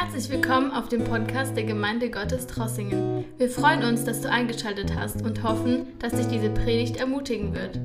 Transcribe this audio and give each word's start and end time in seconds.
Herzlich 0.00 0.30
willkommen 0.30 0.70
auf 0.70 0.88
dem 0.88 1.02
Podcast 1.02 1.56
der 1.56 1.64
Gemeinde 1.64 2.08
Gottes 2.08 2.46
Trossingen. 2.46 3.24
Wir 3.36 3.50
freuen 3.50 3.82
uns, 3.82 4.04
dass 4.04 4.20
du 4.20 4.30
eingeschaltet 4.30 4.94
hast 4.94 5.22
und 5.22 5.42
hoffen, 5.42 5.98
dass 5.98 6.12
dich 6.12 6.28
diese 6.28 6.50
Predigt 6.50 6.98
ermutigen 6.98 7.52
wird. 7.52 7.80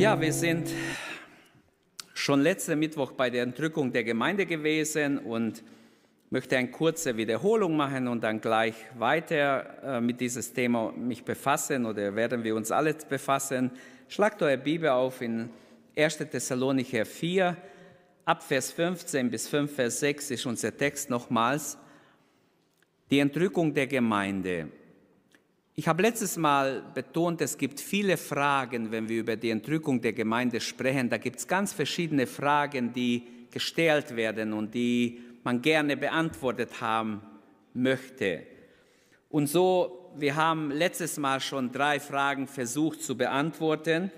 Ja, 0.00 0.18
wir 0.18 0.32
sind 0.32 0.70
schon 2.14 2.40
letzten 2.40 2.78
Mittwoch 2.78 3.12
bei 3.12 3.28
der 3.28 3.42
Entrückung 3.42 3.92
der 3.92 4.02
Gemeinde 4.02 4.46
gewesen 4.46 5.18
und 5.18 5.62
möchte 6.30 6.56
eine 6.56 6.70
kurze 6.70 7.14
Wiederholung 7.18 7.76
machen 7.76 8.08
und 8.08 8.24
dann 8.24 8.40
gleich 8.40 8.74
weiter 8.98 9.98
äh, 9.98 10.00
mit 10.00 10.22
dieses 10.22 10.54
Thema 10.54 10.90
mich 10.92 11.22
befassen 11.22 11.84
oder 11.84 12.16
werden 12.16 12.42
wir 12.42 12.56
uns 12.56 12.70
alle 12.70 12.94
befassen. 13.06 13.72
Schlagt 14.08 14.40
eure 14.40 14.56
Bibel 14.56 14.88
auf 14.88 15.20
in 15.20 15.50
1. 15.98 16.16
Thessalonicher 16.16 17.04
4, 17.04 17.58
ab 18.24 18.42
Vers 18.42 18.72
15 18.72 19.30
bis 19.30 19.48
5, 19.48 19.74
Vers 19.74 20.00
6 20.00 20.30
ist 20.30 20.46
unser 20.46 20.76
Text 20.76 21.10
nochmals. 21.10 21.78
Die 23.10 23.18
Entrückung 23.18 23.74
der 23.74 23.86
Gemeinde. 23.86 24.68
Ich 25.76 25.88
habe 25.88 26.02
letztes 26.02 26.36
Mal 26.36 26.82
betont, 26.94 27.40
es 27.40 27.58
gibt 27.58 27.80
viele 27.80 28.16
Fragen, 28.16 28.90
wenn 28.90 29.08
wir 29.08 29.20
über 29.20 29.36
die 29.36 29.50
Entrückung 29.50 30.00
der 30.00 30.12
Gemeinde 30.12 30.60
sprechen. 30.60 31.10
Da 31.10 31.18
gibt 31.18 31.40
es 31.40 31.48
ganz 31.48 31.72
verschiedene 31.72 32.26
Fragen, 32.26 32.92
die 32.92 33.24
gestellt 33.50 34.16
werden 34.16 34.52
und 34.52 34.74
die 34.74 35.20
man 35.42 35.60
gerne 35.60 35.96
beantwortet 35.96 36.80
haben 36.80 37.20
möchte. 37.74 38.44
Und 39.28 39.48
so, 39.48 40.12
wir 40.16 40.36
haben 40.36 40.70
letztes 40.70 41.18
Mal 41.18 41.40
schon 41.40 41.72
drei 41.72 41.98
Fragen 41.98 42.46
versucht 42.46 43.02
zu 43.02 43.16
beantworten 43.16 44.10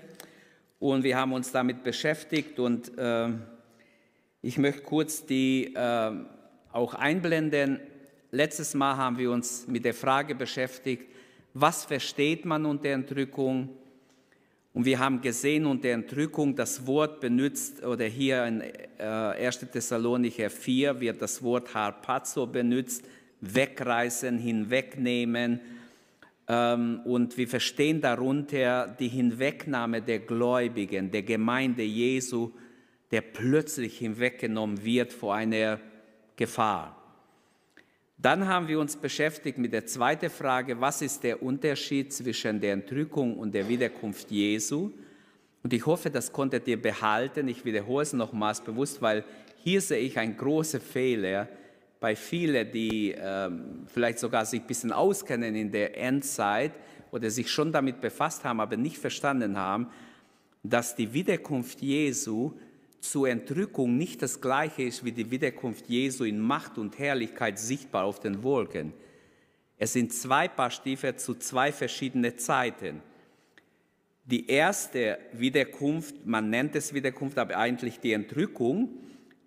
und 0.79 1.03
wir 1.03 1.17
haben 1.17 1.33
uns 1.33 1.51
damit 1.51 1.83
beschäftigt 1.83 2.59
und 2.59 2.95
äh, 2.97 3.29
ich 4.41 4.57
möchte 4.57 4.81
kurz 4.83 5.25
die 5.25 5.73
äh, 5.73 6.11
auch 6.71 6.93
einblenden. 6.93 7.79
Letztes 8.31 8.73
Mal 8.73 8.97
haben 8.97 9.17
wir 9.17 9.31
uns 9.31 9.67
mit 9.67 9.85
der 9.85 9.93
Frage 9.93 10.35
beschäftigt, 10.35 11.05
was 11.53 11.85
versteht 11.85 12.45
man 12.45 12.65
unter 12.65 12.89
Entrückung? 12.89 13.69
Und 14.73 14.85
wir 14.85 14.99
haben 14.99 15.21
gesehen, 15.21 15.65
unter 15.65 15.89
Entrückung 15.89 16.55
das 16.55 16.85
Wort 16.85 17.19
benutzt, 17.19 17.83
oder 17.83 18.05
hier 18.05 18.45
in 18.45 18.61
äh, 18.99 19.03
1. 19.03 19.71
Thessalonicher 19.71 20.51
4 20.51 20.99
wird 20.99 21.19
das 21.19 21.41
Wort 21.41 21.73
harpazo 21.73 22.45
benutzt, 22.45 23.03
wegreißen, 23.41 24.37
hinwegnehmen. 24.37 25.61
Ähm, 26.47 26.99
und 27.05 27.35
wir 27.37 27.47
verstehen 27.47 28.01
darunter 28.01 28.95
die 28.99 29.07
Hinwegnahme 29.07 30.03
der 30.03 30.19
Gläubigen, 30.19 31.09
der 31.09 31.23
Gemeinde 31.23 31.81
Jesu, 31.81 32.51
der 33.11 33.21
plötzlich 33.21 33.97
hinweggenommen 33.97 34.83
wird 34.83 35.13
vor 35.13 35.35
einer 35.35 35.79
Gefahr. 36.35 36.97
Dann 38.17 38.47
haben 38.47 38.67
wir 38.67 38.79
uns 38.79 38.95
beschäftigt 38.95 39.59
mit 39.59 39.73
der 39.73 39.85
zweiten 39.85 40.29
Frage, 40.29 40.81
was 40.81 41.01
ist 41.01 41.23
der 41.23 41.43
Unterschied 41.43 42.11
zwischen 42.11 42.59
der 42.59 42.73
Entrückung 42.73 43.37
und 43.37 43.53
der 43.53 43.69
Wiederkunft 43.69 44.31
Jesu? 44.31 44.91
Und 45.63 45.73
ich 45.73 45.85
hoffe, 45.85 46.09
das 46.09 46.31
konntet 46.31 46.67
ihr 46.67 46.81
behalten. 46.81 47.47
Ich 47.47 47.63
wiederhole 47.63 48.03
es 48.03 48.13
nochmals 48.13 48.61
bewusst, 48.61 49.01
weil 49.01 49.23
hier 49.57 49.81
sehe 49.81 49.99
ich 49.99 50.17
einen 50.17 50.35
großen 50.35 50.81
Fehler 50.81 51.47
bei 51.99 52.15
vielen, 52.15 52.71
die 52.71 53.15
ähm, 53.17 53.85
vielleicht 53.85 54.19
sogar 54.19 54.45
sich 54.45 54.61
ein 54.61 54.67
bisschen 54.67 54.91
auskennen 54.91 55.55
in 55.55 55.71
der 55.71 55.97
Endzeit 55.97 56.71
oder 57.11 57.29
sich 57.29 57.49
schon 57.49 57.71
damit 57.71 58.01
befasst 58.01 58.43
haben, 58.43 58.59
aber 58.59 58.77
nicht 58.77 58.97
verstanden 58.97 59.57
haben, 59.57 59.87
dass 60.63 60.95
die 60.95 61.13
Wiederkunft 61.13 61.81
Jesu 61.81 62.53
zur 62.99 63.29
Entrückung 63.29 63.97
nicht 63.97 64.21
das 64.21 64.41
gleiche 64.41 64.83
ist 64.83 65.05
wie 65.05 65.11
die 65.11 65.29
Wiederkunft 65.29 65.87
Jesu 65.87 66.23
in 66.23 66.39
Macht 66.39 66.77
und 66.77 66.97
Herrlichkeit 66.97 67.59
sichtbar 67.59 68.05
auf 68.05 68.19
den 68.19 68.43
Wolken. 68.43 68.93
Es 69.77 69.93
sind 69.93 70.11
zwei 70.13 70.47
Paar 70.47 70.71
Stiefel 70.71 71.15
zu 71.15 71.35
zwei 71.35 71.71
verschiedenen 71.71 72.37
Zeiten. 72.37 73.01
Die 74.25 74.49
erste 74.49 75.19
Wiederkunft, 75.33 76.25
man 76.25 76.49
nennt 76.49 76.75
es 76.75 76.93
Wiederkunft, 76.93 77.37
aber 77.37 77.55
eigentlich 77.57 77.99
die 77.99 78.11
Entrückung, 78.11 78.89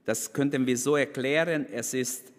das 0.04 0.32
könnten 0.32 0.66
wir 0.66 0.76
so 0.76 0.96
erklären, 0.96 1.66
es 1.70 1.92
ist, 1.92 2.32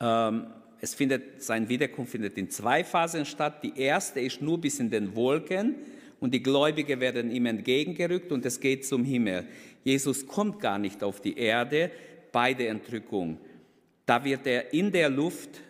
ähm, 0.00 0.48
es 0.80 0.94
findet, 0.94 1.42
sein 1.42 1.68
Wiederkunft 1.68 2.12
findet 2.12 2.36
in 2.36 2.50
zwei 2.50 2.84
Phasen 2.84 3.24
statt. 3.24 3.62
Die 3.62 3.78
erste 3.78 4.20
ist 4.20 4.42
nur 4.42 4.60
bis 4.60 4.78
in 4.78 4.90
den 4.90 5.14
Wolken 5.14 5.76
und 6.20 6.34
die 6.34 6.42
Gläubigen 6.42 7.00
werden 7.00 7.30
ihm 7.30 7.46
entgegengerückt 7.46 8.30
und 8.30 8.44
es 8.44 8.60
geht 8.60 8.84
zum 8.84 9.04
Himmel. 9.04 9.46
Jesus 9.84 10.26
kommt 10.26 10.60
gar 10.60 10.78
nicht 10.78 11.02
auf 11.02 11.20
die 11.20 11.36
Erde 11.36 11.90
bei 12.30 12.54
der 12.54 12.70
Entrückung. 12.70 13.38
Da 14.06 14.24
wird 14.24 14.46
er 14.46 14.72
in 14.72 14.92
der 14.92 15.10
Luft 15.10 15.60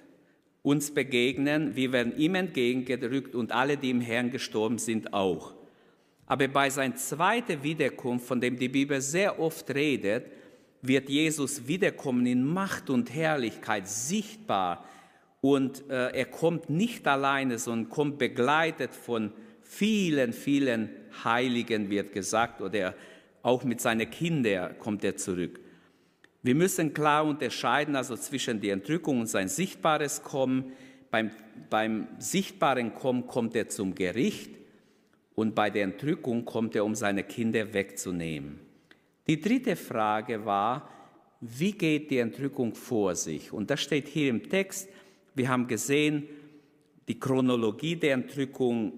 uns 0.63 0.93
begegnen, 0.93 1.75
wir 1.75 1.93
werden 1.93 2.17
ihm 2.17 2.37
entgegengerückt 2.37 3.35
und 3.35 3.53
alle, 3.53 3.77
die 3.77 3.91
im 3.91 4.01
Herrn 4.01 4.31
gestorben 4.31 4.79
sind, 4.79 5.13
auch. 5.13 5.55
Aber 6.27 6.47
bei 6.49 6.71
seiner 6.71 6.95
zweiten 6.95 7.63
Wiederkunft, 7.63 8.27
von 8.27 8.41
dem 8.41 8.57
die 8.57 8.69
Bibel 8.69 9.01
sehr 9.01 9.41
oft 9.41 9.75
redet, 9.75 10.27
wird 10.81 11.09
Jesus 11.09 11.67
wiederkommen 11.67 12.27
in 12.27 12.45
Macht 12.45 12.91
und 12.91 13.13
Herrlichkeit 13.13 13.89
sichtbar. 13.89 14.85
Und 15.41 15.89
äh, 15.91 16.11
er 16.11 16.25
kommt 16.27 16.71
nicht 16.71 17.07
alleine, 17.07 17.59
sondern 17.59 17.91
kommt 17.91 18.19
begleitet 18.19 18.95
von 18.95 19.33
vielen, 19.63 20.33
vielen 20.33 20.91
Heiligen, 21.25 21.91
wird 21.91 22.13
gesagt, 22.13 22.61
oder 22.61 22.95
auch 23.43 23.65
mit 23.65 23.81
seinen 23.81 24.09
Kindern 24.11 24.79
kommt 24.79 25.05
er 25.05 25.17
zurück. 25.17 25.61
Wir 26.43 26.55
müssen 26.55 26.93
klar 26.93 27.25
unterscheiden 27.25 27.95
also 27.95 28.17
zwischen 28.17 28.61
der 28.61 28.73
Entrückung 28.75 29.21
und 29.21 29.27
sein 29.27 29.49
sichtbares 29.49 30.23
Kommen. 30.23 30.73
Beim, 31.11 31.31
beim 31.71 32.09
sichtbaren 32.19 32.95
Kommen 32.95 33.27
kommt 33.27 33.55
er 33.55 33.69
zum 33.69 33.95
Gericht 33.95 34.51
und 35.35 35.55
bei 35.55 35.71
der 35.71 35.85
Entrückung 35.85 36.45
kommt 36.45 36.75
er, 36.75 36.85
um 36.85 36.95
seine 36.95 37.23
Kinder 37.23 37.73
wegzunehmen. 37.73 38.61
Die 39.27 39.41
dritte 39.41 39.77
Frage 39.77 40.45
war, 40.45 40.89
wie 41.41 41.73
geht 41.73 42.11
die 42.11 42.19
Entrückung 42.19 42.75
vor 42.75 43.15
sich? 43.15 43.53
Und 43.53 43.71
das 43.71 43.81
steht 43.81 44.09
hier 44.09 44.31
im 44.31 44.49
Text. 44.49 44.89
Wir 45.35 45.49
haben 45.49 45.67
gesehen, 45.67 46.29
die 47.09 47.19
Chronologie 47.19 47.97
der 47.97 48.15
Entrückung, 48.15 48.93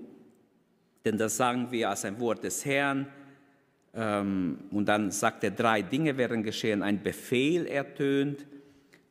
denn 1.04 1.18
das 1.18 1.36
sagen 1.36 1.70
wir 1.70 1.90
als 1.90 2.04
ein 2.04 2.18
Wort 2.20 2.44
des 2.44 2.64
Herrn. 2.64 3.06
Ähm, 3.94 4.58
und 4.70 4.86
dann 4.86 5.10
sagt 5.10 5.44
er, 5.44 5.50
drei 5.50 5.82
Dinge 5.82 6.16
werden 6.16 6.42
geschehen. 6.42 6.82
Ein 6.82 7.02
Befehl 7.02 7.66
ertönt, 7.66 8.44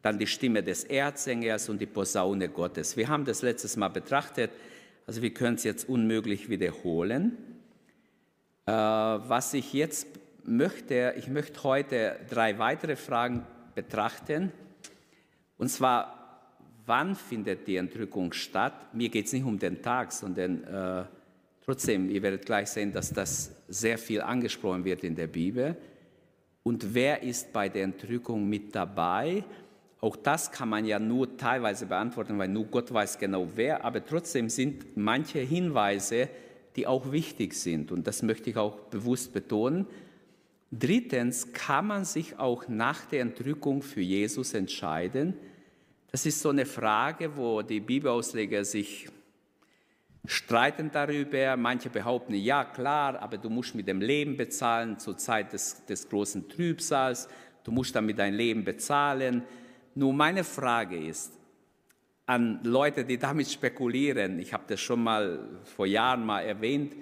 dann 0.02 0.20
die 0.20 0.28
Stimme 0.28 0.62
des 0.62 0.84
Erzengers 0.84 1.70
und 1.70 1.80
die 1.80 1.86
Posaune 1.86 2.50
Gottes. 2.50 2.98
Wir 2.98 3.08
haben 3.08 3.24
das 3.24 3.42
letztes 3.42 3.78
Mal 3.78 3.88
betrachtet, 3.88 4.52
also 5.08 5.22
wir 5.22 5.34
können 5.34 5.56
es 5.56 5.64
jetzt 5.64 5.88
unmöglich 5.88 6.50
wiederholen. 6.50 7.38
Äh, 8.66 8.72
was 8.72 9.54
ich 9.54 9.74
jetzt 9.74 10.08
möchte, 10.46 11.14
ich 11.18 11.28
möchte 11.28 11.64
heute 11.64 12.18
drei 12.30 12.58
weitere 12.60 12.96
Fragen 12.96 13.46
betrachten. 13.76 14.52
Und 15.58 15.70
zwar, 15.70 16.50
wann 16.86 17.16
findet 17.16 17.68
die 17.68 17.78
Entrückung 17.78 18.34
statt? 18.34 18.94
Mir 18.94 19.10
geht 19.10 19.28
es 19.28 19.34
nicht 19.34 19.46
um 19.46 19.58
den 19.58 19.82
Tag, 19.82 20.12
sondern 20.12 20.64
äh, 20.64 21.06
Trotzdem, 21.66 22.09
ihr 22.09 22.22
werdet 22.22 22.46
gleich 22.46 22.69
sehen, 22.69 22.91
dass 22.91 23.12
das 23.12 23.56
sehr 23.69 23.97
viel 23.97 24.22
angesprochen 24.22 24.84
wird 24.84 25.03
in 25.03 25.16
der 25.16 25.28
Bibel. 25.28 25.78
Und 26.62 26.94
wer 26.94 27.24
ist 27.24 27.53
bei 27.53 27.69
der 27.69 27.84
Entrückung 27.84 28.47
mit 28.47 28.75
dabei? 28.75 29.44
Auch 30.01 30.18
das 30.18 30.51
kann 30.51 30.68
man 30.68 30.85
ja 30.85 31.00
nur 31.00 31.38
teilweise 31.38 31.85
beantworten, 31.85 32.38
weil 32.38 32.50
nur 32.50 32.66
Gott 32.66 32.94
weiß 32.94 33.18
genau 33.18 33.47
wer. 33.56 33.85
Aber 33.85 34.06
trotzdem 34.06 34.50
sind 34.50 34.97
manche 34.97 35.40
Hinweise, 35.40 36.28
die 36.75 36.85
auch 36.85 37.12
wichtig 37.13 37.53
sind. 37.53 37.91
Und 37.91 38.07
das 38.07 38.24
möchte 38.24 38.50
ich 38.50 38.57
auch 38.57 38.80
bewusst 38.90 39.31
betonen. 39.31 39.88
Drittens 40.71 41.54
kann 41.54 41.88
man 41.88 42.04
sich 42.04 42.38
auch 42.39 42.68
nach 42.68 43.06
der 43.06 43.21
Entrückung 43.21 43.81
für 43.81 44.01
Jesus 44.01 44.54
entscheiden. 44.54 45.36
Das 46.12 46.25
ist 46.25 46.42
so 46.42 46.50
eine 46.50 46.66
Frage, 46.66 47.38
wo 47.38 47.62
die 47.62 47.80
Bibelausleger 47.80 48.66
sich 48.66 49.07
streiten 50.25 50.90
darüber. 50.92 51.58
Manche 51.58 51.90
behaupten, 51.90 52.34
ja 52.34 52.64
klar, 52.64 53.22
aber 53.22 53.38
du 53.38 53.50
musst 53.50 53.75
mit 53.75 53.88
dem 53.88 54.02
Leben 54.02 54.38
bezahlen 54.38 55.00
zur 55.00 55.18
Zeit 55.18 55.54
des, 55.54 55.86
des 55.86 56.08
großen 56.10 56.48
Trübsals. 56.50 57.28
Du 57.64 57.72
musst 57.72 57.96
damit 57.96 58.20
dein 58.20 58.34
Leben 58.34 58.64
bezahlen. 58.64 59.44
Nur 59.96 60.14
meine 60.14 60.44
Frage 60.44 60.98
ist 60.98 61.38
an 62.25 62.62
Leute, 62.64 63.04
die 63.04 63.18
damit 63.18 63.50
spekulieren, 63.50 64.40
ich 64.40 64.54
habe 64.54 64.64
das 64.68 64.80
schon 64.80 65.04
mal 65.04 65.62
vor 65.75 65.86
Jahren 65.86 66.26
mal 66.26 66.42
erwähnt, 66.42 66.96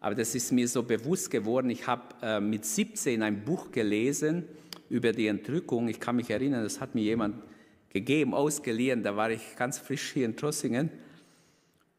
aber 0.00 0.14
das 0.14 0.34
ist 0.34 0.52
mir 0.52 0.68
so 0.68 0.82
bewusst 0.82 1.30
geworden. 1.30 1.70
Ich 1.70 1.86
habe 1.86 2.02
äh, 2.22 2.40
mit 2.40 2.64
17 2.64 3.22
ein 3.22 3.44
Buch 3.44 3.72
gelesen 3.72 4.44
über 4.90 5.12
die 5.12 5.26
Entrückung. 5.26 5.88
Ich 5.88 5.98
kann 5.98 6.16
mich 6.16 6.30
erinnern, 6.30 6.62
das 6.62 6.80
hat 6.80 6.94
mir 6.94 7.02
jemand 7.02 7.42
gegeben, 7.88 8.34
ausgeliehen. 8.34 9.02
Da 9.02 9.16
war 9.16 9.30
ich 9.30 9.56
ganz 9.56 9.78
frisch 9.78 10.12
hier 10.12 10.26
in 10.26 10.36
Trossingen. 10.36 10.90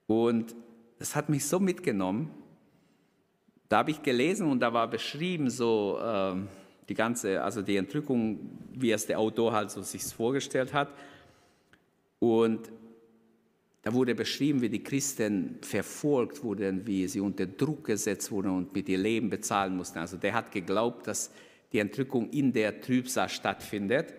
Und 0.06 0.56
das 1.00 1.16
hat 1.16 1.30
mich 1.30 1.46
so 1.46 1.60
mitgenommen. 1.60 2.32
Da 3.70 3.80
habe 3.80 3.92
ich 3.92 4.02
gelesen 4.02 4.50
und 4.50 4.60
da 4.62 4.74
war 4.74 4.90
beschrieben, 4.90 5.50
so 5.50 6.00
äh, 6.02 6.36
die 6.88 6.94
ganze, 6.94 7.44
also 7.44 7.62
die 7.62 7.76
Entrückung, 7.76 8.40
wie 8.74 8.92
es 8.92 9.06
der 9.06 9.20
Autor 9.20 9.54
halt 9.54 9.72
so 9.72 9.82
sich 9.82 10.04
vorgestellt 10.04 10.74
hat. 10.74 10.90
Und 12.20 12.72
da 13.82 13.94
wurde 13.94 14.16
beschrieben, 14.16 14.62
wie 14.62 14.70
die 14.70 14.84
Christen 14.84 15.60
verfolgt 15.62 16.44
wurden, 16.44 16.86
wie 16.88 17.08
sie 17.08 17.20
unter 17.20 17.46
Druck 17.46 17.86
gesetzt 17.86 18.32
wurden 18.32 18.52
und 18.52 18.74
mit 18.74 18.90
ihr 18.90 18.98
Leben 18.98 19.30
bezahlen 19.30 19.76
mussten. 19.76 20.00
Also 20.00 20.18
der 20.18 20.34
hat 20.34 20.52
geglaubt, 20.52 21.08
dass 21.08 21.32
die 21.72 21.80
Entrückung 21.80 22.30
in 22.32 22.54
der 22.54 22.82
Trübsal 22.82 23.30
stattfindet. 23.30 24.14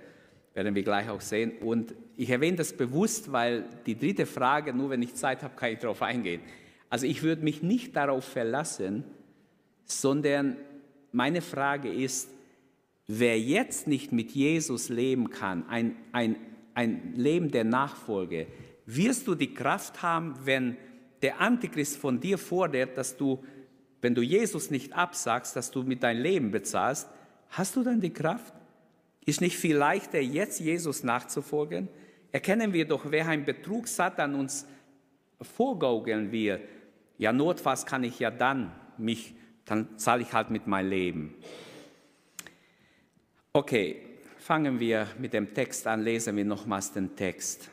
Werden 0.54 0.75
wir 0.75 0.82
gleich 0.82 1.08
auch 1.08 1.20
sehen. 1.20 1.52
Und 1.60 1.94
ich 2.16 2.30
erwähne 2.30 2.56
das 2.56 2.72
bewusst, 2.72 3.30
weil 3.32 3.64
die 3.86 3.98
dritte 3.98 4.26
Frage, 4.26 4.72
nur 4.72 4.90
wenn 4.90 5.02
ich 5.02 5.14
Zeit 5.14 5.42
habe, 5.42 5.54
kann 5.54 5.72
ich 5.72 5.78
darauf 5.78 6.02
eingehen. 6.02 6.40
Also 6.90 7.06
ich 7.06 7.23
würde 7.23 7.43
mich 7.43 7.62
nicht 7.62 7.96
darauf 7.96 8.25
verlassen, 8.25 9.05
sondern 9.85 10.56
meine 11.12 11.43
Frage 11.43 11.93
ist, 11.93 12.31
wer 13.06 13.40
jetzt 13.40 13.87
nicht 13.87 14.12
mit 14.12 14.32
Jesus 14.32 14.88
leben 14.88 15.31
kann, 15.31 15.67
ein, 15.69 15.96
ein, 16.12 16.37
ein 16.75 17.14
Leben 17.14 17.50
der 17.50 17.64
Nachfolge, 17.64 18.46
wirst 18.87 19.26
du 19.26 19.35
die 19.35 19.55
Kraft 19.55 20.02
haben, 20.02 20.35
wenn 20.44 20.76
der 21.23 21.40
Antichrist 21.40 21.96
von 21.96 22.20
dir 22.20 22.38
fordert, 22.38 22.96
dass 22.96 23.17
du, 23.17 23.43
wenn 24.00 24.14
du 24.14 24.23
Jesus 24.23 24.70
nicht 24.70 24.93
absagst, 24.93 25.56
dass 25.56 25.70
du 25.70 25.82
mit 25.82 26.02
deinem 26.02 26.23
Leben 26.23 26.50
bezahlst, 26.50 27.08
hast 27.50 27.76
du 27.76 27.82
dann 27.82 28.00
die 28.00 28.12
Kraft? 28.12 28.55
Ist 29.26 29.40
nicht 29.40 29.56
viel 29.56 29.76
leichter, 29.76 30.20
jetzt 30.20 30.61
Jesus 30.61 31.02
nachzufolgen? 31.02 31.88
Erkennen 32.31 32.73
wir 32.73 32.87
doch, 32.87 33.11
wer 33.11 33.26
ein 33.29 33.44
Betrug 33.44 33.88
Satan 33.88 34.35
uns 34.35 34.67
vorgaukeln 35.40 36.31
will. 36.31 36.61
Ja, 37.18 37.32
notfalls 37.32 37.84
kann 37.84 38.04
ich 38.04 38.18
ja 38.20 38.30
dann 38.30 38.72
mich, 38.96 39.34
dann 39.64 39.98
zahle 39.98 40.22
ich 40.22 40.32
halt 40.32 40.50
mit 40.50 40.66
meinem 40.66 40.88
Leben. 40.88 41.34
Okay, 43.52 44.00
fangen 44.38 44.78
wir 44.78 45.08
mit 45.18 45.32
dem 45.32 45.52
Text 45.52 45.86
an, 45.86 46.02
lesen 46.02 46.36
wir 46.36 46.44
nochmals 46.44 46.92
den 46.92 47.16
Text. 47.16 47.68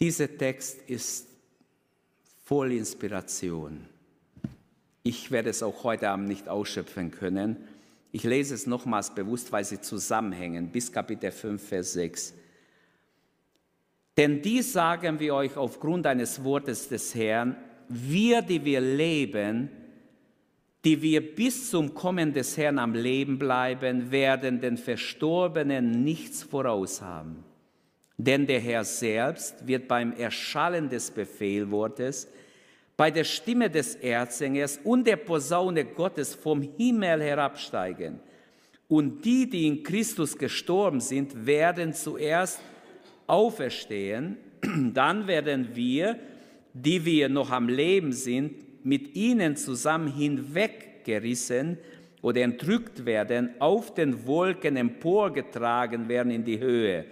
Dieser 0.00 0.36
Text 0.36 0.88
ist 0.88 1.28
voll 2.44 2.72
Inspiration. 2.72 3.86
Ich 5.02 5.30
werde 5.30 5.50
es 5.50 5.62
auch 5.62 5.84
heute 5.84 6.10
Abend 6.10 6.26
nicht 6.26 6.48
ausschöpfen 6.48 7.10
können. 7.10 7.56
Ich 8.10 8.24
lese 8.24 8.54
es 8.54 8.66
nochmals 8.66 9.14
bewusst, 9.14 9.52
weil 9.52 9.64
sie 9.64 9.80
zusammenhängen, 9.80 10.72
bis 10.72 10.90
Kapitel 10.90 11.30
5, 11.30 11.62
Vers 11.62 11.92
6. 11.92 12.34
Denn 14.20 14.42
dies 14.42 14.74
sagen 14.74 15.18
wir 15.18 15.34
euch 15.34 15.56
aufgrund 15.56 16.06
eines 16.06 16.44
Wortes 16.44 16.90
des 16.90 17.14
Herrn, 17.14 17.56
wir, 17.88 18.42
die 18.42 18.62
wir 18.62 18.82
leben, 18.82 19.70
die 20.84 21.00
wir 21.00 21.34
bis 21.34 21.70
zum 21.70 21.94
Kommen 21.94 22.34
des 22.34 22.58
Herrn 22.58 22.78
am 22.78 22.92
Leben 22.92 23.38
bleiben, 23.38 24.10
werden 24.10 24.60
den 24.60 24.76
Verstorbenen 24.76 26.04
nichts 26.04 26.42
voraus 26.42 27.00
haben. 27.00 27.42
Denn 28.18 28.46
der 28.46 28.60
Herr 28.60 28.84
selbst 28.84 29.66
wird 29.66 29.88
beim 29.88 30.12
Erschallen 30.12 30.90
des 30.90 31.10
Befehlwortes, 31.10 32.28
bei 32.98 33.10
der 33.10 33.24
Stimme 33.24 33.70
des 33.70 33.94
Erzsängers 33.94 34.80
und 34.84 35.06
der 35.06 35.16
Posaune 35.16 35.86
Gottes 35.86 36.34
vom 36.34 36.60
Himmel 36.76 37.22
herabsteigen. 37.22 38.20
Und 38.86 39.24
die, 39.24 39.48
die 39.48 39.66
in 39.66 39.82
Christus 39.82 40.36
gestorben 40.36 41.00
sind, 41.00 41.46
werden 41.46 41.94
zuerst 41.94 42.60
auferstehen. 43.30 44.36
Dann 44.94 45.26
werden 45.26 45.74
wir, 45.74 46.18
die 46.74 47.04
wir 47.04 47.28
noch 47.28 47.50
am 47.50 47.68
Leben 47.68 48.12
sind, 48.12 48.84
mit 48.84 49.14
ihnen 49.14 49.56
zusammen 49.56 50.12
hinweggerissen 50.12 51.78
oder 52.22 52.42
entrückt 52.42 53.04
werden, 53.06 53.50
auf 53.58 53.94
den 53.94 54.26
Wolken 54.26 54.76
emporgetragen 54.76 56.08
werden 56.08 56.30
in 56.30 56.44
die 56.44 56.58
Höhe, 56.58 57.04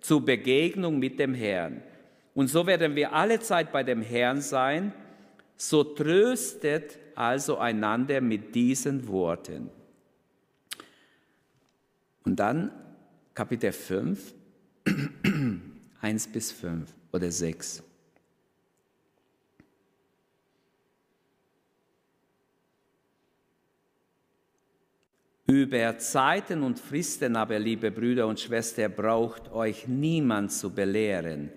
zur 0.00 0.24
Begegnung 0.24 0.98
mit 0.98 1.18
dem 1.18 1.34
Herrn. 1.34 1.82
Und 2.34 2.48
so 2.48 2.66
werden 2.66 2.94
wir 2.96 3.12
alle 3.12 3.40
Zeit 3.40 3.72
bei 3.72 3.82
dem 3.82 4.02
Herrn 4.02 4.40
sein. 4.40 4.92
So 5.56 5.84
tröstet 5.84 6.98
also 7.14 7.58
einander 7.58 8.20
mit 8.20 8.54
diesen 8.54 9.06
Worten. 9.06 9.70
Und 12.24 12.36
dann 12.36 12.72
Kapitel 13.34 13.72
5, 13.72 14.33
1 16.00 16.28
bis 16.28 16.52
5 16.52 16.92
oder 17.12 17.30
6. 17.30 17.82
Über 25.46 25.98
Zeiten 25.98 26.62
und 26.62 26.78
Fristen 26.78 27.36
aber, 27.36 27.58
liebe 27.58 27.90
Brüder 27.90 28.26
und 28.26 28.40
Schwestern, 28.40 28.92
braucht 28.92 29.52
euch 29.52 29.86
niemand 29.86 30.52
zu 30.52 30.74
belehren. 30.74 31.50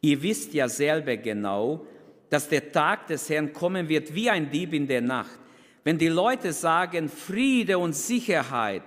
Ihr 0.00 0.22
wisst 0.22 0.54
ja 0.54 0.68
selber 0.68 1.16
genau, 1.16 1.86
dass 2.30 2.48
der 2.48 2.72
Tag 2.72 3.06
des 3.06 3.28
Herrn 3.28 3.52
kommen 3.52 3.88
wird 3.88 4.14
wie 4.14 4.30
ein 4.30 4.50
Dieb 4.50 4.72
in 4.72 4.86
der 4.86 5.02
Nacht. 5.02 5.38
Wenn 5.84 5.98
die 5.98 6.08
Leute 6.08 6.52
sagen 6.52 7.08
Friede 7.08 7.78
und 7.78 7.94
Sicherheit, 7.94 8.82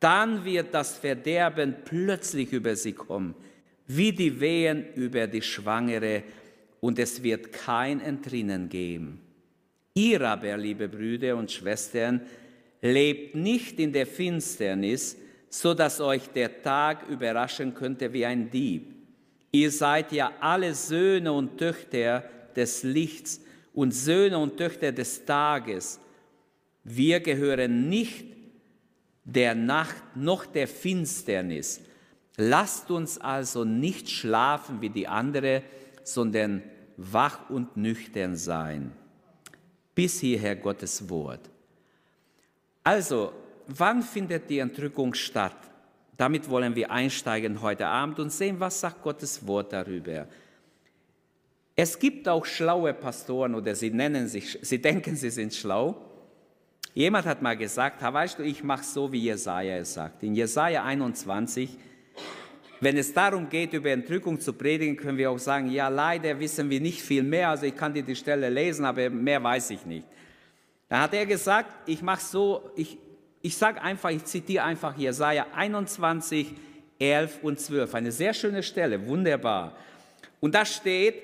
dann 0.00 0.44
wird 0.44 0.74
das 0.74 0.96
Verderben 0.96 1.76
plötzlich 1.84 2.52
über 2.52 2.74
sie 2.74 2.94
kommen, 2.94 3.34
wie 3.86 4.12
die 4.12 4.40
Wehen 4.40 4.86
über 4.94 5.26
die 5.26 5.42
Schwangere, 5.42 6.22
und 6.80 6.98
es 6.98 7.22
wird 7.22 7.52
kein 7.52 8.00
Entrinnen 8.00 8.70
geben. 8.70 9.20
Ihr 9.92 10.22
aber, 10.22 10.56
liebe 10.56 10.88
Brüder 10.88 11.36
und 11.36 11.52
Schwestern, 11.52 12.22
lebt 12.80 13.34
nicht 13.34 13.78
in 13.78 13.92
der 13.92 14.06
Finsternis, 14.06 15.18
so 15.50 15.74
dass 15.74 16.00
euch 16.00 16.28
der 16.28 16.62
Tag 16.62 17.06
überraschen 17.08 17.74
könnte 17.74 18.12
wie 18.12 18.24
ein 18.24 18.50
Dieb. 18.50 18.94
Ihr 19.52 19.70
seid 19.70 20.12
ja 20.12 20.32
alle 20.40 20.74
Söhne 20.74 21.32
und 21.32 21.58
Töchter 21.58 22.24
des 22.56 22.82
Lichts 22.82 23.40
und 23.74 23.92
Söhne 23.92 24.38
und 24.38 24.56
Töchter 24.56 24.92
des 24.92 25.24
Tages. 25.24 26.00
Wir 26.84 27.20
gehören 27.20 27.88
nicht 27.88 28.29
der 29.34 29.54
Nacht 29.54 30.16
noch 30.16 30.46
der 30.46 30.66
Finsternis. 30.66 31.80
Lasst 32.36 32.90
uns 32.90 33.18
also 33.18 33.64
nicht 33.64 34.10
schlafen 34.10 34.80
wie 34.80 34.90
die 34.90 35.06
andere, 35.06 35.62
sondern 36.02 36.62
wach 36.96 37.48
und 37.50 37.76
nüchtern 37.76 38.36
sein. 38.36 38.92
Bis 39.94 40.20
hierher 40.20 40.56
Gottes 40.56 41.08
Wort. 41.08 41.50
Also, 42.82 43.32
wann 43.66 44.02
findet 44.02 44.48
die 44.48 44.58
Entrückung 44.58 45.14
statt? 45.14 45.56
Damit 46.16 46.48
wollen 46.50 46.74
wir 46.74 46.90
einsteigen 46.90 47.62
heute 47.62 47.86
Abend 47.86 48.18
und 48.18 48.30
sehen, 48.30 48.58
was 48.60 48.80
sagt 48.80 49.02
Gottes 49.02 49.46
Wort 49.46 49.72
darüber. 49.72 50.26
Es 51.76 51.98
gibt 51.98 52.28
auch 52.28 52.44
schlaue 52.44 52.92
Pastoren 52.92 53.54
oder 53.54 53.74
sie 53.74 53.90
nennen 53.90 54.28
sich, 54.28 54.58
sie 54.60 54.82
denken, 54.82 55.16
sie 55.16 55.30
sind 55.30 55.54
schlau. 55.54 56.09
Jemand 56.94 57.26
hat 57.26 57.40
mal 57.40 57.56
gesagt, 57.56 58.02
weißt 58.02 58.38
du, 58.38 58.42
ich 58.42 58.64
mache 58.64 58.82
so, 58.82 59.12
wie 59.12 59.20
Jesaja 59.20 59.76
es 59.76 59.94
sagt. 59.94 60.22
In 60.24 60.34
Jesaja 60.34 60.82
21, 60.82 61.78
wenn 62.80 62.96
es 62.96 63.12
darum 63.12 63.48
geht, 63.48 63.72
über 63.74 63.90
Entrückung 63.90 64.40
zu 64.40 64.52
predigen, 64.52 64.96
können 64.96 65.16
wir 65.16 65.30
auch 65.30 65.38
sagen, 65.38 65.70
ja, 65.70 65.88
leider 65.88 66.38
wissen 66.40 66.68
wir 66.68 66.80
nicht 66.80 67.00
viel 67.00 67.22
mehr. 67.22 67.50
Also 67.50 67.66
ich 67.66 67.76
kann 67.76 67.94
dir 67.94 68.02
die 68.02 68.16
Stelle 68.16 68.48
lesen, 68.48 68.84
aber 68.84 69.08
mehr 69.08 69.42
weiß 69.42 69.70
ich 69.70 69.86
nicht. 69.86 70.06
Da 70.88 71.02
hat 71.02 71.14
er 71.14 71.26
gesagt, 71.26 71.70
ich 71.86 72.02
mache 72.02 72.24
so, 72.24 72.70
ich, 72.74 72.98
ich 73.42 73.56
sage 73.56 73.80
einfach, 73.80 74.10
ich 74.10 74.24
zitiere 74.24 74.64
einfach 74.64 74.96
Jesaja 74.96 75.46
21, 75.54 76.54
11 76.98 77.38
und 77.42 77.60
12. 77.60 77.94
Eine 77.94 78.10
sehr 78.10 78.34
schöne 78.34 78.64
Stelle, 78.64 79.06
wunderbar. 79.06 79.76
Und 80.40 80.56
da 80.56 80.64
steht, 80.64 81.22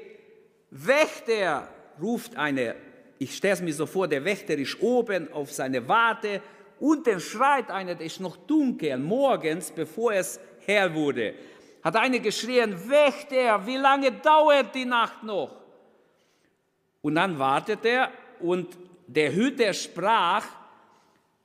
Wächter 0.71 1.69
ruft 2.01 2.37
eine, 2.37 2.77
ich 3.19 3.37
stelle 3.37 3.55
es 3.55 3.63
mir 3.63 3.75
so 3.75 3.87
vor, 3.87 4.09
der 4.09 4.25
Wächter 4.25 4.55
ist 4.55 4.81
oben 4.81 5.33
auf 5.33 5.53
seine 5.53 5.87
Warte 5.89 6.43
und 6.79 7.07
dann 7.07 7.21
schreit 7.21 7.71
einer, 7.71 7.95
der 7.95 8.07
ist 8.07 8.21
noch 8.21 8.37
dunkel, 8.37 8.99
morgens, 8.99 9.71
bevor 9.71 10.13
es 10.13 10.39
hell 10.67 10.93
wurde, 10.95 11.35
hat 11.83 11.97
einer 11.97 12.19
geschrien, 12.19 12.75
Wächter, 12.89 13.65
wie 13.67 13.77
lange 13.77 14.13
dauert 14.13 14.75
die 14.75 14.85
Nacht 14.85 15.23
noch? 15.23 15.55
Und 17.01 17.15
dann 17.15 17.39
wartet 17.39 17.85
er 17.85 18.11
und 18.41 18.77
der 19.07 19.33
Hüter 19.33 19.73
sprach, 19.73 20.45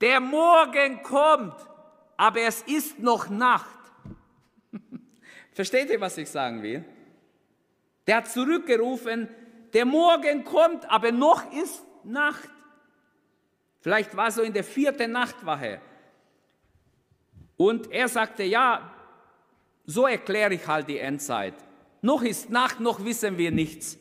der 0.02 0.20
Morgen 0.20 1.04
kommt, 1.04 1.56
aber 2.18 2.42
es 2.42 2.64
ist 2.64 2.98
noch 2.98 3.30
Nacht. 3.30 3.78
Versteht 5.54 5.92
ihr, 5.92 6.02
was 6.02 6.18
ich 6.18 6.28
sagen 6.28 6.64
will? 6.64 6.84
Der 8.08 8.18
hat 8.18 8.28
zurückgerufen, 8.32 9.30
der 9.74 9.86
Morgen 9.86 10.44
kommt, 10.44 10.90
aber 10.90 11.12
noch 11.12 11.52
ist 11.54 11.84
Nacht. 12.04 12.50
Vielleicht 13.80 14.16
war 14.16 14.32
so 14.32 14.42
in 14.42 14.54
der 14.54 14.64
vierten 14.64 15.12
Nachtwache. 15.12 15.82
Und 17.58 17.92
er 17.92 18.08
sagte, 18.08 18.44
ja, 18.44 18.94
so 19.86 20.08
erkläre 20.08 20.54
ich 20.54 20.68
halt 20.68 20.88
die 20.88 20.98
Endzeit. 20.98 21.54
Noch 22.02 22.24
ist 22.24 22.50
Nacht, 22.50 22.80
noch 22.80 23.04
wissen 23.04 23.38
wir 23.38 23.52
nichts. 23.52 23.98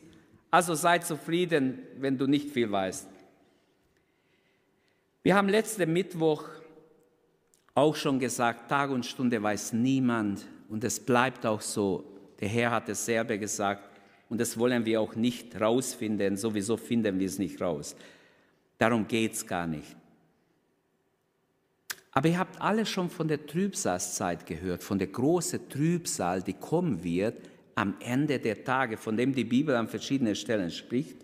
Also 0.49 0.73
sei 0.73 0.99
zufrieden, 0.99 1.79
wenn 1.97 2.17
du 2.17 2.27
nicht 2.27 2.49
viel 2.49 2.71
weißt. 2.71 3.07
Wir 5.23 5.35
haben 5.35 5.49
letzten 5.49 5.91
Mittwoch 5.93 6.43
auch 7.73 7.95
schon 7.95 8.19
gesagt, 8.19 8.69
Tag 8.69 8.89
und 8.89 9.05
Stunde 9.05 9.41
weiß 9.41 9.73
niemand 9.73 10.45
und 10.67 10.83
es 10.83 10.99
bleibt 10.99 11.45
auch 11.45 11.61
so. 11.61 12.03
Der 12.39 12.49
Herr 12.49 12.71
hat 12.71 12.89
es 12.89 13.05
selber 13.05 13.37
gesagt 13.37 13.90
und 14.31 14.39
das 14.39 14.57
wollen 14.57 14.85
wir 14.85 15.01
auch 15.01 15.13
nicht 15.15 15.59
rausfinden. 15.59 16.37
Sowieso 16.37 16.77
finden 16.77 17.19
wir 17.19 17.27
es 17.27 17.37
nicht 17.37 17.61
raus. 17.61 17.97
Darum 18.77 19.05
geht 19.05 19.33
es 19.33 19.45
gar 19.45 19.67
nicht. 19.67 19.93
Aber 22.13 22.29
ihr 22.29 22.39
habt 22.39 22.61
alle 22.61 22.85
schon 22.85 23.09
von 23.09 23.27
der 23.27 23.45
Trübsalzeit 23.45 24.45
gehört, 24.45 24.83
von 24.83 24.97
der 24.97 25.09
großen 25.09 25.67
Trübsal, 25.67 26.41
die 26.41 26.53
kommen 26.53 27.03
wird 27.03 27.49
am 27.75 27.95
Ende 27.99 28.39
der 28.39 28.63
Tage, 28.63 28.95
von 28.95 29.17
dem 29.17 29.35
die 29.35 29.43
Bibel 29.43 29.75
an 29.75 29.89
verschiedenen 29.89 30.35
Stellen 30.35 30.71
spricht. 30.71 31.17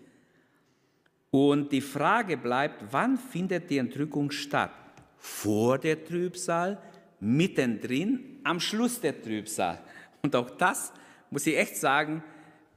Und 1.30 1.72
die 1.72 1.80
Frage 1.80 2.36
bleibt, 2.36 2.92
wann 2.92 3.16
findet 3.16 3.70
die 3.70 3.78
Entrückung 3.78 4.30
statt? 4.30 4.72
Vor 5.16 5.78
der 5.78 6.04
Trübsal, 6.04 6.76
mittendrin, 7.20 8.40
am 8.44 8.60
Schluss 8.60 9.00
der 9.00 9.22
Trübsal. 9.22 9.80
Und 10.20 10.36
auch 10.36 10.50
das 10.50 10.92
muss 11.30 11.46
ich 11.46 11.56
echt 11.56 11.76
sagen, 11.76 12.22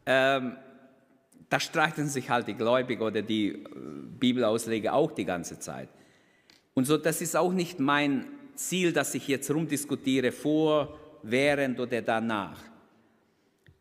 ähm, 0.05 0.57
da 1.49 1.59
streiten 1.59 2.07
sich 2.07 2.29
halt 2.29 2.47
die 2.47 2.53
Gläubigen 2.53 3.01
oder 3.01 3.21
die 3.21 3.49
äh, 3.49 3.59
Bibelausleger 4.19 4.93
auch 4.93 5.11
die 5.11 5.25
ganze 5.25 5.59
Zeit. 5.59 5.89
Und 6.73 6.85
so, 6.85 6.97
das 6.97 7.21
ist 7.21 7.35
auch 7.35 7.51
nicht 7.51 7.79
mein 7.79 8.25
Ziel, 8.55 8.93
dass 8.93 9.13
ich 9.15 9.27
jetzt 9.27 9.51
rumdiskutiere 9.51 10.31
vor, 10.31 10.97
während 11.23 11.79
oder 11.79 12.01
danach. 12.01 12.59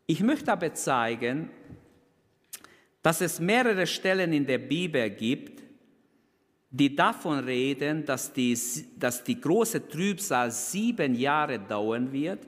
Ich 0.05 0.21
möchte 0.21 0.51
aber 0.51 0.73
zeigen, 0.73 1.49
dass 3.01 3.21
es 3.21 3.39
mehrere 3.39 3.87
Stellen 3.87 4.33
in 4.33 4.45
der 4.45 4.59
Bibel 4.59 5.09
gibt, 5.09 5.63
die 6.69 6.95
davon 6.95 7.39
reden, 7.39 8.05
dass 8.05 8.31
die, 8.31 8.57
dass 8.97 9.23
die 9.23 9.39
große 9.39 9.87
Trübsal 9.87 10.51
sieben 10.51 11.15
Jahre 11.15 11.59
dauern 11.59 12.11
wird 12.11 12.47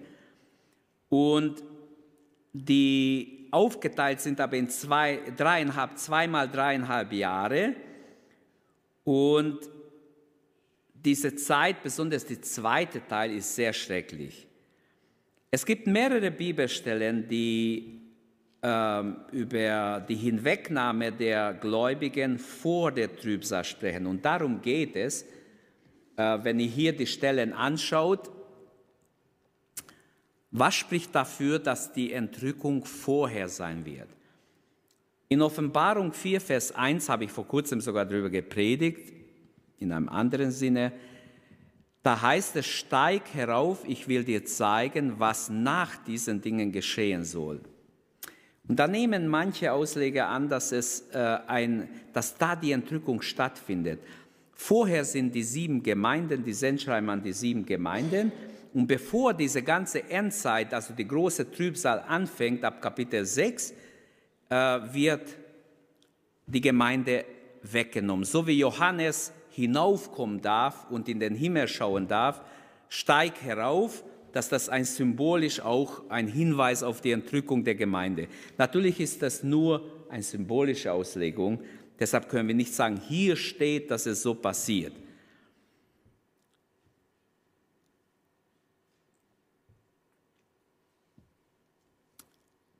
und 1.09 1.63
die 2.53 3.42
aufgeteilt 3.53 4.19
sind 4.19 4.41
aber 4.41 4.57
in 4.57 4.69
zwei, 4.69 5.19
dreieinhalb, 5.37 5.97
zweimal 5.97 6.49
dreieinhalb 6.49 7.13
Jahre. 7.13 7.75
Und 9.03 9.59
diese 10.93 11.35
Zeit, 11.35 11.83
besonders 11.83 12.25
der 12.25 12.41
zweite 12.41 13.05
Teil, 13.05 13.31
ist 13.35 13.55
sehr 13.55 13.73
schrecklich. 13.73 14.47
Es 15.51 15.65
gibt 15.65 15.85
mehrere 15.85 16.31
Bibelstellen, 16.31 17.27
die 17.27 18.01
ähm, 18.63 19.17
über 19.31 20.03
die 20.07 20.15
Hinwegnahme 20.15 21.11
der 21.11 21.53
Gläubigen 21.53 22.39
vor 22.39 22.91
der 22.91 23.15
Trübsal 23.15 23.63
sprechen. 23.65 24.07
Und 24.07 24.23
darum 24.25 24.61
geht 24.61 24.95
es, 24.95 25.23
äh, 26.15 26.39
wenn 26.41 26.59
ihr 26.59 26.67
hier 26.67 26.93
die 26.93 27.05
Stellen 27.05 27.53
anschaut. 27.53 28.31
Was 30.55 30.75
spricht 30.75 31.15
dafür, 31.15 31.57
dass 31.57 31.93
die 31.93 32.13
Entrückung 32.13 32.85
vorher 32.85 33.49
sein 33.49 33.83
wird? 33.85 34.07
In 35.27 35.41
Offenbarung 35.41 36.13
4, 36.13 36.39
Vers 36.39 36.71
1 36.71 37.09
habe 37.09 37.23
ich 37.23 37.31
vor 37.31 37.47
kurzem 37.47 37.81
sogar 37.81 38.05
darüber 38.05 38.29
gepredigt 38.29 39.13
in 39.79 39.91
einem 39.91 40.07
anderen 40.09 40.51
Sinne. 40.51 40.91
Da 42.03 42.21
heißt 42.21 42.55
es, 42.57 42.67
steig 42.67 43.33
herauf, 43.33 43.79
ich 43.87 44.07
will 44.07 44.23
dir 44.23 44.45
zeigen, 44.45 45.15
was 45.17 45.49
nach 45.49 45.95
diesen 46.05 46.39
Dingen 46.39 46.71
geschehen 46.71 47.23
soll. 47.23 47.59
Und 48.67 48.77
da 48.77 48.87
nehmen 48.87 49.27
manche 49.27 49.73
Ausleger 49.73 50.27
an, 50.27 50.49
dass, 50.49 50.71
es, 50.71 51.09
äh, 51.13 51.39
ein, 51.47 51.89
dass 52.13 52.37
da 52.37 52.55
die 52.55 52.73
Entrückung 52.73 53.23
stattfindet. 53.23 54.01
Vorher 54.53 55.03
sind 55.03 55.33
die 55.33 55.43
sieben 55.43 55.81
Gemeinden, 55.81 56.43
die 56.43 56.53
Sendschreiben 56.53 57.09
an 57.09 57.23
die 57.23 57.33
sieben 57.33 57.65
Gemeinden. 57.65 58.31
Und 58.73 58.87
bevor 58.87 59.33
diese 59.33 59.61
ganze 59.61 60.09
Endzeit, 60.09 60.73
also 60.73 60.93
die 60.93 61.07
große 61.07 61.51
Trübsal 61.51 62.03
anfängt, 62.07 62.63
ab 62.63 62.81
Kapitel 62.81 63.23
6, 63.23 63.73
äh, 64.49 64.55
wird 64.91 65.37
die 66.47 66.61
Gemeinde 66.61 67.25
weggenommen. 67.61 68.25
So 68.25 68.45
wie 68.47 68.57
Johannes 68.59 69.31
hinaufkommen 69.51 70.41
darf 70.41 70.89
und 70.89 71.07
in 71.07 71.19
den 71.19 71.35
Himmel 71.35 71.67
schauen 71.67 72.07
darf, 72.07 72.41
steig 72.89 73.41
herauf, 73.41 74.03
dass 74.31 74.49
das 74.49 74.67
ein 74.67 74.83
symbolisch 74.83 75.61
auch 75.61 76.09
ein 76.09 76.27
Hinweis 76.27 76.81
auf 76.81 77.01
die 77.01 77.11
Entrückung 77.11 77.63
der 77.63 77.75
Gemeinde. 77.75 78.27
Natürlich 78.57 78.99
ist 78.99 79.21
das 79.21 79.43
nur 79.43 79.83
eine 80.09 80.23
symbolische 80.23 80.91
Auslegung, 80.91 81.61
deshalb 81.99 82.29
können 82.29 82.47
wir 82.47 82.55
nicht 82.55 82.73
sagen, 82.73 82.99
hier 83.07 83.35
steht, 83.35 83.91
dass 83.91 84.07
es 84.07 84.23
so 84.23 84.33
passiert. 84.33 84.93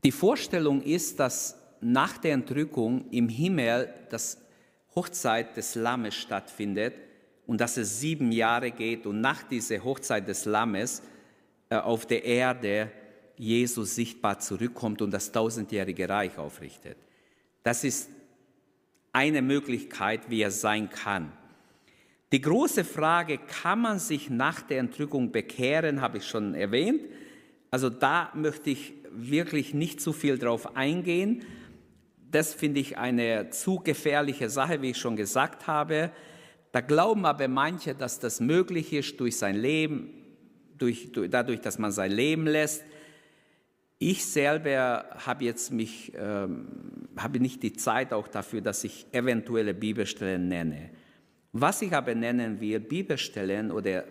Die 0.04 0.12
Vorstellung 0.12 0.82
ist, 0.82 1.20
dass 1.20 1.58
nach 1.80 2.18
der 2.18 2.34
Entrückung 2.34 3.10
im 3.12 3.30
Himmel 3.30 3.94
das 4.10 4.38
Hochzeit 4.96 5.56
des 5.56 5.76
Lammes 5.76 6.16
stattfindet 6.16 6.94
und 7.48 7.62
dass 7.62 7.78
es 7.78 8.00
sieben 8.00 8.32
Jahre 8.32 8.72
geht 8.72 9.06
und 9.06 9.22
nach 9.22 9.44
dieser 9.44 9.84
Hochzeit 9.84 10.28
des 10.28 10.46
Lammes 10.46 11.02
äh, 11.70 11.76
auf 11.76 12.06
der 12.06 12.24
Erde 12.24 12.92
Jesus 13.38 13.96
sichtbar 13.96 14.40
zurückkommt 14.40 15.02
und 15.02 15.12
das 15.12 15.32
tausendjährige 15.32 16.08
Reich 16.08 16.38
aufrichtet. 16.38 16.98
Das 17.64 17.84
ist 17.84 18.10
eine 19.14 19.42
Möglichkeit, 19.42 20.30
wie 20.30 20.42
er 20.42 20.52
sein 20.52 20.90
kann. 20.90 21.32
Die 22.32 22.42
große 22.42 22.84
Frage, 22.84 23.38
kann 23.38 23.82
man 23.82 24.00
sich 24.00 24.30
nach 24.30 24.62
der 24.62 24.80
Entrückung 24.80 25.32
bekehren, 25.32 26.02
habe 26.02 26.18
ich 26.18 26.28
schon 26.28 26.56
erwähnt. 26.56 27.02
Also 27.70 27.90
da 27.90 28.32
möchte 28.36 28.70
ich 28.72 28.94
wirklich 29.16 29.74
nicht 29.74 30.02
zu 30.02 30.14
viel 30.14 30.38
drauf 30.38 30.76
eingehen 30.76 31.44
das 32.34 32.54
finde 32.54 32.80
ich 32.80 32.98
eine 32.98 33.52
zu 33.52 33.80
gefährliche 33.80 34.50
Sache, 34.50 34.82
wie 34.82 34.90
ich 34.90 34.98
schon 34.98 35.16
gesagt 35.16 35.68
habe. 35.68 36.12
Da 36.72 36.82
glauben 36.82 37.26
aber 37.26 37.48
manche, 37.48 37.94
dass 37.94 38.20
das 38.20 38.40
möglich 38.40 38.92
ist 38.92 39.20
durch 39.20 39.38
sein 39.38 39.56
Leben, 39.56 40.10
durch, 40.78 41.12
durch, 41.12 41.30
dadurch, 41.30 41.62
dass 41.62 41.78
man 41.78 41.92
sein 41.92 42.12
Leben 42.12 42.48
lässt. 42.48 42.84
Ich 44.00 44.26
selber 44.26 45.06
habe 45.16 45.46
jetzt 45.46 45.72
mich, 45.72 46.12
ähm, 46.16 47.08
habe 47.16 47.40
nicht 47.40 47.62
die 47.62 47.74
Zeit 47.74 48.12
auch 48.12 48.28
dafür, 48.28 48.62
dass 48.62 48.84
ich 48.84 49.06
eventuelle 49.12 49.76
Bibelstellen 49.76 50.48
nenne. 50.48 50.90
Was 51.52 51.84
ich 51.84 51.94
aber 51.94 52.16
nennen 52.16 52.60
will, 52.60 52.80
Bibelstellen 52.80 53.72
oder 53.72 54.06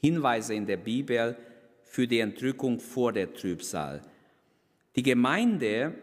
Hinweise 0.00 0.54
in 0.54 0.66
der 0.66 0.76
Bibel 0.76 1.36
für 1.88 2.06
die 2.06 2.20
Entrückung 2.20 2.78
vor 2.78 3.12
der 3.12 3.32
Trübsal. 3.32 4.02
Die 4.94 5.02
Gemeinde 5.02 5.94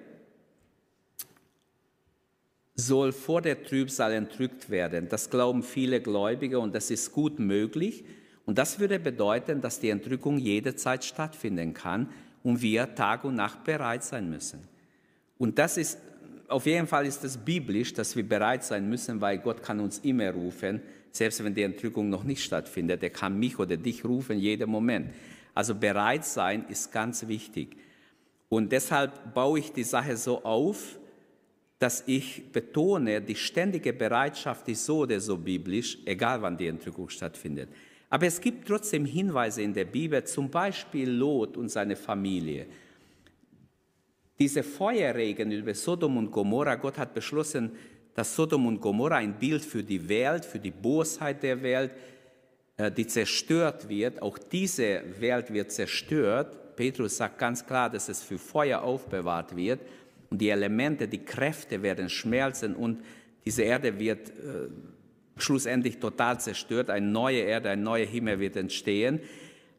soll 2.75 3.13
vor 3.13 3.41
der 3.41 3.63
Trübsal 3.63 4.13
entrückt 4.13 4.69
werden. 4.69 5.07
Das 5.09 5.29
glauben 5.29 5.63
viele 5.63 6.01
Gläubige 6.01 6.59
und 6.59 6.75
das 6.75 6.91
ist 6.91 7.11
gut 7.11 7.39
möglich. 7.39 8.03
Und 8.45 8.57
das 8.57 8.79
würde 8.79 8.99
bedeuten, 8.99 9.61
dass 9.61 9.79
die 9.79 9.89
Entrückung 9.89 10.37
jederzeit 10.37 11.03
stattfinden 11.03 11.73
kann 11.73 12.09
und 12.43 12.61
wir 12.61 12.93
Tag 12.93 13.23
und 13.23 13.35
Nacht 13.35 13.63
bereit 13.63 14.03
sein 14.03 14.29
müssen. 14.29 14.59
Und 15.37 15.57
das 15.57 15.77
ist, 15.77 15.97
auf 16.47 16.65
jeden 16.65 16.87
Fall 16.87 17.05
ist 17.05 17.23
es 17.23 17.37
biblisch, 17.37 17.93
dass 17.93 18.15
wir 18.15 18.27
bereit 18.27 18.63
sein 18.63 18.87
müssen, 18.87 19.19
weil 19.21 19.39
Gott 19.39 19.63
kann 19.63 19.79
uns 19.79 19.99
immer 19.99 20.31
rufen, 20.31 20.81
selbst 21.11 21.43
wenn 21.43 21.55
die 21.55 21.63
Entrückung 21.63 22.09
noch 22.09 22.23
nicht 22.23 22.43
stattfindet. 22.43 23.01
Er 23.01 23.09
kann 23.09 23.39
mich 23.39 23.57
oder 23.57 23.77
dich 23.77 24.03
rufen 24.05 24.37
jeden 24.37 24.69
Moment. 24.69 25.13
Also 25.55 25.73
bereit 25.73 26.25
sein 26.25 26.65
ist 26.67 26.91
ganz 26.91 27.27
wichtig. 27.27 27.77
Und 28.49 28.71
deshalb 28.71 29.33
baue 29.33 29.59
ich 29.59 29.71
die 29.71 29.83
Sache 29.83 30.15
so 30.17 30.43
auf, 30.43 30.99
dass 31.79 32.03
ich 32.05 32.51
betone, 32.51 33.21
die 33.21 33.35
ständige 33.35 33.93
Bereitschaft 33.93 34.67
ist 34.69 34.85
so 34.85 34.99
oder 34.99 35.19
so 35.19 35.37
biblisch, 35.37 35.97
egal 36.05 36.41
wann 36.41 36.57
die 36.57 36.67
Entrückung 36.67 37.09
stattfindet. 37.09 37.69
Aber 38.09 38.27
es 38.27 38.39
gibt 38.39 38.67
trotzdem 38.67 39.05
Hinweise 39.05 39.61
in 39.61 39.73
der 39.73 39.85
Bibel, 39.85 40.23
zum 40.25 40.49
Beispiel 40.49 41.09
Lot 41.09 41.57
und 41.57 41.69
seine 41.69 41.95
Familie. 41.95 42.67
Diese 44.37 44.63
Feuerregen 44.63 45.51
über 45.51 45.73
Sodom 45.73 46.17
und 46.17 46.31
Gomorra, 46.31 46.75
Gott 46.75 46.97
hat 46.97 47.13
beschlossen, 47.13 47.71
dass 48.13 48.35
Sodom 48.35 48.67
und 48.67 48.79
Gomorra 48.79 49.17
ein 49.17 49.37
Bild 49.37 49.63
für 49.63 49.83
die 49.83 50.07
Welt, 50.07 50.45
für 50.45 50.59
die 50.59 50.71
Bosheit 50.71 51.43
der 51.43 51.61
Welt, 51.61 51.91
die 52.77 53.07
zerstört 53.07 53.87
wird. 53.87 54.21
Auch 54.21 54.37
diese 54.37 55.01
Welt 55.19 55.53
wird 55.53 55.71
zerstört. 55.71 56.75
Petrus 56.75 57.17
sagt 57.17 57.37
ganz 57.37 57.65
klar, 57.65 57.89
dass 57.89 58.09
es 58.09 58.21
für 58.21 58.37
Feuer 58.37 58.81
aufbewahrt 58.81 59.55
wird 59.55 59.79
und 60.29 60.41
die 60.41 60.49
Elemente, 60.49 61.07
die 61.07 61.23
Kräfte 61.23 61.81
werden 61.81 62.09
schmelzen 62.09 62.75
und 62.75 63.01
diese 63.45 63.63
Erde 63.63 63.97
wird 63.99 64.29
äh, 64.29 64.67
schlussendlich 65.37 65.99
total 65.99 66.39
zerstört. 66.39 66.89
Eine 66.89 67.07
neue 67.07 67.39
Erde, 67.39 67.69
ein 67.69 67.83
neuer 67.83 68.05
Himmel 68.05 68.39
wird 68.39 68.55
entstehen. 68.55 69.19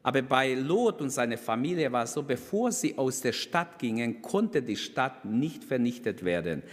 Aber 0.03 0.21
bei 0.21 0.53
Lot 0.53 1.01
und 1.01 1.09
seiner 1.09 1.37
Familie 1.37 1.91
war 1.91 2.03
es 2.03 2.13
so, 2.13 2.23
bevor 2.23 2.71
sie 2.71 2.97
aus 2.97 3.21
der 3.21 3.33
Stadt 3.33 3.77
gingen, 3.77 4.21
konnte 4.21 4.61
die 4.61 4.77
Stadt 4.77 5.25
nicht 5.25 5.63
vernichtet 5.63 6.23
werden. 6.23 6.63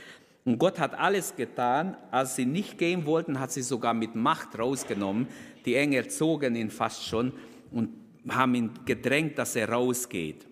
Und 0.45 0.59
Gott 0.59 0.79
hat 0.79 0.97
alles 0.99 1.35
getan. 1.35 1.97
Als 2.11 2.37
sie 2.37 2.47
nicht 2.47 2.79
gehen 2.79 3.07
wollten, 3.07 3.41
hat 3.41 3.51
sie 3.51 3.63
sogar 3.63 3.93
mit 3.93 4.15
Macht 4.15 4.59
rausgenommen. 4.59 5.27
Die 5.65 5.75
Engel 5.75 6.09
zogen 6.09 6.57
ihn 6.57 6.71
fast 6.71 7.05
schon 7.05 7.33
und 7.71 7.91
haben 8.29 8.55
ihn 8.55 8.71
gedrängt, 8.85 9.39
dass 9.39 9.57
er 9.57 9.69
rausgeht. 9.69 10.47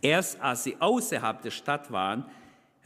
Erst 0.00 0.40
als 0.40 0.64
sie 0.64 0.76
außerhalb 0.78 1.42
der 1.42 1.50
Stadt 1.50 1.90
waren, 1.90 2.24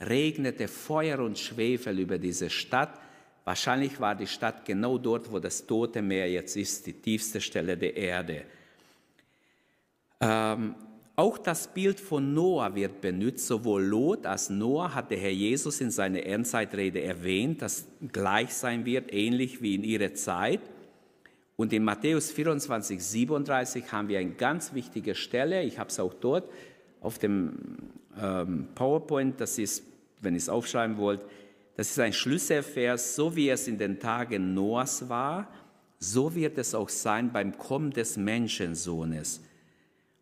regnete 0.00 0.68
Feuer 0.68 1.18
und 1.20 1.38
Schwefel 1.38 1.98
über 1.98 2.18
diese 2.18 2.50
Stadt. 2.50 3.00
Wahrscheinlich 3.44 3.98
war 3.98 4.14
die 4.14 4.26
Stadt 4.26 4.64
genau 4.64 4.98
dort, 4.98 5.30
wo 5.32 5.38
das 5.38 5.66
Tote 5.66 6.02
Meer 6.02 6.30
jetzt 6.30 6.56
ist, 6.56 6.86
die 6.86 6.92
tiefste 6.92 7.40
Stelle 7.40 7.76
der 7.76 7.96
Erde. 7.96 8.44
Ähm, 10.20 10.74
auch 11.16 11.38
das 11.38 11.66
Bild 11.66 11.98
von 11.98 12.32
Noah 12.32 12.74
wird 12.74 13.00
benutzt. 13.00 13.46
Sowohl 13.46 13.82
Lot 13.82 14.26
als 14.26 14.50
Noah 14.50 14.94
hat 14.94 15.10
der 15.10 15.18
Herr 15.18 15.32
Jesus 15.32 15.80
in 15.80 15.90
seiner 15.90 16.24
Endzeitrede 16.24 17.02
erwähnt, 17.02 17.62
dass 17.62 17.86
gleich 18.12 18.54
sein 18.54 18.84
wird, 18.84 19.12
ähnlich 19.12 19.60
wie 19.60 19.74
in 19.74 19.82
ihrer 19.82 20.14
Zeit. 20.14 20.60
Und 21.58 21.72
in 21.72 21.82
Matthäus 21.82 22.30
24, 22.30 23.02
37 23.02 23.90
haben 23.90 24.06
wir 24.06 24.20
eine 24.20 24.30
ganz 24.30 24.74
wichtige 24.74 25.16
Stelle. 25.16 25.64
Ich 25.64 25.76
habe 25.80 25.90
es 25.90 25.98
auch 25.98 26.14
dort 26.14 26.48
auf 27.00 27.18
dem 27.18 27.58
ähm, 28.16 28.68
PowerPoint. 28.76 29.40
Das 29.40 29.58
ist, 29.58 29.82
wenn 30.20 30.34
ihr 30.34 30.38
es 30.38 30.48
aufschreiben 30.48 30.98
wollt, 30.98 31.20
das 31.74 31.90
ist 31.90 31.98
ein 31.98 32.12
Schlüsselvers. 32.12 33.16
So 33.16 33.34
wie 33.34 33.48
es 33.48 33.66
in 33.66 33.76
den 33.76 33.98
Tagen 33.98 34.54
Noahs 34.54 35.08
war, 35.08 35.48
so 35.98 36.32
wird 36.32 36.58
es 36.58 36.76
auch 36.76 36.88
sein 36.88 37.32
beim 37.32 37.58
Kommen 37.58 37.90
des 37.90 38.16
Menschensohnes. 38.16 39.42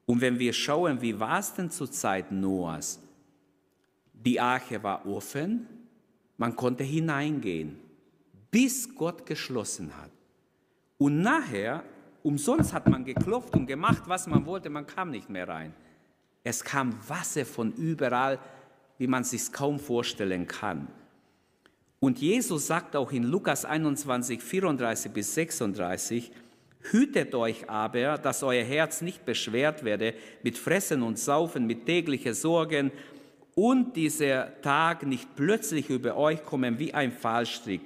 Und 0.06 0.22
wenn 0.22 0.38
wir 0.38 0.54
schauen, 0.54 1.02
wie 1.02 1.20
war 1.20 1.40
es 1.40 1.52
denn 1.52 1.70
zur 1.70 1.92
Zeit 1.92 2.32
Noahs? 2.32 2.98
Die 4.14 4.40
Arche 4.40 4.82
war 4.82 5.04
offen, 5.06 5.66
man 6.38 6.56
konnte 6.56 6.82
hineingehen, 6.82 7.76
bis 8.50 8.94
Gott 8.94 9.26
geschlossen 9.26 9.94
hat. 9.98 10.15
Und 10.98 11.20
nachher, 11.20 11.82
umsonst 12.22 12.72
hat 12.72 12.88
man 12.88 13.04
geklopft 13.04 13.54
und 13.54 13.66
gemacht, 13.66 14.02
was 14.06 14.26
man 14.26 14.46
wollte, 14.46 14.70
man 14.70 14.86
kam 14.86 15.10
nicht 15.10 15.28
mehr 15.28 15.48
rein. 15.48 15.74
Es 16.42 16.64
kam 16.64 16.94
Wasser 17.08 17.44
von 17.44 17.72
überall, 17.72 18.38
wie 18.98 19.06
man 19.06 19.24
sich 19.24 19.52
kaum 19.52 19.78
vorstellen 19.78 20.46
kann. 20.46 20.88
Und 21.98 22.18
Jesus 22.20 22.66
sagt 22.66 22.94
auch 22.94 23.12
in 23.12 23.24
Lukas 23.24 23.64
21, 23.64 24.42
34 24.42 25.12
bis 25.12 25.34
36, 25.34 26.32
Hütet 26.92 27.34
euch 27.34 27.68
aber, 27.68 28.16
dass 28.18 28.42
euer 28.42 28.62
Herz 28.62 29.00
nicht 29.00 29.24
beschwert 29.24 29.82
werde 29.82 30.14
mit 30.42 30.56
Fressen 30.56 31.02
und 31.02 31.18
Saufen, 31.18 31.66
mit 31.66 31.84
täglichen 31.84 32.34
Sorgen 32.34 32.92
und 33.54 33.96
dieser 33.96 34.60
Tag 34.60 35.04
nicht 35.04 35.34
plötzlich 35.34 35.90
über 35.90 36.16
euch 36.16 36.44
kommen 36.44 36.78
wie 36.78 36.94
ein 36.94 37.10
Fallstrick. 37.10 37.80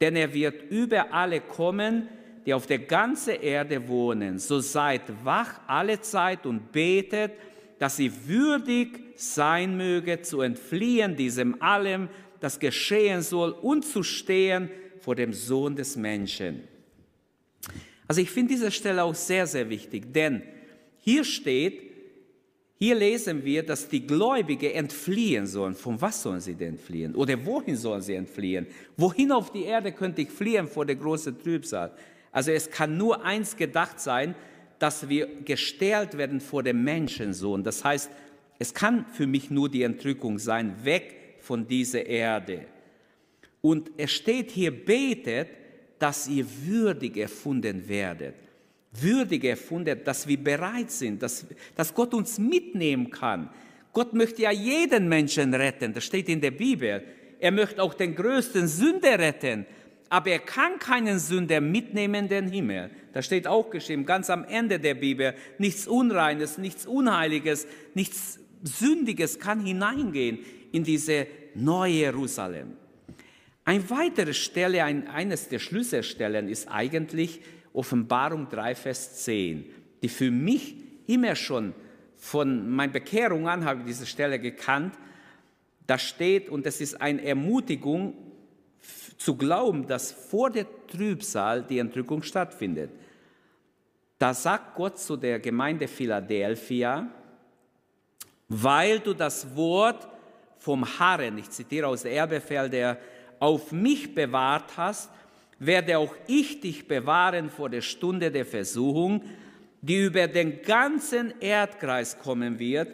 Denn 0.00 0.16
er 0.16 0.34
wird 0.34 0.70
über 0.70 1.12
alle 1.12 1.40
kommen, 1.40 2.08
die 2.44 2.54
auf 2.54 2.66
der 2.66 2.80
ganzen 2.80 3.40
Erde 3.40 3.86
wohnen. 3.88 4.38
So 4.38 4.60
seid 4.60 5.02
wach 5.24 5.60
alle 5.66 6.00
Zeit 6.00 6.46
und 6.46 6.72
betet, 6.72 7.32
dass 7.78 7.96
sie 7.96 8.12
würdig 8.26 9.00
sein 9.16 9.76
möge, 9.76 10.22
zu 10.22 10.40
entfliehen 10.40 11.16
diesem 11.16 11.60
allem, 11.62 12.08
das 12.40 12.58
geschehen 12.58 13.22
soll, 13.22 13.50
und 13.50 13.84
zu 13.84 14.02
stehen 14.02 14.70
vor 15.00 15.14
dem 15.14 15.32
Sohn 15.32 15.76
des 15.76 15.96
Menschen. 15.96 16.62
Also 18.06 18.20
ich 18.20 18.30
finde 18.30 18.54
diese 18.54 18.70
Stelle 18.70 19.02
auch 19.04 19.14
sehr, 19.14 19.46
sehr 19.46 19.68
wichtig, 19.68 20.12
denn 20.12 20.42
hier 20.98 21.24
steht, 21.24 21.92
hier 22.78 22.96
lesen 22.96 23.44
wir, 23.44 23.62
dass 23.62 23.88
die 23.88 24.04
Gläubigen 24.04 24.72
entfliehen 24.72 25.46
sollen. 25.46 25.74
Von 25.74 26.00
was 26.00 26.20
sollen 26.20 26.40
sie 26.40 26.54
denn 26.54 26.76
fliehen? 26.76 27.14
Oder 27.14 27.46
wohin 27.46 27.76
sollen 27.76 28.02
sie 28.02 28.14
entfliehen? 28.14 28.66
Wohin 28.96 29.30
auf 29.30 29.52
die 29.52 29.62
Erde 29.62 29.92
könnte 29.92 30.22
ich 30.22 30.30
fliehen 30.30 30.66
vor 30.66 30.84
der 30.84 30.96
großen 30.96 31.38
Trübsal? 31.38 31.92
Also 32.32 32.50
es 32.50 32.70
kann 32.70 32.96
nur 32.96 33.24
eins 33.24 33.56
gedacht 33.56 34.00
sein, 34.00 34.34
dass 34.78 35.08
wir 35.08 35.28
gestellt 35.44 36.18
werden 36.18 36.40
vor 36.40 36.64
dem 36.64 36.82
Menschensohn. 36.82 37.62
Das 37.62 37.84
heißt, 37.84 38.10
es 38.58 38.74
kann 38.74 39.06
für 39.06 39.26
mich 39.26 39.50
nur 39.50 39.68
die 39.68 39.82
Entrückung 39.82 40.38
sein, 40.38 40.74
weg 40.84 41.36
von 41.40 41.68
dieser 41.68 42.04
Erde. 42.04 42.66
Und 43.60 43.92
es 43.96 44.10
steht 44.10 44.50
hier, 44.50 44.72
betet, 44.72 45.48
dass 45.98 46.26
ihr 46.26 46.44
würdig 46.64 47.16
erfunden 47.16 47.88
werdet. 47.88 48.34
Würdig 48.90 49.44
erfunden, 49.44 50.00
dass 50.04 50.26
wir 50.26 50.36
bereit 50.36 50.90
sind, 50.90 51.22
dass, 51.22 51.46
dass 51.76 51.94
Gott 51.94 52.12
uns 52.12 52.38
mitnehmen 52.38 53.08
kann. 53.10 53.50
Gott 53.92 54.12
möchte 54.14 54.42
ja 54.42 54.50
jeden 54.50 55.08
Menschen 55.08 55.54
retten, 55.54 55.92
das 55.92 56.04
steht 56.04 56.28
in 56.28 56.40
der 56.40 56.50
Bibel. 56.50 57.04
Er 57.38 57.52
möchte 57.52 57.82
auch 57.82 57.94
den 57.94 58.14
größten 58.14 58.66
Sünder 58.66 59.18
retten, 59.18 59.66
aber 60.12 60.28
er 60.28 60.40
kann 60.40 60.78
keinen 60.78 61.18
Sünder 61.18 61.62
mitnehmen 61.62 62.24
in 62.24 62.28
den 62.28 62.48
Himmel. 62.48 62.90
Da 63.14 63.22
steht 63.22 63.46
auch 63.46 63.70
geschrieben, 63.70 64.04
ganz 64.04 64.28
am 64.28 64.44
Ende 64.44 64.78
der 64.78 64.92
Bibel, 64.92 65.32
nichts 65.56 65.86
Unreines, 65.86 66.58
nichts 66.58 66.84
Unheiliges, 66.84 67.66
nichts 67.94 68.38
Sündiges 68.62 69.38
kann 69.38 69.64
hineingehen 69.64 70.40
in 70.70 70.84
diese 70.84 71.26
neue 71.54 71.92
Jerusalem. 71.92 72.76
Eine 73.64 73.88
weitere 73.88 74.34
Stelle, 74.34 74.84
ein, 74.84 75.08
eines 75.08 75.48
der 75.48 75.60
Schlüsselstellen 75.60 76.46
ist 76.46 76.68
eigentlich 76.70 77.40
Offenbarung 77.72 78.50
3, 78.50 78.74
Vers 78.74 79.24
10, 79.24 79.64
die 80.02 80.10
für 80.10 80.30
mich 80.30 80.76
immer 81.06 81.34
schon 81.34 81.72
von 82.18 82.68
meiner 82.68 82.92
Bekehrung 82.92 83.48
an 83.48 83.64
habe 83.64 83.80
ich 83.80 83.86
diese 83.86 84.04
Stelle 84.04 84.38
gekannt. 84.38 84.94
Da 85.86 85.96
steht, 85.96 86.50
und 86.50 86.66
es 86.66 86.82
ist 86.82 87.00
eine 87.00 87.24
Ermutigung 87.24 88.31
zu 89.22 89.36
glauben, 89.36 89.86
dass 89.86 90.12
vor 90.12 90.50
der 90.50 90.66
Trübsal 90.88 91.62
die 91.62 91.78
Entrückung 91.78 92.22
stattfindet. 92.22 92.90
Da 94.18 94.34
sagt 94.34 94.74
Gott 94.74 94.98
zu 94.98 95.16
der 95.16 95.38
Gemeinde 95.40 95.88
Philadelphia, 95.88 97.08
weil 98.48 99.00
du 99.00 99.14
das 99.14 99.56
Wort 99.56 100.08
vom 100.58 100.86
Harren, 100.98 101.38
ich 101.38 101.50
zitiere 101.50 101.88
aus 101.88 102.02
der 102.02 102.12
Erbefehl 102.12 102.68
der 102.68 102.98
auf 103.38 103.72
mich 103.72 104.14
bewahrt 104.14 104.76
hast, 104.76 105.10
werde 105.58 105.98
auch 105.98 106.14
ich 106.26 106.60
dich 106.60 106.86
bewahren 106.86 107.50
vor 107.50 107.68
der 107.68 107.80
Stunde 107.80 108.30
der 108.30 108.46
Versuchung, 108.46 109.24
die 109.80 110.04
über 110.04 110.28
den 110.28 110.62
ganzen 110.62 111.34
Erdkreis 111.40 112.18
kommen 112.18 112.58
wird, 112.58 112.88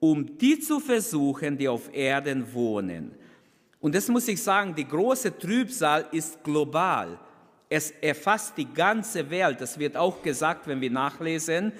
um 0.00 0.38
die 0.38 0.58
zu 0.58 0.80
versuchen, 0.80 1.56
die 1.56 1.68
auf 1.68 1.94
Erden 1.94 2.52
wohnen. 2.52 3.12
Und 3.86 3.94
das 3.94 4.08
muss 4.08 4.26
ich 4.26 4.42
sagen, 4.42 4.74
die 4.74 4.88
große 4.88 5.38
Trübsal 5.38 6.06
ist 6.10 6.42
global. 6.42 7.20
Es 7.68 7.92
erfasst 7.92 8.58
die 8.58 8.66
ganze 8.66 9.30
Welt. 9.30 9.60
Das 9.60 9.78
wird 9.78 9.96
auch 9.96 10.22
gesagt, 10.22 10.66
wenn 10.66 10.80
wir 10.80 10.90
nachlesen. 10.90 11.70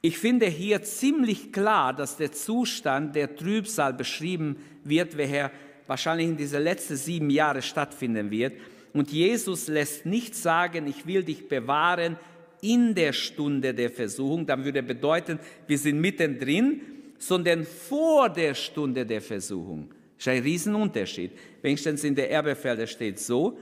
Ich 0.00 0.16
finde 0.16 0.46
hier 0.46 0.82
ziemlich 0.82 1.52
klar, 1.52 1.92
dass 1.92 2.16
der 2.16 2.32
Zustand 2.32 3.14
der 3.16 3.36
Trübsal 3.36 3.92
beschrieben 3.92 4.56
wird, 4.82 5.18
welcher 5.18 5.50
wahrscheinlich 5.86 6.26
in 6.26 6.38
diese 6.38 6.58
letzten 6.58 6.96
sieben 6.96 7.28
Jahre 7.28 7.60
stattfinden 7.60 8.30
wird. 8.30 8.54
Und 8.94 9.12
Jesus 9.12 9.68
lässt 9.68 10.06
nicht 10.06 10.34
sagen, 10.34 10.86
ich 10.86 11.06
will 11.06 11.22
dich 11.22 11.48
bewahren 11.48 12.16
in 12.62 12.94
der 12.94 13.12
Stunde 13.12 13.74
der 13.74 13.90
Versuchung, 13.90 14.46
dann 14.46 14.64
würde 14.64 14.82
bedeuten, 14.82 15.38
wir 15.66 15.76
sind 15.76 16.00
mittendrin, 16.00 16.80
sondern 17.18 17.66
vor 17.66 18.30
der 18.30 18.54
Stunde 18.54 19.04
der 19.04 19.20
Versuchung. 19.20 19.90
Das 20.20 20.26
ist 20.26 20.32
ein 20.34 20.42
Riesenunterschied. 20.42 21.30
Wenigstens 21.62 22.04
in 22.04 22.14
der 22.14 22.30
Erbefelder 22.30 22.86
steht 22.86 23.18
so, 23.18 23.58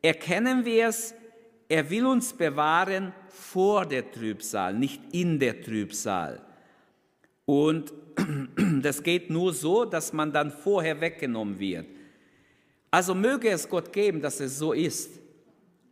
erkennen 0.00 0.64
wir 0.64 0.86
es, 0.86 1.12
er 1.68 1.90
will 1.90 2.06
uns 2.06 2.32
bewahren 2.32 3.12
vor 3.28 3.84
der 3.86 4.08
Trübsal, 4.08 4.72
nicht 4.72 5.02
in 5.10 5.40
der 5.40 5.60
Trübsal. 5.60 6.42
Und 7.44 7.92
das 8.82 9.02
geht 9.02 9.30
nur 9.30 9.52
so, 9.52 9.84
dass 9.84 10.12
man 10.12 10.32
dann 10.32 10.52
vorher 10.52 11.00
weggenommen 11.00 11.58
wird. 11.58 11.86
Also 12.92 13.12
möge 13.12 13.50
es 13.50 13.68
Gott 13.68 13.92
geben, 13.92 14.22
dass 14.22 14.38
es 14.38 14.58
so 14.58 14.72
ist. 14.72 15.18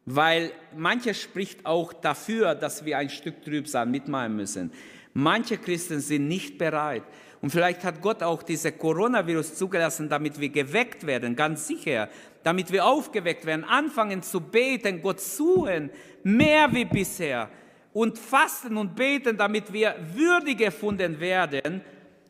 Weil 0.05 0.53
manche 0.77 1.13
spricht 1.13 1.67
auch 1.67 1.93
dafür, 1.93 2.55
dass 2.55 2.85
wir 2.85 2.99
ein 2.99 3.11
Stück 3.11 3.43
Trübsal 3.43 3.87
mitmachen 3.87 4.37
müssen. 4.37 4.71
Manche 5.19 5.59
Christen 5.59 5.99
sind 5.99 6.29
nicht 6.29 6.59
bereit. 6.59 7.03
Und 7.41 7.51
vielleicht 7.51 7.83
hat 7.83 8.01
Gott 8.01 8.23
auch 8.23 8.41
diese 8.41 8.71
Coronavirus 8.71 9.57
zugelassen, 9.57 10.09
damit 10.09 10.39
wir 10.39 10.49
geweckt 10.49 11.05
werden, 11.05 11.35
ganz 11.35 11.67
sicher, 11.67 12.09
damit 12.45 12.71
wir 12.71 12.87
aufgeweckt 12.87 13.45
werden, 13.45 13.65
anfangen 13.65 14.23
zu 14.23 14.41
beten, 14.41 15.03
Gott 15.03 15.19
suchen, 15.19 15.91
mehr 16.23 16.73
wie 16.73 16.85
bisher 16.85 17.51
und 17.93 18.17
fasten 18.17 18.77
und 18.77 18.95
beten, 18.95 19.37
damit 19.37 19.73
wir 19.73 19.97
würdig 20.15 20.61
erfunden 20.61 21.19
werden, 21.19 21.81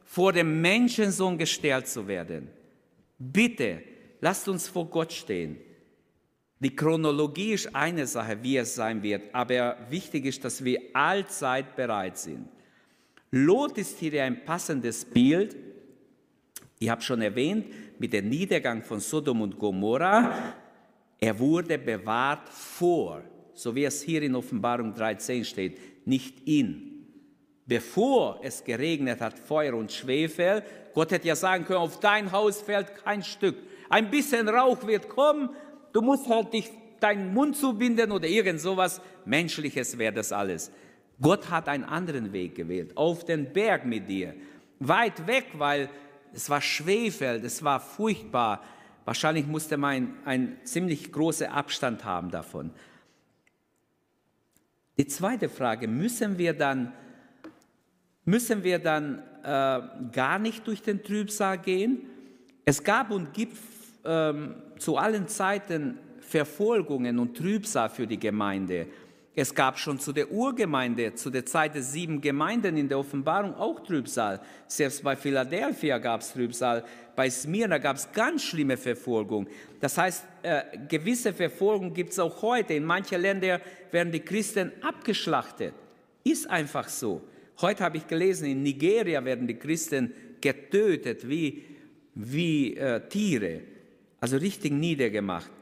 vor 0.07 0.33
dem 0.33 0.63
Menschensohn 0.63 1.37
gestellt 1.37 1.89
zu 1.89 2.09
werden. 2.09 2.49
Bitte, 3.19 3.83
lasst 4.23 4.49
uns 4.49 4.67
vor 4.67 4.87
Gott 4.87 5.13
stehen. 5.13 5.59
Die 6.59 6.75
Chronologie 6.75 7.53
ist 7.53 7.75
eine 7.77 8.07
Sache, 8.07 8.43
wie 8.43 8.57
es 8.57 8.75
sein 8.75 9.03
wird, 9.03 9.35
aber 9.35 9.77
wichtig 9.91 10.25
ist, 10.25 10.43
dass 10.43 10.65
wir 10.65 10.81
allzeit 10.95 11.77
bereit 11.77 12.17
sind. 12.17 12.49
Lot 13.31 13.77
ist 13.77 13.99
hier 13.99 14.25
ein 14.25 14.45
passendes 14.45 15.05
Bild. 15.05 15.57
Ich 16.79 16.89
habe 16.89 17.03
schon 17.03 17.21
erwähnt, 17.21 17.67
mit 17.99 18.13
dem 18.13 18.29
Niedergang 18.29 18.83
von 18.83 19.01
Sodom 19.01 19.43
und 19.43 19.59
Gomorra, 19.59 20.33
er 21.21 21.39
wurde 21.39 21.79
bewahrt 21.79 22.49
vor, 22.49 23.23
so 23.53 23.75
wie 23.75 23.85
es 23.85 24.03
hier 24.03 24.23
in 24.23 24.37
Offenbarung 24.37 24.95
13 24.95 25.45
steht, 25.45 26.07
nicht 26.07 26.47
in. 26.49 27.07
Bevor 27.67 28.41
es 28.43 28.65
geregnet 28.65 29.21
hat, 29.21 29.39
Feuer 29.39 29.75
und 29.75 29.93
Schwefel, 29.93 30.63
Gott 30.95 31.11
hätte 31.11 31.29
ja 31.29 31.37
sagen 31.37 31.65
können, 31.65 31.81
auf 31.81 32.01
dein 32.01 32.33
Haus 32.33 32.63
fällt 32.63 32.95
kein 33.05 33.23
Stück. 33.23 33.57
Ein 33.91 34.11
bisschen 34.11 34.49
Rauch 34.49 34.87
wird 34.87 35.09
kommen, 35.09 35.51
du 35.93 36.01
musst 36.01 36.29
halt 36.29 36.53
dich 36.53 36.71
deinen 37.01 37.35
Mund 37.35 37.57
zubinden 37.57 38.13
oder 38.13 38.27
irgend 38.27 38.61
sowas. 38.61 39.01
Menschliches 39.25 39.99
wäre 39.99 40.15
das 40.15 40.33
alles. 40.33 40.71
Gott 41.21 41.51
hat 41.51 41.69
einen 41.69 41.85
anderen 41.85 42.33
Weg 42.33 42.55
gewählt, 42.55 42.97
auf 42.97 43.25
den 43.25 43.53
Berg 43.53 43.85
mit 43.85 44.09
dir, 44.09 44.35
weit 44.79 45.27
weg, 45.27 45.47
weil 45.55 45.89
es 46.33 46.49
war 46.49 46.61
Schwefel, 46.61 47.45
es 47.45 47.63
war 47.63 47.81
furchtbar. 47.81 48.63
Wahrscheinlich 49.05 49.47
musste 49.47 49.77
man 49.77 50.15
einen 50.25 50.59
ziemlich 50.65 51.11
großen 51.11 51.49
Abstand 51.49 52.05
haben 52.05 52.31
davon. 52.31 52.71
Die 54.99 55.07
zweite 55.07 55.49
Frage, 55.49 55.89
müssen 55.89 56.39
wir 56.39 56.53
dann, 56.53 56.93
müssen 58.25 58.63
wir 58.63 58.79
dann 58.79 59.23
äh, 59.43 59.81
gar 60.13 60.39
nicht 60.39 60.67
durch 60.67 60.83
den 60.83 61.03
Trübsal 61.03 61.59
gehen? 61.59 62.03
Es 62.65 62.83
gab 62.85 63.11
und 63.11 63.33
gibt 63.33 63.57
ähm, 64.05 64.57
zu 64.79 64.97
allen 64.97 65.27
Zeiten 65.29 65.99
Verfolgungen 66.21 67.19
und 67.19 67.37
Trübsal 67.37 67.89
für 67.89 68.07
die 68.07 68.19
Gemeinde. 68.19 68.89
Es 69.41 69.55
gab 69.55 69.79
schon 69.79 70.01
zu 70.01 70.13
der 70.13 70.33
Urgemeinde, 70.33 71.15
zu 71.15 71.31
der 71.31 71.47
Zeit 71.47 71.77
der 71.77 71.83
sieben 71.85 72.21
Gemeinden 72.21 72.77
in 72.77 72.89
der 72.89 72.99
Offenbarung 72.99 73.55
auch 73.55 73.79
Trübsal. 73.85 74.41
Selbst 74.67 75.05
bei 75.05 75.15
Philadelphia 75.15 75.99
gab 75.99 76.23
es 76.23 76.33
Trübsal, 76.33 76.85
bei 77.15 77.31
Smyrna 77.31 77.79
gab 77.79 77.99
es 77.99 78.11
ganz 78.11 78.43
schlimme 78.43 78.77
Verfolgung. 78.77 79.47
Das 79.79 79.97
heißt, 79.97 80.25
äh, 80.43 80.63
gewisse 80.89 81.33
Verfolgung 81.33 81.95
gibt 81.95 82.11
es 82.11 82.19
auch 82.19 82.43
heute. 82.43 82.75
In 82.75 82.85
manchen 82.85 83.21
Ländern 83.21 83.61
werden 83.93 84.11
die 84.11 84.19
Christen 84.19 84.73
abgeschlachtet. 84.83 85.73
Ist 86.25 86.51
einfach 86.51 86.89
so. 86.89 87.23
Heute 87.61 87.85
habe 87.85 87.99
ich 87.99 88.09
gelesen, 88.09 88.49
in 88.49 88.65
Nigeria 88.65 89.25
werden 89.25 89.47
die 89.47 89.55
Christen 89.55 90.13
getötet 90.41 91.29
wie, 91.29 91.65
wie 92.17 92.77
äh, 92.77 93.09
Tiere, 93.09 93.61
also 94.19 94.37
richtig 94.37 94.73
niedergemacht. 94.73 95.53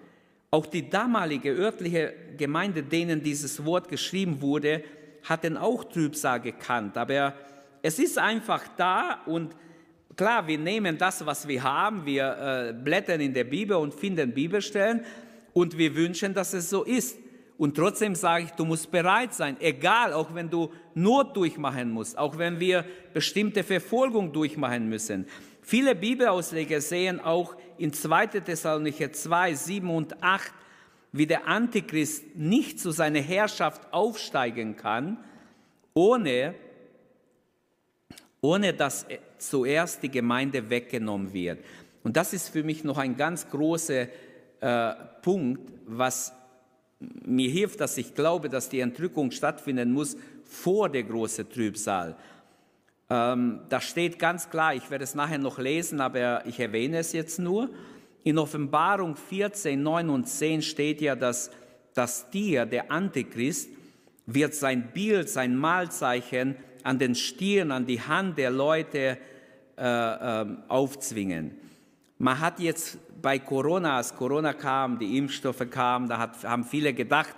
Auch 0.56 0.64
die 0.64 0.88
damalige 0.88 1.50
örtliche 1.50 2.14
Gemeinde, 2.38 2.82
denen 2.82 3.22
dieses 3.22 3.62
Wort 3.66 3.90
geschrieben 3.90 4.40
wurde, 4.40 4.82
hatten 5.22 5.58
auch 5.58 5.84
Trübsal 5.84 6.40
gekannt. 6.40 6.96
Aber 6.96 7.34
es 7.82 7.98
ist 7.98 8.16
einfach 8.16 8.62
da 8.74 9.20
und 9.26 9.54
klar, 10.16 10.46
wir 10.46 10.56
nehmen 10.56 10.96
das, 10.96 11.26
was 11.26 11.46
wir 11.46 11.62
haben, 11.62 12.06
wir 12.06 12.70
äh, 12.70 12.72
blättern 12.72 13.20
in 13.20 13.34
der 13.34 13.44
Bibel 13.44 13.76
und 13.76 13.92
finden 13.92 14.32
Bibelstellen 14.32 15.04
und 15.52 15.76
wir 15.76 15.94
wünschen, 15.94 16.32
dass 16.32 16.54
es 16.54 16.70
so 16.70 16.84
ist. 16.84 17.18
Und 17.58 17.76
trotzdem 17.76 18.14
sage 18.14 18.44
ich, 18.44 18.50
du 18.52 18.64
musst 18.64 18.90
bereit 18.90 19.34
sein, 19.34 19.58
egal, 19.60 20.14
auch 20.14 20.34
wenn 20.34 20.48
du 20.48 20.72
Not 20.94 21.36
durchmachen 21.36 21.90
musst, 21.90 22.16
auch 22.16 22.38
wenn 22.38 22.60
wir 22.60 22.86
bestimmte 23.12 23.62
Verfolgung 23.62 24.32
durchmachen 24.32 24.88
müssen. 24.88 25.26
Viele 25.60 25.94
Bibelausleger 25.94 26.80
sehen 26.80 27.20
auch 27.20 27.56
in 27.78 27.92
2. 27.92 28.26
Thessalonicher 28.26 29.12
2, 29.12 29.54
7 29.54 29.90
und 29.90 30.22
8, 30.22 30.52
wie 31.12 31.26
der 31.26 31.46
Antichrist 31.46 32.36
nicht 32.36 32.80
zu 32.80 32.90
seiner 32.90 33.20
Herrschaft 33.20 33.92
aufsteigen 33.92 34.76
kann, 34.76 35.18
ohne, 35.94 36.54
ohne 38.40 38.74
dass 38.74 39.06
zuerst 39.38 40.02
die 40.02 40.10
Gemeinde 40.10 40.68
weggenommen 40.68 41.32
wird. 41.32 41.58
Und 42.02 42.16
das 42.16 42.32
ist 42.32 42.50
für 42.50 42.62
mich 42.62 42.84
noch 42.84 42.98
ein 42.98 43.16
ganz 43.16 43.48
großer 43.48 44.06
äh, 44.60 44.94
Punkt, 45.22 45.72
was 45.86 46.32
mir 47.00 47.50
hilft, 47.50 47.80
dass 47.80 47.98
ich 47.98 48.14
glaube, 48.14 48.48
dass 48.48 48.68
die 48.68 48.80
Entrückung 48.80 49.30
stattfinden 49.30 49.92
muss 49.92 50.16
vor 50.44 50.88
der 50.88 51.02
großen 51.02 51.48
Trübsal. 51.50 52.16
Ähm, 53.08 53.60
da 53.68 53.80
steht 53.80 54.18
ganz 54.18 54.50
klar, 54.50 54.74
ich 54.74 54.90
werde 54.90 55.04
es 55.04 55.14
nachher 55.14 55.38
noch 55.38 55.58
lesen, 55.58 56.00
aber 56.00 56.44
ich 56.46 56.58
erwähne 56.58 56.98
es 56.98 57.12
jetzt 57.12 57.38
nur. 57.38 57.70
In 58.24 58.38
Offenbarung 58.38 59.14
14, 59.14 59.80
9 59.80 60.10
und 60.10 60.28
10 60.28 60.62
steht 60.62 61.00
ja, 61.00 61.14
dass 61.14 61.50
das 61.94 62.28
Tier, 62.30 62.66
der 62.66 62.90
Antichrist, 62.90 63.70
wird 64.26 64.54
sein 64.54 64.90
Bild, 64.92 65.30
sein 65.30 65.56
Mahlzeichen 65.56 66.56
an 66.82 66.98
den 66.98 67.14
Stirn, 67.14 67.70
an 67.70 67.86
die 67.86 68.00
Hand 68.00 68.38
der 68.38 68.50
Leute 68.50 69.18
äh, 69.76 69.82
äh, 69.82 70.46
aufzwingen. 70.68 71.52
Man 72.18 72.40
hat 72.40 72.60
jetzt 72.60 72.98
bei 73.22 73.38
Corona, 73.38 73.98
als 73.98 74.14
Corona 74.14 74.52
kam, 74.52 74.98
die 74.98 75.18
Impfstoffe 75.18 75.68
kamen, 75.70 76.08
da 76.08 76.18
hat, 76.18 76.44
haben 76.44 76.64
viele 76.64 76.92
gedacht, 76.92 77.34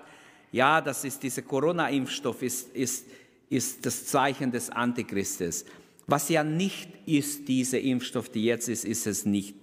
ja, 0.53 0.81
das 0.81 1.05
ist 1.05 1.23
dieser 1.23 1.43
Corona-Impfstoff, 1.43 2.43
ist, 2.43 2.75
ist 2.75 3.07
ist 3.51 3.85
das 3.87 4.07
Zeichen 4.07 4.51
des 4.51 4.71
Antichristes. 4.71 5.65
Was 6.07 6.29
ja 6.29 6.43
nicht 6.45 6.89
ist, 7.07 7.49
dieser 7.49 7.81
Impfstoff, 7.81 8.29
die 8.29 8.45
jetzt 8.45 8.69
ist, 8.69 8.85
ist 8.85 9.07
es 9.07 9.25
nicht. 9.25 9.55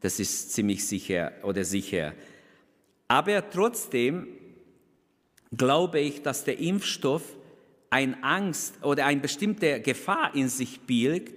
Das 0.00 0.20
ist 0.20 0.52
ziemlich 0.52 0.86
sicher 0.86 1.32
oder 1.42 1.64
sicher. 1.64 2.14
Aber 3.08 3.48
trotzdem 3.50 4.28
glaube 5.56 6.00
ich, 6.00 6.22
dass 6.22 6.44
der 6.44 6.58
Impfstoff 6.58 7.22
eine 7.90 8.22
Angst 8.22 8.82
oder 8.82 9.06
eine 9.06 9.20
bestimmte 9.20 9.80
Gefahr 9.80 10.34
in 10.34 10.48
sich 10.48 10.80
birgt. 10.80 11.34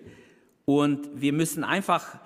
Und 0.66 1.10
wir 1.16 1.34
müssen 1.34 1.64
einfach 1.64 2.20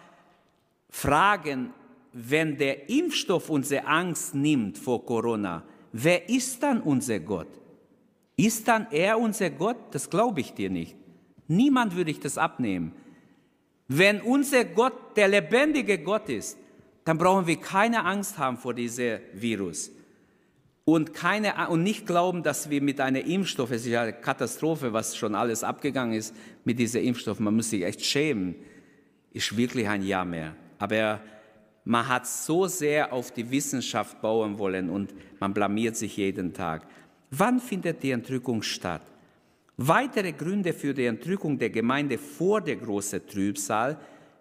fragen, 0.89 1.73
wenn 2.13 2.57
der 2.57 2.89
Impfstoff 2.89 3.49
unsere 3.49 3.85
Angst 3.85 4.35
nimmt 4.35 4.77
vor 4.77 5.05
Corona, 5.05 5.63
wer 5.91 6.29
ist 6.29 6.61
dann 6.63 6.81
unser 6.81 7.19
Gott? 7.19 7.47
Ist 8.35 8.67
dann 8.67 8.87
er 8.91 9.19
unser 9.19 9.49
Gott? 9.49 9.77
Das 9.91 10.09
glaube 10.09 10.41
ich 10.41 10.53
dir 10.53 10.69
nicht. 10.69 10.95
Niemand 11.47 11.95
würde 11.95 12.11
ich 12.11 12.19
das 12.19 12.37
abnehmen. 12.37 12.93
Wenn 13.87 14.21
unser 14.21 14.65
Gott 14.65 15.15
der 15.15 15.27
lebendige 15.27 15.99
Gott 15.99 16.29
ist, 16.29 16.57
dann 17.05 17.17
brauchen 17.17 17.47
wir 17.47 17.57
keine 17.57 18.05
Angst 18.05 18.37
haben 18.37 18.57
vor 18.57 18.73
diesem 18.73 19.19
Virus. 19.33 19.91
Und, 20.85 21.13
keine, 21.13 21.69
und 21.69 21.83
nicht 21.83 22.05
glauben, 22.05 22.43
dass 22.43 22.69
wir 22.69 22.81
mit 22.81 22.99
einer 22.99 23.23
Impfstoff, 23.23 23.71
es 23.71 23.83
ist 23.85 23.91
ja 23.91 24.01
eine 24.01 24.13
Katastrophe, 24.13 24.91
was 24.91 25.15
schon 25.15 25.33
alles 25.33 25.63
abgegangen 25.63 26.13
ist 26.13 26.35
mit 26.65 26.77
dieser 26.77 27.01
Impfstoff, 27.01 27.39
man 27.39 27.55
muss 27.55 27.69
sich 27.69 27.83
echt 27.83 28.03
schämen, 28.03 28.55
ist 29.31 29.55
wirklich 29.55 29.87
ein 29.87 30.03
Jahr 30.03 30.25
mehr. 30.25 30.55
Aber 30.79 31.21
man 31.85 32.07
hat 32.07 32.27
so 32.27 32.67
sehr 32.67 33.13
auf 33.13 33.31
die 33.31 33.49
Wissenschaft 33.49 34.21
bauen 34.21 34.57
wollen 34.57 34.89
und 34.89 35.13
man 35.39 35.53
blamiert 35.53 35.95
sich 35.95 36.17
jeden 36.17 36.53
Tag. 36.53 36.85
Wann 37.35 37.59
findet 37.59 38.03
die 38.03 38.11
Entrückung 38.11 38.61
statt? 38.61 39.01
Weitere 39.77 40.33
Gründe 40.33 40.71
für 40.71 40.93
die 40.93 41.05
Entrückung 41.05 41.57
der 41.57 41.71
Gemeinde 41.71 42.19
vor 42.19 42.61
der 42.61 42.75
großen 42.75 43.25
Trübsal 43.25 43.97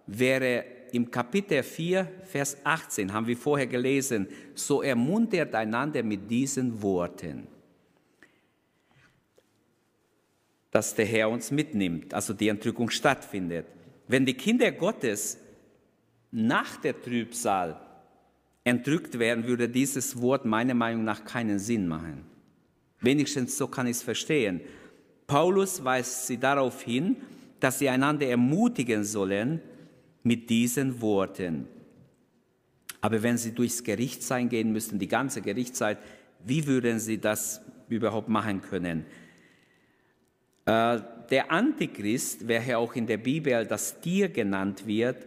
wäre 0.07 0.63
im 0.93 1.11
Kapitel 1.11 1.63
4, 1.63 2.07
Vers 2.25 2.59
18, 2.65 3.11
haben 3.11 3.27
wir 3.27 3.37
vorher 3.39 3.67
gelesen, 3.67 4.29
so 4.55 4.83
ermuntert 4.83 5.55
einander 5.55 6.03
mit 6.03 6.31
diesen 6.31 6.83
Worten, 6.83 7.47
dass 10.71 10.95
der 10.95 11.07
Herr 11.07 11.31
uns 11.31 11.51
mitnimmt, 11.51 12.13
also 12.13 12.35
die 12.35 12.49
Entrückung 12.49 12.91
stattfindet. 12.91 13.65
Wenn 14.07 14.27
die 14.27 14.35
Kinder 14.35 14.71
Gottes 14.71 15.39
nach 16.31 16.77
der 16.77 17.01
Trübsal 17.01 17.81
entrückt 18.65 19.19
werden, 19.19 19.47
würde 19.47 19.71
dieses 19.71 20.21
Wort 20.21 20.45
meiner 20.45 20.75
Meinung 20.75 21.05
nach 21.05 21.25
keinen 21.25 21.59
Sinn 21.59 21.89
machen. 21.89 22.32
Wenigstens 23.03 23.59
so 23.59 23.67
kann 23.67 23.87
ich 23.87 23.97
es 23.99 24.03
verstehen. 24.03 24.61
Paulus 25.27 25.85
weist 25.85 26.27
sie 26.27 26.39
darauf 26.39 26.83
hin, 26.83 27.17
dass 27.61 27.79
sie 27.79 27.89
einander 27.89 28.27
ermutigen 28.27 29.05
sollen 29.05 29.61
mit 30.23 30.49
diesen 30.49 31.01
Worten. 31.01 31.69
Aber 33.01 33.23
wenn 33.23 33.37
sie 33.37 33.53
durchs 33.53 33.83
Gerichtssein 33.83 34.49
gehen 34.49 34.73
müssten, 34.73 34.99
die 34.99 35.09
ganze 35.09 35.43
Gerichtszeit, 35.43 35.99
wie 36.45 36.67
würden 36.67 37.01
sie 37.01 37.19
das 37.19 37.61
überhaupt 37.89 38.29
machen 38.29 38.63
können? 38.63 39.05
Äh, 40.65 41.01
der 41.31 41.51
Antichrist, 41.51 42.47
welcher 42.47 42.79
auch 42.79 42.95
in 42.95 43.07
der 43.07 43.17
Bibel 43.17 43.67
das 43.67 44.01
Tier 44.01 44.29
genannt 44.29 44.87
wird, 44.87 45.27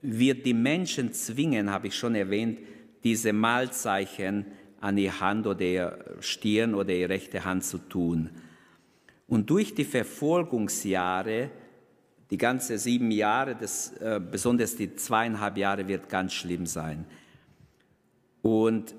wird 0.00 0.46
die 0.46 0.54
Menschen 0.54 1.12
zwingen, 1.12 1.70
habe 1.70 1.88
ich 1.88 1.94
schon 1.94 2.14
erwähnt, 2.14 2.60
diese 3.04 3.32
Mahlzeichen 3.32 4.46
an 4.80 4.96
die 4.96 5.10
Hand 5.10 5.46
oder 5.46 5.60
ihr 5.60 5.98
Stirn 6.20 6.74
oder 6.74 6.92
ihre 6.92 7.10
rechte 7.10 7.44
Hand 7.44 7.64
zu 7.64 7.78
tun. 7.78 8.30
Und 9.28 9.50
durch 9.50 9.74
die 9.74 9.84
Verfolgungsjahre, 9.84 11.50
die 12.30 12.38
ganze 12.38 12.78
sieben 12.78 13.10
Jahre, 13.10 13.54
das, 13.54 13.92
äh, 13.98 14.20
besonders 14.20 14.76
die 14.76 14.96
zweieinhalb 14.96 15.56
Jahre, 15.56 15.86
wird 15.86 16.08
ganz 16.08 16.32
schlimm 16.32 16.66
sein. 16.66 17.04
Und 18.42 18.94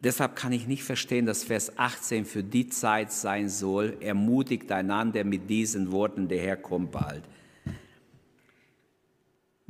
deshalb 0.00 0.36
kann 0.36 0.52
ich 0.52 0.66
nicht 0.66 0.84
verstehen, 0.84 1.26
dass 1.26 1.44
Vers 1.44 1.78
18 1.78 2.24
für 2.24 2.42
die 2.42 2.68
Zeit 2.68 3.12
sein 3.12 3.48
soll, 3.48 3.96
ermutigt 4.00 4.70
einander 4.70 5.24
mit 5.24 5.48
diesen 5.48 5.90
Worten, 5.90 6.28
der 6.28 6.40
Herr 6.40 6.56
kommt 6.56 6.92
bald. 6.92 7.22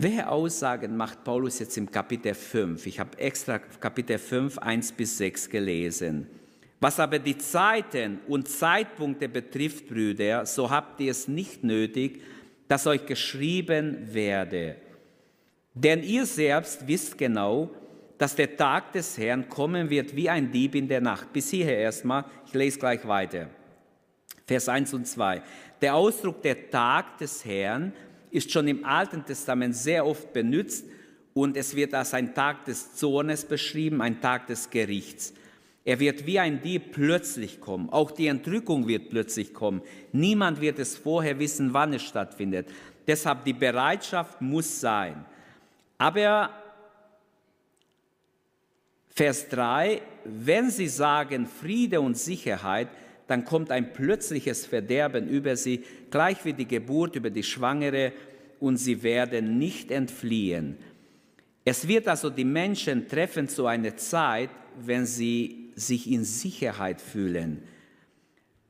Welche 0.03 0.29
Aussagen 0.29 0.97
macht 0.97 1.23
Paulus 1.23 1.61
jetzt 1.61 1.79
im 1.79 1.89
Kapitel 1.89 2.35
5? 2.35 2.87
Ich 2.89 2.99
habe 2.99 3.17
extra 3.19 3.61
Kapitel 3.61 4.19
5, 4.19 4.59
1 4.59 4.91
bis 4.91 5.17
6 5.19 5.49
gelesen. 5.49 6.27
Was 6.81 6.99
aber 6.99 7.21
die 7.21 7.39
Zeiten 7.39 8.19
und 8.27 8.49
Zeitpunkte 8.49 9.29
betrifft, 9.29 9.87
Brüder, 9.87 10.45
so 10.45 10.69
habt 10.69 10.99
ihr 11.01 11.13
es 11.13 11.29
nicht 11.29 11.63
nötig, 11.63 12.21
dass 12.67 12.89
euch 12.89 13.07
geschrieben 13.07 14.13
werde. 14.13 14.75
Denn 15.73 16.03
ihr 16.03 16.27
selbst 16.27 16.89
wisst 16.89 17.17
genau, 17.17 17.71
dass 18.19 18.35
der 18.35 18.57
Tag 18.57 18.91
des 18.91 19.17
Herrn 19.17 19.49
kommen 19.49 19.89
wird 19.89 20.17
wie 20.17 20.29
ein 20.29 20.51
Dieb 20.51 20.75
in 20.75 20.89
der 20.89 21.01
Nacht. 21.01 21.33
Bis 21.33 21.51
hierher 21.51 21.79
erstmal, 21.79 22.25
ich 22.49 22.55
lese 22.55 22.81
gleich 22.81 23.07
weiter. 23.07 23.51
Vers 24.49 24.69
1 24.69 24.95
und 24.95 25.07
2. 25.07 25.43
Der 25.81 25.95
Ausdruck 25.95 26.43
der 26.43 26.71
Tag 26.71 27.19
des 27.19 27.45
Herrn 27.45 27.93
ist 28.33 28.51
schon 28.51 28.67
im 28.67 28.85
Alten 28.85 29.25
Testament 29.25 29.77
sehr 29.77 30.05
oft 30.07 30.33
benutzt 30.33 30.87
und 31.35 31.57
es 31.57 31.77
wird 31.77 31.95
als 31.95 32.15
ein 32.15 32.35
Tag 32.35 32.65
des 32.65 32.95
Zornes 32.95 33.45
beschrieben, 33.45 34.03
ein 34.03 34.21
Tag 34.21 34.47
des 34.49 34.71
Gerichts. 34.71 35.35
Er 35.85 36.01
wird 36.01 36.27
wie 36.27 36.39
ein 36.39 36.63
Dieb 36.63 36.93
plötzlich 36.93 37.61
kommen. 37.61 37.91
Auch 37.91 38.11
die 38.11 38.29
Entrückung 38.29 38.89
wird 38.89 39.11
plötzlich 39.11 39.53
kommen. 39.53 39.83
Niemand 40.13 40.61
wird 40.61 40.79
es 40.79 40.97
vorher 40.97 41.39
wissen, 41.39 41.75
wann 41.75 41.93
es 41.93 42.03
stattfindet. 42.03 42.69
Deshalb 43.07 43.45
die 43.45 43.53
Bereitschaft 43.53 44.41
muss 44.41 44.81
sein. 44.81 45.25
Aber 45.99 46.51
Vers 49.09 49.49
3, 49.49 50.01
wenn 50.25 50.71
sie 50.71 50.89
sagen 50.89 51.47
Friede 51.47 52.01
und 52.01 52.17
Sicherheit, 52.17 52.89
dann 53.27 53.45
kommt 53.45 53.71
ein 53.71 53.93
plötzliches 53.93 54.67
Verderben 54.67 55.29
über 55.29 55.57
sie, 55.57 55.85
gleich 56.13 56.45
wie 56.45 56.53
die 56.53 56.69
Geburt 56.69 57.17
über 57.17 57.31
die 57.31 57.43
Schwangere, 57.43 58.13
und 58.61 58.77
sie 58.77 59.03
werden 59.03 59.59
nicht 59.59 59.91
entfliehen. 59.91 60.77
Es 61.65 61.89
wird 61.89 62.07
also 62.07 62.31
die 62.31 62.45
Menschen 62.45 63.09
treffen 63.09 63.49
zu 63.49 63.67
einer 63.67 63.97
Zeit, 63.97 64.51
wenn 64.81 65.05
sie 65.05 65.73
sich 65.75 66.09
in 66.09 66.23
Sicherheit 66.23 67.01
fühlen. 67.01 67.65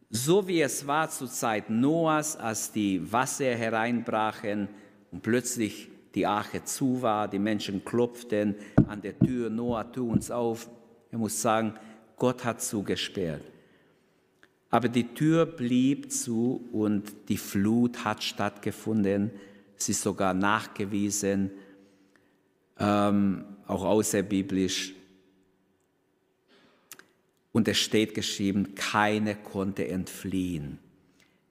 So 0.09 0.49
wie 0.49 0.63
es 0.63 0.87
war 0.87 1.11
zur 1.11 1.31
Zeit 1.31 1.69
Noahs, 1.69 2.37
als 2.37 2.73
die 2.73 3.13
Wasser 3.13 3.55
hereinbrachen 3.55 4.69
und 5.11 5.23
plötzlich 5.23 5.91
die 6.15 6.27
Arche 6.27 6.65
zu 6.65 7.03
war, 7.03 7.29
die 7.29 7.39
Menschen 7.39 7.85
klopften 7.85 8.55
an 8.89 9.03
der 9.03 9.19
Tür, 9.19 9.51
Noah, 9.51 9.93
tu 9.93 10.11
uns 10.11 10.31
auf. 10.31 10.71
Er 11.11 11.19
muss 11.19 11.41
sagen, 11.41 11.75
Gott 12.17 12.45
hat 12.45 12.63
zugesperrt. 12.63 13.52
Aber 14.73 14.89
die 14.89 15.13
Tür 15.15 15.45
blieb 15.45 16.11
zu 16.11 16.67
und 16.73 17.29
die 17.29 17.37
Flut 17.37 18.07
hat 18.07 18.25
stattgefunden. 18.25 19.31
Es 19.79 19.91
ist 19.91 20.01
sogar 20.01 20.33
nachgewiesen, 20.33 21.51
ähm, 22.79 23.45
auch 23.67 23.85
außerbiblisch. 23.85 24.95
Und 27.53 27.69
es 27.69 27.77
steht 27.77 28.15
geschrieben, 28.15 28.75
keine 28.75 29.35
konnte 29.35 29.87
entfliehen. 29.87 30.79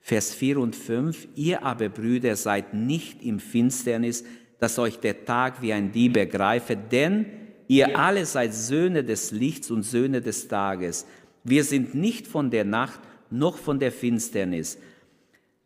Vers 0.00 0.34
4 0.34 0.58
und 0.58 0.74
5, 0.74 1.28
ihr 1.36 1.62
aber 1.62 1.90
Brüder 1.90 2.34
seid 2.34 2.74
nicht 2.74 3.22
im 3.22 3.38
Finsternis, 3.38 4.24
dass 4.58 4.80
euch 4.80 4.98
der 4.98 5.24
Tag 5.24 5.62
wie 5.62 5.72
ein 5.72 5.92
Dieb 5.92 6.16
ergreife, 6.16 6.76
denn 6.76 7.26
ihr 7.68 7.96
alle 7.96 8.26
seid 8.26 8.52
Söhne 8.52 9.04
des 9.04 9.30
Lichts 9.30 9.70
und 9.70 9.84
Söhne 9.84 10.20
des 10.20 10.48
Tages. 10.48 11.06
Wir 11.44 11.62
sind 11.62 11.94
nicht 11.94 12.26
von 12.26 12.50
der 12.50 12.64
Nacht 12.64 13.00
noch 13.32 13.56
von 13.56 13.78
der 13.78 13.90
Finsternis. 13.90 14.78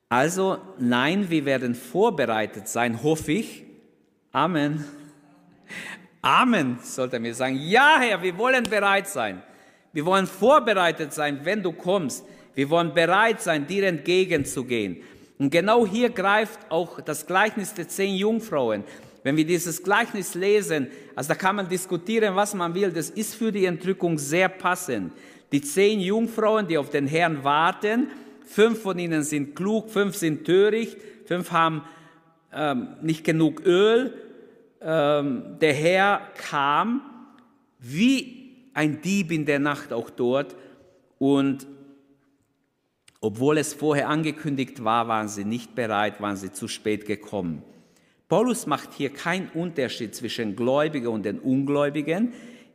Also 0.08 0.58
nein, 0.78 1.28
wir 1.30 1.44
werden 1.44 1.74
vorbereitet 1.74 2.68
sein, 2.68 3.02
hoffe 3.02 3.32
ich. 3.32 3.64
Amen. 4.32 4.84
Amen, 6.22 6.78
sollte 6.82 7.18
mir 7.18 7.34
sagen. 7.34 7.58
Ja, 7.60 7.98
Herr, 8.00 8.22
wir 8.22 8.36
wollen 8.38 8.64
bereit 8.64 9.08
sein. 9.08 9.42
Wir 9.92 10.04
wollen 10.06 10.26
vorbereitet 10.26 11.12
sein, 11.12 11.40
wenn 11.44 11.62
du 11.62 11.72
kommst. 11.72 12.24
Wir 12.54 12.70
wollen 12.70 12.94
bereit 12.94 13.40
sein, 13.40 13.66
dir 13.66 13.84
entgegenzugehen. 13.84 15.02
Und 15.38 15.50
genau 15.50 15.86
hier 15.86 16.10
greift 16.10 16.58
auch 16.70 17.00
das 17.00 17.26
Gleichnis 17.26 17.74
der 17.74 17.88
zehn 17.88 18.14
Jungfrauen. 18.14 18.84
Wenn 19.22 19.36
wir 19.36 19.44
dieses 19.44 19.82
Gleichnis 19.82 20.34
lesen, 20.34 20.88
also 21.14 21.28
da 21.28 21.34
kann 21.34 21.56
man 21.56 21.68
diskutieren, 21.68 22.36
was 22.36 22.54
man 22.54 22.74
will, 22.74 22.92
das 22.92 23.10
ist 23.10 23.34
für 23.34 23.50
die 23.50 23.66
Entrückung 23.66 24.18
sehr 24.18 24.48
passend. 24.48 25.12
Die 25.52 25.60
zehn 25.60 26.00
Jungfrauen, 26.00 26.66
die 26.66 26.78
auf 26.78 26.90
den 26.90 27.06
Herrn 27.06 27.44
warten, 27.44 28.08
fünf 28.44 28.82
von 28.82 28.98
ihnen 28.98 29.22
sind 29.22 29.54
klug, 29.54 29.90
fünf 29.90 30.16
sind 30.16 30.44
töricht, 30.44 30.96
fünf 31.24 31.50
haben 31.50 31.82
ähm, 32.52 32.96
nicht 33.02 33.24
genug 33.24 33.64
Öl. 33.64 34.14
Ähm, 34.80 35.58
der 35.60 35.72
Herr 35.72 36.20
kam 36.36 37.02
wie 37.78 38.54
ein 38.74 39.00
Dieb 39.00 39.32
in 39.32 39.46
der 39.46 39.58
Nacht 39.58 39.92
auch 39.92 40.10
dort 40.10 40.56
und 41.18 41.66
obwohl 43.20 43.58
es 43.58 43.72
vorher 43.72 44.08
angekündigt 44.08 44.84
war, 44.84 45.08
waren 45.08 45.28
sie 45.28 45.44
nicht 45.44 45.74
bereit, 45.74 46.20
waren 46.20 46.36
sie 46.36 46.52
zu 46.52 46.68
spät 46.68 47.06
gekommen. 47.06 47.62
Paulus 48.28 48.66
macht 48.66 48.92
hier 48.92 49.10
keinen 49.10 49.48
Unterschied 49.48 50.14
zwischen 50.14 50.56
Gläubigen 50.56 51.08
und 51.08 51.24
den 51.24 51.38
Ungläubigen. 51.38 52.32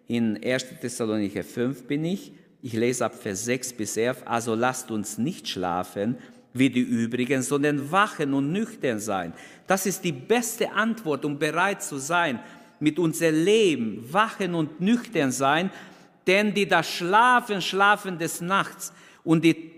In 0.07 0.43
1. 0.43 0.79
Thessalonicher 0.81 1.43
5 1.43 1.87
bin 1.87 2.03
ich. 2.05 2.33
Ich 2.63 2.73
lese 2.73 3.05
ab 3.05 3.15
Vers 3.15 3.45
6 3.45 3.73
bis 3.73 3.97
11. 3.97 4.23
Also 4.25 4.55
lasst 4.55 4.91
uns 4.91 5.17
nicht 5.17 5.47
schlafen 5.47 6.17
wie 6.53 6.69
die 6.69 6.81
übrigen, 6.81 7.41
sondern 7.41 7.91
wachen 7.91 8.33
und 8.33 8.51
nüchtern 8.51 8.99
sein. 8.99 9.33
Das 9.67 9.85
ist 9.85 10.03
die 10.03 10.11
beste 10.11 10.71
Antwort, 10.71 11.23
um 11.23 11.39
bereit 11.39 11.81
zu 11.81 11.97
sein, 11.97 12.39
mit 12.79 12.99
unserem 12.99 13.43
Leben 13.45 14.05
wachen 14.11 14.53
und 14.53 14.81
nüchtern 14.81 15.31
sein, 15.31 15.69
denn 16.27 16.53
die 16.53 16.67
da 16.67 16.83
schlafen, 16.83 17.61
schlafen 17.61 18.17
des 18.17 18.41
Nachts 18.41 18.91
und 19.23 19.45
die 19.45 19.71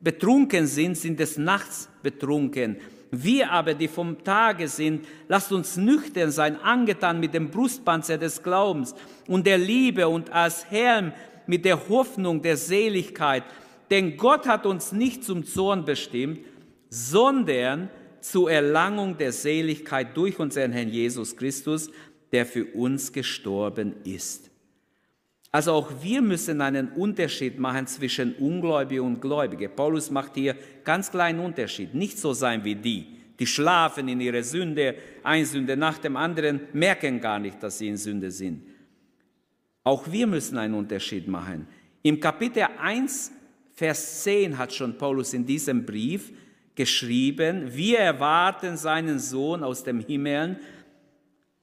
betrunken 0.00 0.66
sind, 0.66 0.96
sind 0.96 1.18
des 1.18 1.36
Nachts 1.36 1.88
betrunken. 2.02 2.76
Wir 3.10 3.50
aber, 3.50 3.74
die 3.74 3.88
vom 3.88 4.22
Tage 4.22 4.68
sind, 4.68 5.04
lasst 5.26 5.50
uns 5.50 5.76
nüchtern 5.76 6.30
sein, 6.30 6.56
angetan 6.60 7.18
mit 7.18 7.34
dem 7.34 7.50
Brustpanzer 7.50 8.18
des 8.18 8.42
Glaubens 8.42 8.94
und 9.26 9.46
der 9.46 9.58
Liebe 9.58 10.06
und 10.06 10.30
als 10.30 10.70
Helm 10.70 11.12
mit 11.48 11.64
der 11.64 11.88
Hoffnung 11.88 12.40
der 12.42 12.56
Seligkeit. 12.56 13.42
Denn 13.90 14.16
Gott 14.16 14.46
hat 14.46 14.66
uns 14.66 14.92
nicht 14.92 15.24
zum 15.24 15.44
Zorn 15.44 15.84
bestimmt, 15.84 16.40
sondern 16.90 17.90
zur 18.20 18.50
Erlangung 18.50 19.16
der 19.16 19.32
Seligkeit 19.32 20.16
durch 20.16 20.38
unseren 20.38 20.72
Herrn 20.72 20.90
Jesus 20.90 21.36
Christus, 21.36 21.90
der 22.30 22.46
für 22.46 22.66
uns 22.66 23.12
gestorben 23.12 23.94
ist. 24.04 24.50
Also 25.50 25.72
auch 25.72 25.90
wir 26.02 26.20
müssen 26.20 26.60
einen 26.60 26.88
Unterschied 26.90 27.58
machen 27.58 27.86
zwischen 27.86 28.34
Ungläubige 28.34 29.02
und 29.02 29.20
Gläubige. 29.20 29.70
Paulus 29.70 30.10
macht 30.10 30.34
hier 30.34 30.54
ganz 30.84 31.10
kleinen 31.10 31.40
Unterschied. 31.40 31.94
Nicht 31.94 32.18
so 32.18 32.34
sein 32.34 32.64
wie 32.64 32.74
die, 32.74 33.06
die 33.38 33.46
schlafen 33.46 34.08
in 34.08 34.20
ihrer 34.20 34.42
Sünde, 34.42 34.96
ein 35.22 35.46
Sünde 35.46 35.76
nach 35.76 35.96
dem 35.96 36.16
anderen, 36.16 36.60
merken 36.74 37.20
gar 37.20 37.38
nicht, 37.38 37.62
dass 37.62 37.78
sie 37.78 37.88
in 37.88 37.96
Sünde 37.96 38.30
sind. 38.30 38.67
Auch 39.88 40.12
wir 40.12 40.26
müssen 40.26 40.58
einen 40.58 40.74
Unterschied 40.74 41.28
machen. 41.28 41.66
Im 42.02 42.20
Kapitel 42.20 42.62
1, 42.78 43.32
Vers 43.72 44.22
10 44.22 44.58
hat 44.58 44.74
schon 44.74 44.98
Paulus 44.98 45.32
in 45.32 45.46
diesem 45.46 45.86
Brief 45.86 46.30
geschrieben, 46.74 47.74
wir 47.74 47.98
erwarten 48.00 48.76
seinen 48.76 49.18
Sohn 49.18 49.64
aus 49.64 49.84
dem 49.84 50.00
Himmel, 50.00 50.60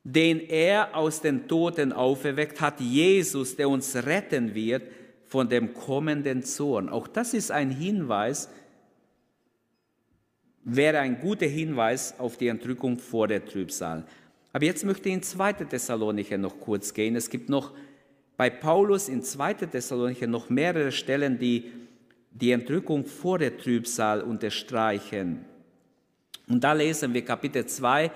den 0.04 0.40
er 0.40 0.96
aus 0.96 1.22
den 1.22 1.48
Toten 1.48 1.92
auferweckt 1.92 2.60
hat, 2.62 2.80
Jesus, 2.80 3.58
der 3.58 3.70
uns 3.70 3.96
retten 3.96 4.56
wird 4.56 4.90
von 5.28 5.48
dem 5.48 5.76
kommenden 5.76 6.42
Zorn. 6.42 6.90
Auch 6.90 7.08
das 7.08 7.36
ist 7.36 7.52
ein 7.52 7.70
Hinweis, 7.70 8.50
wäre 10.64 10.98
ein 10.98 11.20
guter 11.20 11.46
Hinweis 11.46 12.20
auf 12.20 12.38
die 12.38 12.48
Entrückung 12.48 12.98
vor 12.98 13.28
der 13.28 13.46
Trübsal. 13.46 14.04
Aber 14.52 14.66
jetzt 14.66 14.84
möchte 14.84 15.10
ich 15.10 15.14
in 15.14 15.22
2. 15.22 15.54
Thessalonicher 15.54 16.40
noch 16.40 16.60
kurz 16.60 16.92
gehen. 16.92 17.16
Es 17.16 17.30
gibt 17.30 17.50
noch 17.50 17.72
bei 18.38 18.50
Paulus 18.50 19.10
in 19.10 19.24
2. 19.24 19.54
Thessalonicher 19.54 20.28
noch 20.28 20.50
mehrere 20.50 20.92
Stellen, 20.92 21.40
die 21.40 21.72
die 22.32 22.52
Entrückung 22.52 23.06
vor 23.06 23.40
der 23.40 23.58
Trübsal 23.58 24.22
unterstreichen. 24.22 25.46
Und 26.48 26.64
da 26.64 26.74
lesen 26.74 27.14
wir 27.14 27.24
Kapitel 27.24 27.66
2, 27.66 28.12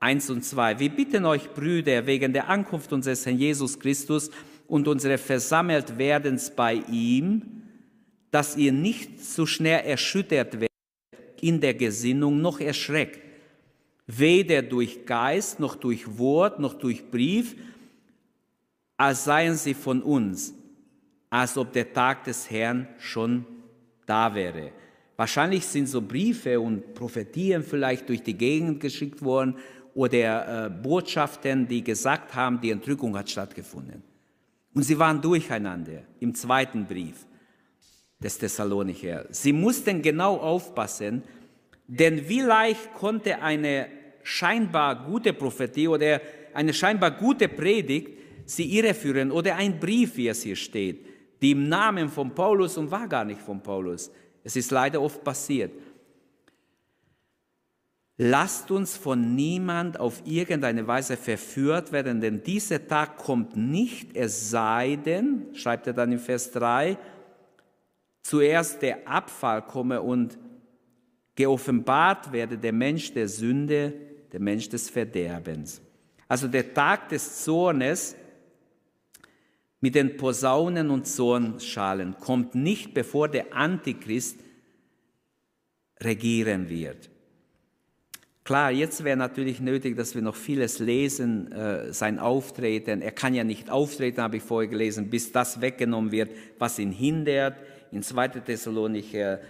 1 0.00 0.30
und 0.30 0.44
2. 0.44 0.78
Wir 0.78 0.90
bitten 0.90 1.24
euch, 1.26 1.52
Brüder, 1.52 2.06
wegen 2.06 2.32
der 2.32 2.48
Ankunft 2.48 2.92
unseres 2.92 3.24
Herrn 3.26 3.38
Jesus 3.38 3.78
Christus 3.78 4.30
und 4.66 4.88
unseres 4.88 5.20
Versammeltwerdens 5.20 6.50
bei 6.50 6.82
ihm, 6.90 7.62
dass 8.30 8.56
ihr 8.56 8.72
nicht 8.72 9.22
so 9.22 9.46
schnell 9.46 9.84
erschüttert 9.84 10.54
werdet 10.54 10.70
in 11.40 11.60
der 11.60 11.74
Gesinnung, 11.74 12.40
noch 12.40 12.60
erschreckt, 12.60 13.20
weder 14.06 14.62
durch 14.62 15.04
Geist, 15.04 15.60
noch 15.60 15.76
durch 15.76 16.18
Wort, 16.18 16.58
noch 16.58 16.74
durch 16.74 17.10
Brief, 17.10 17.54
als 18.96 19.24
seien 19.24 19.54
sie 19.54 19.74
von 19.74 20.02
uns, 20.02 20.54
als 21.30 21.56
ob 21.58 21.72
der 21.72 21.92
Tag 21.92 22.24
des 22.24 22.50
Herrn 22.50 22.88
schon 22.98 23.44
da 24.06 24.34
wäre. 24.34 24.72
Wahrscheinlich 25.16 25.64
sind 25.64 25.88
so 25.88 26.02
Briefe 26.02 26.60
und 26.60 26.94
Prophetien 26.94 27.62
vielleicht 27.62 28.08
durch 28.08 28.22
die 28.22 28.36
Gegend 28.36 28.80
geschickt 28.80 29.22
worden 29.22 29.56
oder 29.94 30.66
äh, 30.66 30.70
Botschaften, 30.70 31.66
die 31.66 31.82
gesagt 31.82 32.34
haben, 32.34 32.60
die 32.60 32.70
Entrückung 32.70 33.16
hat 33.16 33.30
stattgefunden. 33.30 34.02
Und 34.74 34.82
sie 34.82 34.98
waren 34.98 35.22
durcheinander 35.22 36.02
im 36.20 36.34
zweiten 36.34 36.84
Brief 36.84 37.26
des 38.22 38.36
Thessalonicher. 38.38 39.24
Sie 39.30 39.52
mussten 39.52 40.02
genau 40.02 40.36
aufpassen, 40.36 41.22
denn 41.86 42.28
wie 42.28 42.42
leicht 42.42 42.92
konnte 42.92 43.40
eine 43.40 43.88
scheinbar 44.22 45.06
gute 45.06 45.32
Prophetie 45.32 45.88
oder 45.88 46.20
eine 46.52 46.74
scheinbar 46.74 47.12
gute 47.12 47.48
Predigt 47.48 48.15
sie 48.46 48.78
irreführen 48.78 49.30
oder 49.30 49.56
ein 49.56 49.78
Brief, 49.78 50.16
wie 50.16 50.28
es 50.28 50.42
hier 50.42 50.56
steht, 50.56 51.06
die 51.42 51.50
im 51.50 51.68
Namen 51.68 52.08
von 52.08 52.34
Paulus 52.34 52.78
und 52.78 52.90
war 52.90 53.06
gar 53.08 53.24
nicht 53.24 53.40
von 53.40 53.62
Paulus. 53.62 54.10
Es 54.42 54.56
ist 54.56 54.70
leider 54.70 55.02
oft 55.02 55.22
passiert. 55.22 55.72
Lasst 58.18 58.70
uns 58.70 58.96
von 58.96 59.34
niemand 59.34 60.00
auf 60.00 60.22
irgendeine 60.24 60.86
Weise 60.86 61.18
verführt 61.18 61.92
werden, 61.92 62.22
denn 62.22 62.42
dieser 62.42 62.86
Tag 62.86 63.18
kommt 63.18 63.56
nicht, 63.56 64.16
es 64.16 64.50
sei 64.50 64.96
denn, 64.96 65.54
schreibt 65.54 65.86
er 65.86 65.92
dann 65.92 66.12
in 66.12 66.18
Vers 66.18 66.50
3, 66.52 66.96
zuerst 68.22 68.80
der 68.80 69.06
Abfall 69.06 69.60
komme 69.60 70.00
und 70.00 70.38
geoffenbart 71.34 72.32
werde 72.32 72.56
der 72.56 72.72
Mensch 72.72 73.12
der 73.12 73.28
Sünde, 73.28 73.92
der 74.32 74.40
Mensch 74.40 74.70
des 74.70 74.88
Verderbens. 74.88 75.82
Also 76.26 76.48
der 76.48 76.72
Tag 76.72 77.10
des 77.10 77.44
Zornes 77.44 78.16
mit 79.80 79.94
den 79.94 80.16
Posaunen 80.16 80.90
und 80.90 81.06
Zornschalen 81.06 82.16
kommt 82.18 82.54
nicht, 82.54 82.94
bevor 82.94 83.28
der 83.28 83.54
Antichrist 83.54 84.40
regieren 86.00 86.68
wird. 86.68 87.10
Klar, 88.44 88.70
jetzt 88.70 89.02
wäre 89.02 89.16
natürlich 89.16 89.60
nötig, 89.60 89.96
dass 89.96 90.14
wir 90.14 90.22
noch 90.22 90.36
vieles 90.36 90.78
lesen, 90.78 91.50
äh, 91.50 91.92
sein 91.92 92.20
Auftreten. 92.20 93.02
Er 93.02 93.10
kann 93.10 93.34
ja 93.34 93.42
nicht 93.42 93.70
auftreten, 93.70 94.22
habe 94.22 94.36
ich 94.36 94.42
vorher 94.44 94.70
gelesen, 94.70 95.10
bis 95.10 95.32
das 95.32 95.60
weggenommen 95.60 96.12
wird, 96.12 96.30
was 96.56 96.78
ihn 96.78 96.92
hindert. 96.92 97.56
In 97.90 98.04
2. 98.04 98.28
Thessalonicher 98.28 99.40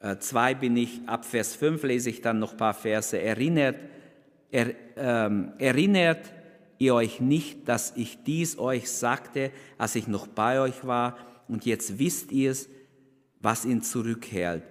äh, 0.00 0.18
2 0.18 0.54
bin 0.54 0.76
ich, 0.76 1.00
ab 1.06 1.24
Vers 1.24 1.54
5 1.54 1.82
lese 1.84 2.10
ich 2.10 2.22
dann 2.22 2.40
noch 2.40 2.52
ein 2.52 2.56
paar 2.56 2.74
Verse. 2.74 3.16
Erinnert, 3.16 3.76
er, 4.50 4.74
ähm, 4.96 5.52
erinnert 5.58 6.33
ihr 6.78 6.94
euch 6.94 7.20
nicht, 7.20 7.68
dass 7.68 7.92
ich 7.96 8.18
dies 8.24 8.58
euch 8.58 8.90
sagte, 8.90 9.50
als 9.78 9.94
ich 9.94 10.08
noch 10.08 10.26
bei 10.26 10.60
euch 10.60 10.86
war, 10.86 11.16
und 11.48 11.66
jetzt 11.66 11.98
wisst 11.98 12.32
ihr 12.32 12.50
es, 12.50 12.68
was 13.40 13.64
ihn 13.64 13.82
zurückhält 13.82 14.62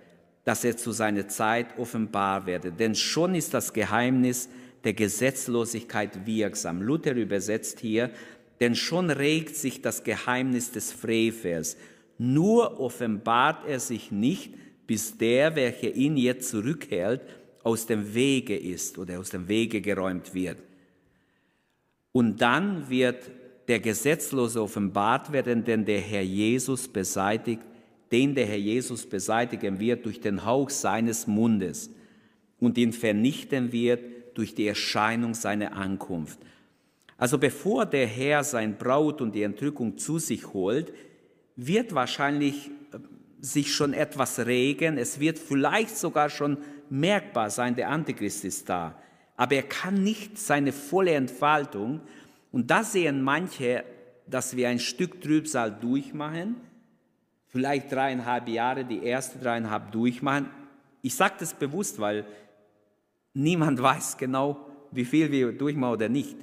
dass 0.44 0.64
er 0.64 0.78
zu 0.78 0.92
seiner 0.92 1.28
Zeit 1.28 1.78
offenbar 1.78 2.46
werde. 2.46 2.72
Denn 2.72 2.96
schon 2.96 3.36
ist 3.36 3.54
das 3.54 3.74
Geheimnis 3.74 4.50
der 4.84 4.94
Gesetzlosigkeit 4.94 6.26
wirksam. 6.26 6.82
Luther 6.82 7.16
übersetzt 7.16 7.80
hier, 7.80 8.12
denn 8.60 8.76
schon 8.76 9.10
regt 9.10 9.56
sich 9.56 9.82
das 9.82 10.04
Geheimnis 10.04 10.72
des 10.72 10.92
Frevels. 10.92 11.78
Nur 12.18 12.80
offenbart 12.80 13.68
er 13.68 13.80
sich 13.80 14.12
nicht, 14.12 14.54
bis 14.86 15.18
der, 15.18 15.56
welcher 15.56 15.94
ihn 15.94 16.18
jetzt 16.18 16.50
zurückhält, 16.50 17.22
aus 17.64 17.86
dem 17.86 18.14
Wege 18.14 18.58
ist 18.58 18.98
oder 18.98 19.20
aus 19.20 19.30
dem 19.30 19.48
Wege 19.48 19.80
geräumt 19.80 20.34
wird. 20.34 20.58
Und 22.14 22.42
dann 22.42 22.90
wird 22.90 23.30
der 23.68 23.82
Gesetzlose 23.82 24.62
offenbart 24.62 25.34
werden, 25.34 25.66
denn 25.66 25.84
der 25.84 26.00
Herr 26.00 26.24
Jesus 26.24 26.88
beseitigt 26.88 27.62
den 28.14 28.36
der 28.36 28.46
Herr 28.46 28.58
Jesus 28.58 29.08
beseitigen 29.08 29.80
wird 29.80 30.06
durch 30.06 30.22
den 30.22 30.46
Hauch 30.46 30.70
seines 30.70 31.26
Mundes 31.26 31.90
und 32.60 32.78
ihn 32.78 32.94
vernichten 32.94 33.72
wird 33.72 34.38
durch 34.38 34.54
die 34.54 34.68
Erscheinung 34.68 35.34
seiner 35.34 35.74
Ankunft. 35.74 36.38
Also 37.18 37.40
bevor 37.40 37.88
der 37.88 38.06
Herr 38.06 38.44
sein 38.44 38.78
Braut 38.78 39.20
und 39.20 39.34
die 39.34 39.42
Entrückung 39.42 39.98
zu 39.98 40.20
sich 40.20 40.54
holt, 40.54 40.94
wird 41.56 41.96
wahrscheinlich 41.96 42.70
äh, 42.92 43.00
sich 43.42 43.74
schon 43.74 43.94
etwas 43.94 44.46
regen. 44.46 45.00
Es 45.00 45.20
wird 45.20 45.40
vielleicht 45.40 45.98
sogar 45.98 46.30
schon 46.30 46.58
merkbar 46.92 47.50
sein, 47.50 47.76
der 47.76 47.90
Antichrist 47.90 48.46
ist 48.46 48.70
da. 48.70 48.96
Aber 49.36 49.56
er 49.56 49.64
kann 49.64 50.04
nicht 50.04 50.38
seine 50.38 50.72
volle 50.72 51.14
Entfaltung. 51.14 52.02
Und 52.52 52.70
da 52.70 52.84
sehen 52.84 53.22
manche, 53.22 53.84
dass 54.28 54.56
wir 54.56 54.70
ein 54.70 54.80
Stück 54.80 55.22
Trübsal 55.22 55.72
durchmachen 55.72 56.56
vielleicht 57.54 57.92
dreieinhalb 57.92 58.48
Jahre, 58.48 58.84
die 58.84 59.06
ersten 59.06 59.40
dreieinhalb 59.40 59.92
durchmachen. 59.92 60.50
Ich 61.04 61.14
sage 61.14 61.36
das 61.40 61.54
bewusst, 61.54 62.00
weil 62.00 62.26
niemand 63.34 63.80
weiß 63.82 64.18
genau, 64.18 64.66
wie 64.92 65.06
viel 65.06 65.32
wir 65.32 65.52
durchmachen 65.52 65.94
oder 65.94 66.10
nicht. 66.10 66.36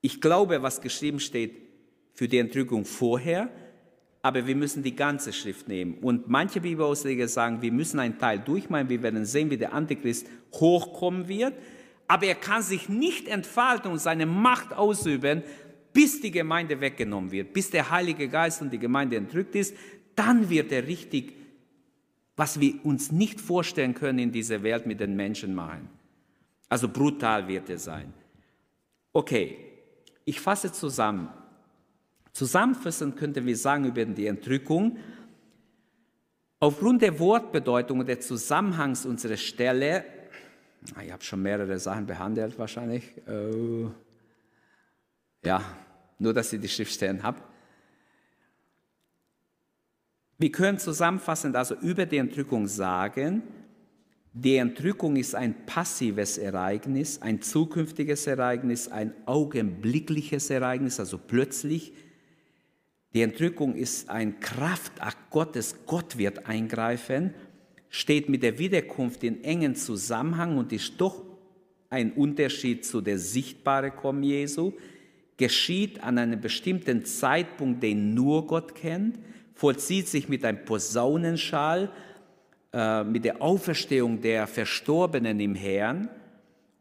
Ich 0.00 0.20
glaube, 0.20 0.62
was 0.62 0.80
geschrieben 0.80 1.18
steht 1.18 1.56
für 2.14 2.28
die 2.28 2.38
Entrückung 2.38 2.84
vorher, 2.84 3.50
aber 4.22 4.46
wir 4.46 4.54
müssen 4.54 4.84
die 4.84 4.94
ganze 4.94 5.32
Schrift 5.32 5.66
nehmen. 5.66 5.98
Und 5.98 6.28
manche 6.28 6.60
Bibelausleger 6.60 7.26
sagen, 7.26 7.60
wir 7.60 7.72
müssen 7.72 7.98
einen 7.98 8.18
Teil 8.18 8.38
durchmachen, 8.38 8.88
wir 8.88 9.02
werden 9.02 9.24
sehen, 9.24 9.50
wie 9.50 9.56
der 9.56 9.72
Antichrist 9.72 10.28
hochkommen 10.52 11.26
wird, 11.26 11.54
aber 12.08 12.26
er 12.26 12.34
kann 12.34 12.62
sich 12.62 12.88
nicht 12.88 13.28
entfalten 13.28 13.90
und 13.90 13.98
seine 13.98 14.26
Macht 14.26 14.72
ausüben, 14.72 15.42
bis 15.92 16.20
die 16.20 16.30
Gemeinde 16.30 16.80
weggenommen 16.80 17.30
wird, 17.30 17.52
bis 17.52 17.70
der 17.70 17.90
Heilige 17.90 18.28
Geist 18.28 18.60
und 18.60 18.72
die 18.72 18.78
Gemeinde 18.78 19.16
entrückt 19.16 19.54
ist, 19.54 19.74
dann 20.14 20.50
wird 20.50 20.70
er 20.72 20.86
richtig, 20.86 21.34
was 22.36 22.60
wir 22.60 22.84
uns 22.84 23.12
nicht 23.12 23.40
vorstellen 23.40 23.94
können 23.94 24.18
in 24.18 24.32
dieser 24.32 24.62
Welt 24.62 24.86
mit 24.86 25.00
den 25.00 25.16
Menschen 25.16 25.54
machen. 25.54 25.88
Also 26.68 26.88
brutal 26.88 27.48
wird 27.48 27.70
er 27.70 27.78
sein. 27.78 28.12
Okay, 29.12 29.56
ich 30.24 30.40
fasse 30.40 30.72
zusammen. 30.72 31.30
Zusammenfassend 32.32 33.16
könnten 33.16 33.46
wir 33.46 33.56
sagen 33.56 33.86
über 33.86 34.04
die 34.04 34.26
Entrückung, 34.26 34.98
aufgrund 36.60 37.00
der 37.00 37.18
Wortbedeutung 37.18 38.00
und 38.00 38.08
des 38.08 38.26
Zusammenhangs 38.26 39.06
unserer 39.06 39.38
Stelle, 39.38 40.04
ich 41.04 41.12
habe 41.12 41.22
schon 41.22 41.42
mehrere 41.42 41.78
Sachen 41.78 42.06
behandelt 42.06 42.58
wahrscheinlich, 42.58 43.04
äh, 43.26 43.86
ja, 45.44 45.62
nur 46.18 46.32
dass 46.32 46.52
ihr 46.52 46.58
die 46.58 46.68
Schriftstellen 46.68 47.22
habt, 47.22 47.42
wir 50.38 50.52
können 50.52 50.78
zusammenfassend 50.78 51.56
also 51.56 51.74
über 51.76 52.04
die 52.04 52.18
Entrückung 52.18 52.66
sagen, 52.66 53.42
die 54.34 54.56
Entrückung 54.56 55.16
ist 55.16 55.34
ein 55.34 55.64
passives 55.64 56.36
Ereignis, 56.36 57.22
ein 57.22 57.40
zukünftiges 57.40 58.26
Ereignis, 58.26 58.88
ein 58.88 59.14
augenblickliches 59.24 60.50
Ereignis, 60.50 61.00
also 61.00 61.16
plötzlich. 61.16 61.94
Die 63.14 63.22
Entrückung 63.22 63.74
ist 63.74 64.10
ein 64.10 64.38
Kraftakt 64.40 65.30
Gottes, 65.30 65.76
Gott 65.86 66.18
wird 66.18 66.44
eingreifen, 66.46 67.32
steht 67.88 68.28
mit 68.28 68.42
der 68.42 68.58
Wiederkunft 68.58 69.24
in 69.24 69.44
engen 69.44 69.74
Zusammenhang 69.74 70.58
und 70.58 70.72
ist 70.72 70.94
doch 70.98 71.22
ein 71.90 72.12
Unterschied 72.12 72.84
zu 72.84 73.00
der 73.00 73.18
sichtbaren 73.18 73.94
Kommen 73.94 74.22
Jesu, 74.22 74.72
geschieht 75.36 76.02
an 76.02 76.18
einem 76.18 76.40
bestimmten 76.40 77.04
Zeitpunkt, 77.04 77.82
den 77.82 78.14
nur 78.14 78.46
Gott 78.46 78.74
kennt 78.74 79.18
vollzieht 79.56 80.06
sich 80.06 80.28
mit 80.28 80.44
einem 80.44 80.64
Posaunenschall, 80.64 81.90
äh, 82.72 83.02
mit 83.04 83.24
der 83.24 83.42
Auferstehung 83.42 84.20
der 84.20 84.46
Verstorbenen 84.46 85.40
im 85.40 85.54
Herrn 85.54 86.08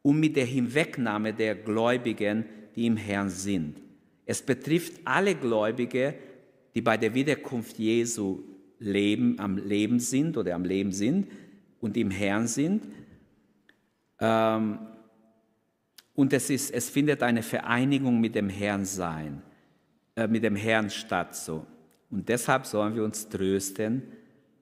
und 0.02 0.20
mit 0.20 0.36
der 0.36 0.46
Hinwegnahme 0.46 1.34
der 1.34 1.56
Gläubigen, 1.56 2.46
die 2.76 2.86
im 2.86 2.98
Herrn 2.98 3.30
sind. 3.30 3.82
Es 4.26 4.41
betrifft 4.41 5.00
alle 5.06 5.36
Gläubige, 5.36 6.15
die 6.76 6.82
bei 6.82 6.98
der 6.98 7.13
Wiederkunft 7.13 7.80
Jesu 7.80 8.44
leben, 8.80 9.40
am 9.40 9.58
Leben 9.58 10.00
sind 10.00 10.38
oder 10.38 10.56
am 10.56 10.64
Leben 10.64 10.92
sind 10.92 11.28
und 11.80 11.98
im 11.98 12.12
Herrn 12.12 12.48
sind. 12.48 12.84
Ähm, 14.20 14.80
und 16.14 16.34
es, 16.34 16.49
ist, 16.49 16.72
es 16.72 16.89
findet 16.89 17.22
eine 17.24 17.43
Vereinigung 17.43 18.20
mit 18.22 18.36
dem 18.36 18.49
Herrn 18.49 18.86
sein, 18.86 19.41
äh, 20.16 20.28
mit 20.28 20.43
dem 20.43 20.56
Herrn 20.56 20.89
statt. 20.89 21.36
So. 21.36 21.66
Und 22.10 22.30
deshalb 22.30 22.66
sollen 22.66 22.95
wir 22.95 23.04
uns 23.04 23.28
trösten, 23.28 24.04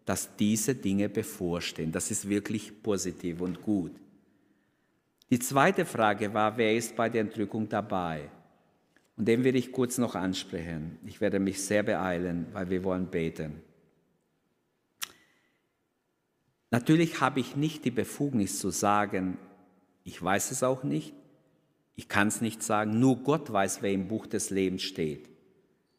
dass 0.06 0.36
diese 0.36 0.76
Dinge 0.76 1.10
bevorstehen. 1.10 1.92
Das 1.92 2.12
ist 2.12 2.28
wirklich 2.28 2.84
positiv 2.84 3.42
und 3.42 3.62
gut. 3.62 3.92
Die 5.30 5.40
zweite 5.40 5.86
Frage 5.86 6.34
war, 6.34 6.58
wer 6.58 6.76
ist 6.76 6.96
bei 6.96 7.10
der 7.10 7.22
Entrückung 7.22 7.70
dabei? 7.70 8.30
Und 9.16 9.28
den 9.28 9.44
will 9.44 9.56
ich 9.56 9.72
kurz 9.72 9.98
noch 9.98 10.16
ansprechen. 10.16 10.98
Ich 11.06 11.22
werde 11.22 11.40
mich 11.40 11.62
sehr 11.62 11.84
beeilen, 11.84 12.48
weil 12.52 12.70
wir 12.70 12.84
wollen 12.84 13.08
beten. 13.08 13.62
Natürlich 16.74 17.22
habe 17.22 17.40
ich 17.40 17.56
nicht 17.56 17.86
die 17.86 17.92
Befugnis 17.92 18.58
zu 18.58 18.72
sagen, 18.72 19.38
ich 20.04 20.20
weiß 20.20 20.50
es 20.50 20.64
auch 20.64 20.84
nicht, 20.84 21.14
ich 21.96 22.10
kann 22.10 22.30
es 22.30 22.42
nicht 22.42 22.64
sagen, 22.64 23.00
nur 23.00 23.18
Gott 23.18 23.54
weiß, 23.54 23.84
wer 23.84 23.92
im 23.92 24.08
Buch 24.08 24.26
des 24.26 24.50
Lebens 24.50 24.82
steht 24.82 25.30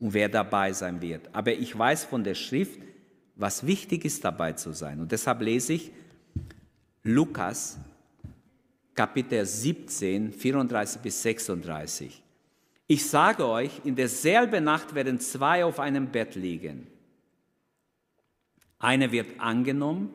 und 0.01 0.15
wer 0.15 0.29
dabei 0.29 0.73
sein 0.73 1.01
wird. 1.01 1.33
Aber 1.33 1.53
ich 1.53 1.79
weiß 1.79 2.07
von 2.07 2.25
der 2.25 2.35
Schrift, 2.35 2.81
was 3.37 3.65
wichtig 3.65 4.05
ist, 4.05 4.25
dabei 4.25 4.55
zu 4.55 4.73
sein. 4.73 4.99
Und 4.99 5.13
deshalb 5.13 5.43
lese 5.43 5.75
ich 5.75 5.93
Lukas 7.05 7.79
Kapitel 8.97 9.47
17, 9.47 10.33
34 10.33 11.01
bis 11.01 11.23
36. 11.23 12.21
Ich 12.89 13.07
sage 13.07 13.47
euch, 13.47 13.81
in 13.85 13.95
derselben 13.95 14.65
Nacht 14.65 14.97
werden 14.97 15.21
zwei 15.21 15.65
auf 15.65 15.79
einem 15.79 16.09
Bett 16.09 16.35
liegen. 16.35 16.89
Einer 18.81 19.13
wird 19.13 19.39
angenommen, 19.39 20.13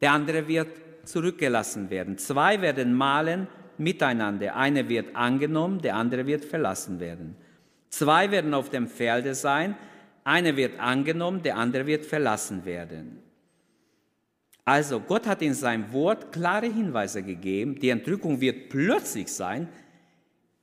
der 0.00 0.12
andere 0.12 0.46
wird 0.48 0.68
zurückgelassen 1.04 1.90
werden. 1.90 2.18
Zwei 2.18 2.60
werden 2.60 2.94
malen 2.94 3.48
miteinander. 3.78 4.56
Einer 4.56 4.88
wird 4.88 5.16
angenommen, 5.16 5.80
der 5.80 5.96
andere 5.96 6.26
wird 6.26 6.44
verlassen 6.44 7.00
werden. 7.00 7.36
Zwei 7.88 8.30
werden 8.30 8.54
auf 8.54 8.70
dem 8.70 8.86
Felde 8.86 9.34
sein. 9.34 9.76
Einer 10.24 10.56
wird 10.56 10.78
angenommen, 10.78 11.42
der 11.42 11.56
andere 11.56 11.86
wird 11.86 12.04
verlassen 12.04 12.64
werden. 12.64 13.22
Also 14.64 15.00
Gott 15.00 15.26
hat 15.26 15.42
in 15.42 15.54
seinem 15.54 15.92
Wort 15.92 16.30
klare 16.30 16.66
Hinweise 16.66 17.22
gegeben. 17.22 17.74
Die 17.80 17.88
Entrückung 17.88 18.40
wird 18.40 18.68
plötzlich 18.68 19.28
sein. 19.28 19.68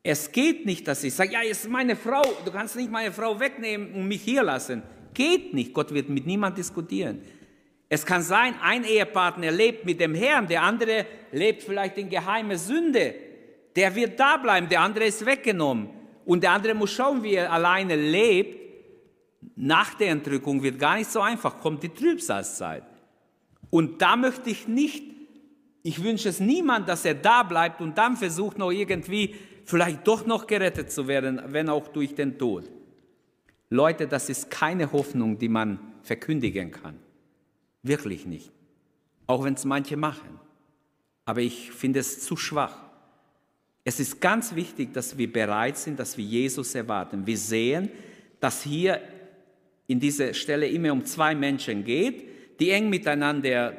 Es 0.03 0.31
geht 0.31 0.65
nicht, 0.65 0.87
dass 0.87 1.03
ich 1.03 1.13
sage, 1.13 1.33
ja, 1.33 1.41
ist 1.41 1.67
meine 1.67 1.95
Frau, 1.95 2.21
du 2.45 2.51
kannst 2.51 2.77
nicht 2.77 2.89
meine 2.89 3.11
Frau 3.11 3.37
wegnehmen 3.37 3.93
und 3.93 4.07
mich 4.07 4.21
hier 4.21 4.43
lassen. 4.43 4.83
Geht 5.13 5.53
nicht. 5.53 5.73
Gott 5.73 5.93
wird 5.93 6.07
mit 6.07 6.25
niemand 6.25 6.57
diskutieren. 6.57 7.21
Es 7.89 8.05
kann 8.05 8.21
sein, 8.21 8.55
ein 8.61 8.83
Ehepartner 8.83 9.51
lebt 9.51 9.85
mit 9.85 10.01
dem 10.01 10.13
Herrn, 10.13 10.47
der 10.47 10.63
andere 10.63 11.05
lebt 11.31 11.63
vielleicht 11.63 11.97
in 11.97 12.09
geheime 12.09 12.57
Sünde. 12.57 13.15
Der 13.75 13.95
wird 13.95 14.19
da 14.19 14.37
bleiben, 14.37 14.67
der 14.67 14.81
andere 14.81 15.05
ist 15.05 15.25
weggenommen. 15.25 15.89
Und 16.25 16.43
der 16.43 16.51
andere 16.51 16.73
muss 16.73 16.91
schauen, 16.91 17.23
wie 17.23 17.35
er 17.35 17.51
alleine 17.51 17.95
lebt. 17.95 18.57
Nach 19.55 19.93
der 19.93 20.09
Entrückung 20.09 20.61
wird 20.61 20.77
gar 20.77 20.97
nicht 20.97 21.09
so 21.09 21.21
einfach, 21.21 21.59
kommt 21.59 21.83
die 21.83 21.89
Trübsalzeit. 21.89 22.83
Und 23.69 24.01
da 24.01 24.15
möchte 24.15 24.49
ich 24.49 24.67
nicht, 24.67 25.03
ich 25.83 26.03
wünsche 26.03 26.27
es 26.27 26.39
niemand, 26.39 26.89
dass 26.89 27.05
er 27.05 27.15
da 27.15 27.43
bleibt 27.43 27.79
und 27.79 27.97
dann 27.97 28.17
versucht 28.17 28.57
noch 28.57 28.71
irgendwie 28.71 29.35
vielleicht 29.63 30.05
doch 30.07 30.25
noch 30.25 30.47
gerettet 30.47 30.91
zu 30.91 31.07
werden, 31.07 31.41
wenn 31.47 31.69
auch 31.69 31.87
durch 31.87 32.15
den 32.15 32.37
Tod. 32.37 32.69
Leute, 33.69 34.07
das 34.07 34.29
ist 34.29 34.49
keine 34.49 34.91
Hoffnung, 34.91 35.37
die 35.37 35.49
man 35.49 35.79
verkündigen 36.01 36.71
kann. 36.71 36.99
Wirklich 37.83 38.25
nicht. 38.25 38.51
Auch 39.25 39.43
wenn 39.43 39.53
es 39.53 39.65
manche 39.65 39.97
machen. 39.97 40.39
Aber 41.25 41.41
ich 41.41 41.71
finde 41.71 41.99
es 41.99 42.23
zu 42.23 42.37
schwach. 42.37 42.77
Es 43.83 43.99
ist 43.99 44.19
ganz 44.19 44.55
wichtig, 44.55 44.93
dass 44.93 45.17
wir 45.17 45.31
bereit 45.31 45.77
sind, 45.77 45.99
dass 45.99 46.17
wir 46.17 46.25
Jesus 46.25 46.75
erwarten. 46.75 47.25
Wir 47.25 47.37
sehen, 47.37 47.89
dass 48.39 48.63
hier 48.63 49.01
in 49.87 49.99
dieser 49.99 50.33
Stelle 50.33 50.67
immer 50.67 50.91
um 50.91 51.05
zwei 51.05 51.33
Menschen 51.33 51.83
geht, 51.83 52.59
die 52.59 52.71
eng 52.71 52.89
miteinander 52.89 53.77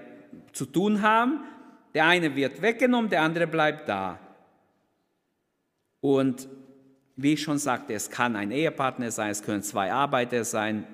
zu 0.53 0.66
tun 0.66 1.03
haben. 1.03 1.40
Der 1.94 2.07
eine 2.07 2.34
wird 2.34 2.62
weggenommen, 2.62 3.11
der 3.11 3.22
andere 3.22 3.46
bleibt 3.46 3.88
da. 3.88 4.18
Und 6.01 6.49
wie 7.16 7.32
ich 7.32 7.42
schon 7.42 7.59
sagte, 7.59 7.92
es 7.94 8.11
kann 8.11 8.36
ein 8.36 8.51
Ehepartner 8.51 9.11
sein, 9.11 9.30
es 9.30 9.42
können 9.42 9.62
zwei 9.62 9.92
Arbeiter 9.92 10.44
sein, 10.44 10.86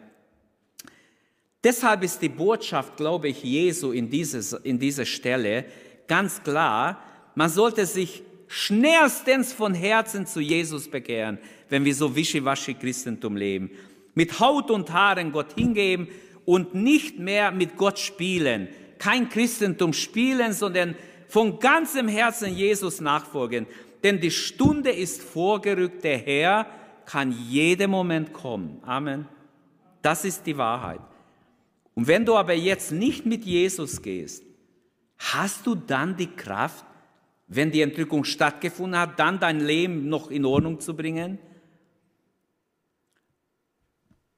Deshalb 1.65 2.03
ist 2.03 2.21
die 2.21 2.29
Botschaft, 2.29 2.99
glaube 2.99 3.29
ich, 3.29 3.43
Jesu 3.43 3.93
in, 3.93 4.11
dieses, 4.11 4.53
in 4.53 4.79
dieser 4.79 5.07
Stelle 5.07 5.65
ganz 6.07 6.43
klar, 6.43 7.03
man 7.35 7.49
sollte 7.49 7.87
sich 7.87 8.23
schnellstens 8.49 9.55
von 9.55 9.73
Herzen 9.73 10.27
zu 10.27 10.41
Jesus 10.41 10.89
bekehren, 10.89 11.39
wenn 11.71 11.87
wir 11.87 11.95
so 11.95 12.15
wischiwaschi 12.15 12.75
Christentum 12.75 13.37
leben. 13.37 13.71
Mit 14.15 14.39
Haut 14.39 14.71
und 14.71 14.93
Haaren 14.93 15.33
Gott 15.33 15.55
hingeben 15.55 16.09
und 16.45 16.75
nicht 16.75 17.19
mehr 17.19 17.51
mit 17.51 17.79
Gott 17.79 17.99
spielen. 17.99 18.69
Kein 18.99 19.31
Christentum 19.31 19.95
spielen, 19.95 20.53
sondern 20.53 20.95
von 21.29 21.59
ganzem 21.59 22.09
Herzen 22.09 22.55
Jesus 22.55 23.01
nachfolgen. 23.01 23.67
Denn 24.03 24.21
die 24.21 24.31
Stunde 24.31 24.91
ist 24.91 25.23
vorgerückt, 25.23 26.05
der 26.05 26.19
Herr 26.19 26.67
kann 27.07 27.35
jeden 27.49 27.91
Moment 27.91 28.35
kommen. 28.35 28.79
Amen. 28.85 29.27
Das 30.03 30.25
ist 30.27 30.47
die 30.47 30.57
Wahrheit. 30.57 31.01
Und 31.95 32.07
wenn 32.09 32.25
du 32.25 32.37
aber 32.37 32.55
jetzt 32.55 32.93
nicht 32.93 33.25
mit 33.25 33.45
Jesus 33.45 34.03
gehst, 34.03 34.45
hast 35.19 35.67
du 35.67 35.75
dann 35.75 36.17
die 36.17 36.27
Kraft, 36.27 36.85
wenn 37.47 37.71
die 37.71 37.83
Entrückung 37.83 38.25
stattgefunden 38.25 38.99
hat, 38.99 39.19
dann 39.19 39.39
dein 39.39 39.61
Leben 39.61 40.09
noch 40.09 40.31
in 40.31 40.45
Ordnung 40.45 40.81
zu 40.81 40.95
bringen? 40.97 41.39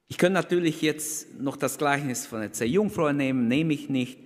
Ich 0.09 0.19
könnte 0.19 0.35
natürlich 0.35 0.83
jetzt 0.83 1.41
noch 1.41 1.57
das 1.57 1.79
Gleichnis 1.79 2.27
von 2.27 2.41
der 2.41 2.69
Jungfrau 2.69 3.13
nehmen, 3.13 3.49
nehme 3.49 3.75
ich 3.75 3.89
nicht. 3.89 4.19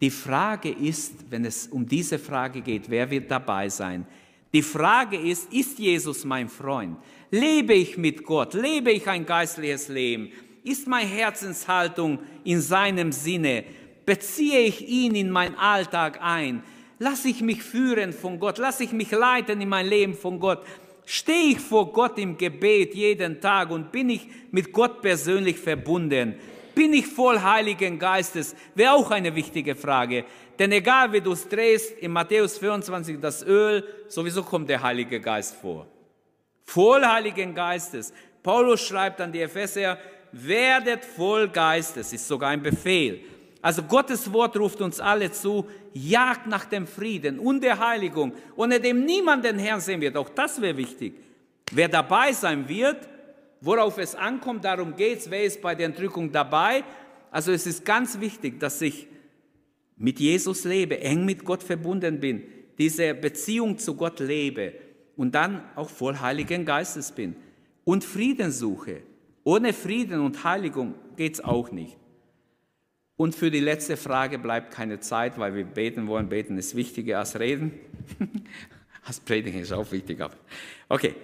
Die 0.00 0.10
Frage 0.10 0.70
ist, 0.70 1.30
wenn 1.30 1.44
es 1.44 1.68
um 1.68 1.86
diese 1.86 2.18
Frage 2.18 2.60
geht, 2.60 2.88
wer 2.88 3.10
wird 3.10 3.30
dabei 3.30 3.68
sein? 3.68 4.06
Die 4.52 4.62
Frage 4.62 5.16
ist, 5.16 5.52
ist 5.52 5.78
Jesus 5.78 6.24
mein 6.24 6.48
Freund? 6.48 6.98
Lebe 7.30 7.74
ich 7.74 7.96
mit 7.96 8.24
Gott? 8.24 8.54
Lebe 8.54 8.90
ich 8.92 9.06
ein 9.08 9.24
geistliches 9.24 9.88
Leben? 9.88 10.32
Ist 10.64 10.86
meine 10.86 11.08
Herzenshaltung 11.08 12.20
in 12.44 12.60
seinem 12.60 13.10
Sinne? 13.10 13.64
Beziehe 14.06 14.60
ich 14.60 14.88
ihn 14.88 15.14
in 15.14 15.30
meinen 15.30 15.56
Alltag 15.56 16.20
ein? 16.22 16.62
Lass 16.98 17.24
ich 17.24 17.40
mich 17.40 17.62
führen 17.62 18.12
von 18.12 18.38
Gott? 18.38 18.58
Lass 18.58 18.78
ich 18.78 18.92
mich 18.92 19.10
leiten 19.10 19.60
in 19.60 19.68
mein 19.68 19.86
Leben 19.86 20.14
von 20.14 20.38
Gott? 20.38 20.64
Stehe 21.04 21.52
ich 21.52 21.60
vor 21.60 21.92
Gott 21.92 22.16
im 22.18 22.36
Gebet 22.36 22.94
jeden 22.94 23.40
Tag 23.40 23.70
und 23.70 23.90
bin 23.90 24.10
ich 24.10 24.28
mit 24.52 24.72
Gott 24.72 25.02
persönlich 25.02 25.58
verbunden? 25.58 26.36
Bin 26.76 26.92
ich 26.92 27.08
voll 27.08 27.40
Heiligen 27.40 27.98
Geistes? 27.98 28.54
Wäre 28.76 28.92
auch 28.92 29.10
eine 29.10 29.34
wichtige 29.34 29.74
Frage. 29.74 30.24
Denn 30.58 30.70
egal 30.70 31.12
wie 31.12 31.20
du 31.20 31.32
es 31.32 31.48
drehst, 31.48 31.98
in 31.98 32.12
Matthäus 32.12 32.58
24 32.58 33.18
das 33.20 33.44
Öl, 33.44 33.84
sowieso 34.06 34.44
kommt 34.44 34.70
der 34.70 34.80
Heilige 34.80 35.20
Geist 35.20 35.56
vor. 35.56 35.88
Voll 36.64 37.04
Heiligen 37.04 37.52
Geistes. 37.52 38.12
Paulus 38.42 38.80
schreibt 38.80 39.20
an 39.20 39.32
die 39.32 39.40
Epheser, 39.40 39.98
werdet 40.32 41.04
voll 41.04 41.48
Geistes, 41.48 42.12
ist 42.12 42.26
sogar 42.26 42.50
ein 42.50 42.62
Befehl. 42.62 43.20
Also 43.60 43.82
Gottes 43.84 44.32
Wort 44.32 44.56
ruft 44.56 44.80
uns 44.80 44.98
alle 44.98 45.30
zu, 45.30 45.68
jagt 45.92 46.48
nach 46.48 46.64
dem 46.64 46.86
Frieden 46.86 47.38
und 47.38 47.62
der 47.62 47.78
Heiligung, 47.78 48.32
ohne 48.56 48.80
dem 48.80 49.04
niemand 49.04 49.44
den 49.44 49.58
Herrn 49.58 49.80
sehen 49.80 50.00
wird. 50.00 50.16
Auch 50.16 50.30
das 50.30 50.60
wäre 50.60 50.76
wichtig. 50.76 51.14
Wer 51.70 51.88
dabei 51.88 52.32
sein 52.32 52.68
wird, 52.68 53.08
worauf 53.60 53.98
es 53.98 54.16
ankommt, 54.16 54.64
darum 54.64 54.96
geht 54.96 55.20
es, 55.20 55.30
wer 55.30 55.44
ist 55.44 55.62
bei 55.62 55.76
der 55.76 55.86
Entrückung 55.86 56.32
dabei. 56.32 56.82
Also 57.30 57.52
es 57.52 57.66
ist 57.66 57.84
ganz 57.84 58.18
wichtig, 58.18 58.58
dass 58.58 58.80
ich 58.82 59.06
mit 59.96 60.18
Jesus 60.18 60.64
lebe, 60.64 60.98
eng 61.00 61.24
mit 61.24 61.44
Gott 61.44 61.62
verbunden 61.62 62.18
bin, 62.18 62.42
diese 62.78 63.14
Beziehung 63.14 63.78
zu 63.78 63.94
Gott 63.94 64.18
lebe 64.18 64.72
und 65.16 65.34
dann 65.34 65.62
auch 65.76 65.88
voll 65.88 66.18
Heiligen 66.18 66.64
Geistes 66.64 67.12
bin 67.12 67.36
und 67.84 68.02
Frieden 68.02 68.50
suche. 68.50 69.02
Ohne 69.44 69.72
Frieden 69.72 70.20
und 70.20 70.44
Heiligung 70.44 70.94
geht 71.16 71.34
es 71.34 71.40
auch 71.44 71.70
nicht. 71.70 71.96
Und 73.16 73.34
für 73.34 73.50
die 73.50 73.60
letzte 73.60 73.96
Frage 73.96 74.38
bleibt 74.38 74.72
keine 74.72 75.00
Zeit, 75.00 75.38
weil 75.38 75.54
wir 75.54 75.64
beten 75.64 76.06
wollen. 76.06 76.28
Beten 76.28 76.58
ist 76.58 76.74
wichtiger 76.74 77.18
als 77.18 77.38
reden. 77.38 77.72
als 79.04 79.20
Predigen 79.20 79.60
ist 79.60 79.72
auch 79.72 79.90
wichtig. 79.92 80.18
Okay, 80.88 81.14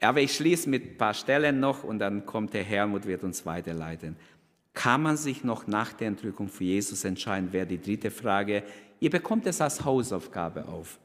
aber 0.00 0.20
ich 0.20 0.34
schließe 0.34 0.68
mit 0.68 0.82
ein 0.82 0.96
paar 0.96 1.14
Stellen 1.14 1.60
noch 1.60 1.84
und 1.84 1.98
dann 1.98 2.26
kommt 2.26 2.54
der 2.54 2.62
Herr 2.62 2.84
und 2.84 3.06
wird 3.06 3.22
uns 3.22 3.44
weiterleiten. 3.46 4.16
Kann 4.74 5.02
man 5.02 5.16
sich 5.16 5.44
noch 5.44 5.66
nach 5.66 5.92
der 5.92 6.08
Entrückung 6.08 6.48
für 6.48 6.64
Jesus 6.64 7.04
entscheiden, 7.04 7.52
wäre 7.52 7.66
die 7.66 7.80
dritte 7.80 8.10
Frage. 8.10 8.62
Ihr 9.00 9.10
bekommt 9.10 9.46
es 9.46 9.60
als 9.60 9.84
Hausaufgabe 9.84 10.66
auf. 10.66 10.98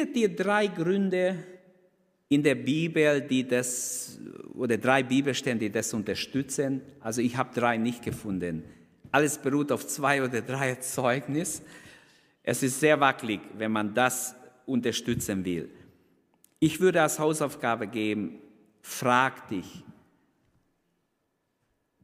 Findet 0.00 0.16
ihr 0.16 0.34
drei 0.34 0.66
Gründe 0.66 1.36
in 2.30 2.42
der 2.42 2.54
Bibel, 2.54 3.20
die 3.20 3.46
das, 3.46 4.18
oder 4.54 4.78
drei 4.78 5.02
Bibelstellen, 5.02 5.58
die 5.58 5.68
das 5.68 5.92
unterstützen? 5.92 6.80
Also 7.00 7.20
ich 7.20 7.36
habe 7.36 7.52
drei 7.52 7.76
nicht 7.76 8.02
gefunden. 8.02 8.64
Alles 9.12 9.36
beruht 9.36 9.70
auf 9.70 9.86
zwei 9.86 10.24
oder 10.24 10.40
drei 10.40 10.76
Zeugnis. 10.76 11.60
Es 12.42 12.62
ist 12.62 12.80
sehr 12.80 12.98
wackelig, 12.98 13.40
wenn 13.58 13.72
man 13.72 13.92
das 13.92 14.34
unterstützen 14.64 15.44
will. 15.44 15.68
Ich 16.60 16.80
würde 16.80 17.02
als 17.02 17.18
Hausaufgabe 17.18 17.86
geben, 17.86 18.38
frag 18.80 19.48
dich, 19.48 19.84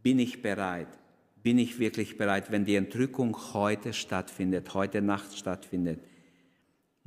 bin 0.02 0.18
ich 0.18 0.42
bereit? 0.42 0.88
Bin 1.42 1.56
ich 1.56 1.78
wirklich 1.78 2.18
bereit, 2.18 2.50
wenn 2.50 2.66
die 2.66 2.74
Entrückung 2.74 3.54
heute 3.54 3.94
stattfindet, 3.94 4.74
heute 4.74 5.00
Nacht 5.00 5.34
stattfindet? 5.38 6.00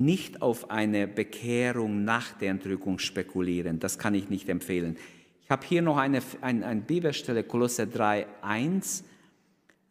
Nicht 0.00 0.40
auf 0.40 0.70
eine 0.70 1.06
Bekehrung 1.06 2.04
nach 2.04 2.32
der 2.32 2.50
Entrückung 2.50 2.98
spekulieren. 2.98 3.78
Das 3.78 3.98
kann 3.98 4.14
ich 4.14 4.30
nicht 4.30 4.48
empfehlen. 4.48 4.96
Ich 5.42 5.50
habe 5.50 5.66
hier 5.66 5.82
noch 5.82 5.98
eine, 5.98 6.22
eine, 6.40 6.66
eine 6.66 6.80
Bibelstelle, 6.80 7.44
Kolosse 7.44 7.86
3, 7.86 8.26
1. 8.40 9.04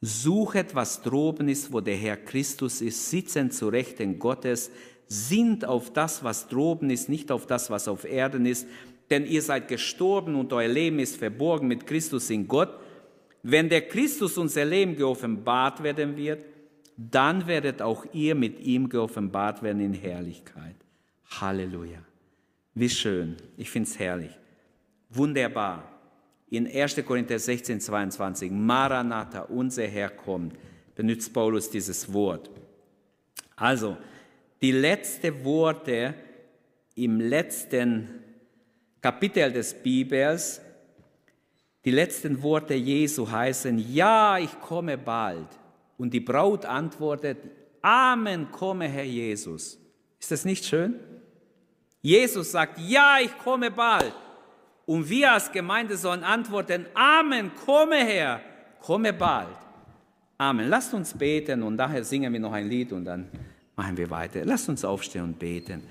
Suchet, 0.02 0.74
was 0.74 1.02
droben 1.02 1.50
ist, 1.50 1.74
wo 1.74 1.82
der 1.82 1.96
Herr 1.96 2.18
Christus 2.18 2.82
ist, 2.82 3.10
sitzen 3.10 3.52
zu 3.52 3.68
Rechten 3.68 4.18
Gottes, 4.18 4.72
sind 5.08 5.66
auf 5.66 5.92
das, 5.92 6.24
was 6.24 6.48
droben 6.48 6.90
ist, 6.90 7.10
nicht 7.10 7.32
auf 7.32 7.46
das, 7.46 7.70
was 7.70 7.88
auf 7.88 8.06
Erden 8.06 8.46
ist, 8.46 8.68
denn 9.10 9.26
ihr 9.26 9.42
seid 9.42 9.68
gestorben 9.68 10.36
und 10.36 10.54
euer 10.54 10.68
Leben 10.68 11.00
ist 11.00 11.18
verborgen 11.18 11.68
mit 11.68 11.86
Christus 11.86 12.30
in 12.30 12.48
Gott. 12.48 12.80
Wenn 13.44 13.70
der 13.70 13.88
Christus 13.88 14.38
unser 14.38 14.66
Leben 14.66 14.96
geoffenbart 14.96 15.84
werden 15.84 16.16
wird, 16.16 16.46
dann 17.00 17.48
werdet 17.48 17.82
auch 17.82 18.06
ihr 18.12 18.36
mit 18.36 18.60
ihm 18.60 18.90
geoffenbart 18.90 19.64
werden 19.64 19.82
in 19.82 19.94
Herrlichkeit. 19.94 20.76
Halleluja. 21.40 22.00
Wie 22.74 22.90
schön. 22.90 23.38
Ich 23.56 23.70
finde 23.70 23.90
es 23.90 23.98
herrlich. 23.98 24.38
Wunderbar. 25.10 25.84
In 26.50 26.68
1. 26.68 27.04
Korinther 27.06 27.40
16, 27.40 27.80
22, 27.80 28.52
Maranatha, 28.52 29.42
unser 29.42 29.88
Herr 29.88 30.10
kommt, 30.10 30.56
benutzt 30.96 31.32
Paulus 31.32 31.70
dieses 31.70 32.12
Wort. 32.12 32.50
Also, 33.56 33.96
die 34.62 34.72
letzten 34.72 35.44
Worte 35.46 36.16
im 36.96 37.22
letzten 37.22 38.10
Kapitel 39.00 39.54
des 39.54 39.74
Bibels, 39.74 40.60
die 41.86 41.92
letzten 41.92 42.42
Worte 42.44 42.74
Jesu 42.74 43.30
heißen, 43.30 43.94
ja, 43.94 44.38
ich 44.38 44.60
komme 44.60 44.98
bald. 44.98 45.48
Und 46.00 46.12
die 46.14 46.22
Braut 46.22 46.66
antwortet, 46.66 47.38
Amen, 47.82 48.52
komme 48.52 48.88
Herr 48.88 49.04
Jesus. 49.04 49.78
Ist 50.20 50.32
das 50.32 50.46
nicht 50.46 50.66
schön? 50.66 50.96
Jesus 52.02 52.52
sagt, 52.52 52.80
ja, 52.80 53.18
ich 53.22 53.38
komme 53.38 53.70
bald. 53.70 54.14
Und 54.86 55.08
wir 55.08 55.34
als 55.34 55.52
Gemeinde 55.52 55.96
sollen 55.98 56.24
antworten, 56.24 56.88
Amen, 56.96 57.52
komme 57.66 57.98
Herr, 57.98 58.42
komme 58.82 59.14
bald. 59.14 59.56
Amen. 60.38 60.70
Lasst 60.70 60.94
uns 60.94 61.14
beten 61.14 61.62
und 61.64 61.76
daher 61.76 62.04
singen 62.04 62.32
wir 62.32 62.40
noch 62.40 62.54
ein 62.54 62.70
Lied 62.70 62.94
und 62.94 63.04
dann 63.04 63.28
machen 63.76 63.98
wir 63.98 64.10
weiter. 64.10 64.46
Lasst 64.46 64.70
uns 64.70 64.86
aufstehen 64.86 65.24
und 65.24 65.38
beten. 65.38 65.84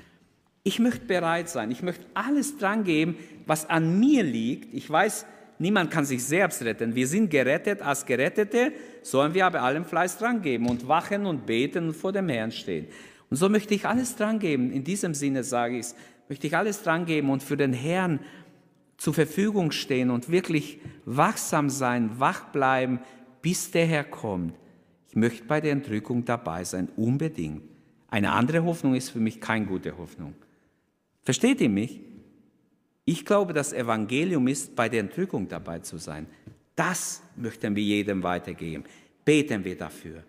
Ich 0.63 0.79
möchte 0.79 1.05
bereit 1.05 1.51
sein. 1.51 1.71
Ich 1.71 1.83
möchte 1.83 2.07
alles 2.15 2.57
dran 2.57 2.83
geben, 2.83 3.17
was 3.47 3.69
an 3.69 4.01
mir 4.01 4.23
liegt. 4.23 4.73
Ich 4.73 4.89
weiß, 4.89 5.27
Niemand 5.59 5.91
kann 5.91 6.05
sich 6.05 6.25
selbst 6.25 6.63
retten. 6.63 6.95
Wir 6.95 7.07
sind 7.07 7.31
gerettet 7.31 7.83
als 7.83 8.07
Gerettete, 8.07 8.73
sollen 9.03 9.35
wir 9.35 9.47
aber 9.47 9.63
allem 9.63 9.85
Fleiß 9.85 10.19
dran 10.19 10.41
geben 10.41 10.69
und 10.69 10.87
wachen 10.87 11.27
und 11.27 11.47
beten 11.47 11.89
und 11.89 11.95
vor 11.95 12.13
dem 12.13 12.29
Herrn 12.29 12.53
stehen. 12.53 12.87
Und 13.29 13.37
so 13.37 13.49
möchte 13.49 13.75
ich 13.75 13.87
alles 13.87 14.17
dran 14.17 14.39
geben. 14.39 14.71
In 14.71 14.85
diesem 14.85 15.15
Sinne 15.15 15.43
sage 15.43 15.75
ich 15.75 15.87
es, 15.87 15.97
möchte 16.29 16.47
ich 16.47 16.57
alles 16.57 16.83
dran 16.83 17.07
geben 17.07 17.31
und 17.31 17.43
für 17.43 17.57
den 17.57 17.73
Herrn 17.73 18.21
zur 18.97 19.15
Verfügung 19.15 19.71
stehen 19.71 20.11
und 20.11 20.31
wirklich 20.31 20.81
wachsam 21.05 21.71
sein, 21.71 22.19
wach 22.19 22.47
bleiben, 22.51 23.01
bis 23.43 23.71
der 23.71 23.87
Herr 23.87 24.05
kommt. 24.05 24.55
Ich 25.09 25.17
möchte 25.17 25.45
bei 25.45 25.61
der 25.61 25.73
Entrückung 25.73 26.25
dabei 26.25 26.65
sein, 26.65 26.89
unbedingt. 26.97 27.63
Eine 28.09 28.33
andere 28.33 28.65
Hoffnung 28.65 28.95
ist 28.95 29.11
für 29.11 29.21
mich 29.21 29.41
keine 29.41 29.67
gute 29.67 29.97
Hoffnung. 29.97 30.35
Versteht 31.23 31.61
ihr 31.61 31.69
mich? 31.69 32.01
Ich 33.09 33.25
glaube, 33.25 33.55
das 33.55 33.73
Evangelium 33.73 34.47
ist, 34.49 34.77
bei 34.77 34.87
der 34.87 35.01
Entrückung 35.01 35.49
dabei 35.49 35.79
zu 35.79 35.97
sein. 35.97 36.27
Das 36.77 37.23
möchten 37.37 37.75
wir 37.75 37.83
jedem 37.83 38.23
weitergeben. 38.23 38.85
Beten 39.25 39.65
wir 39.65 39.79
dafür. 39.79 40.23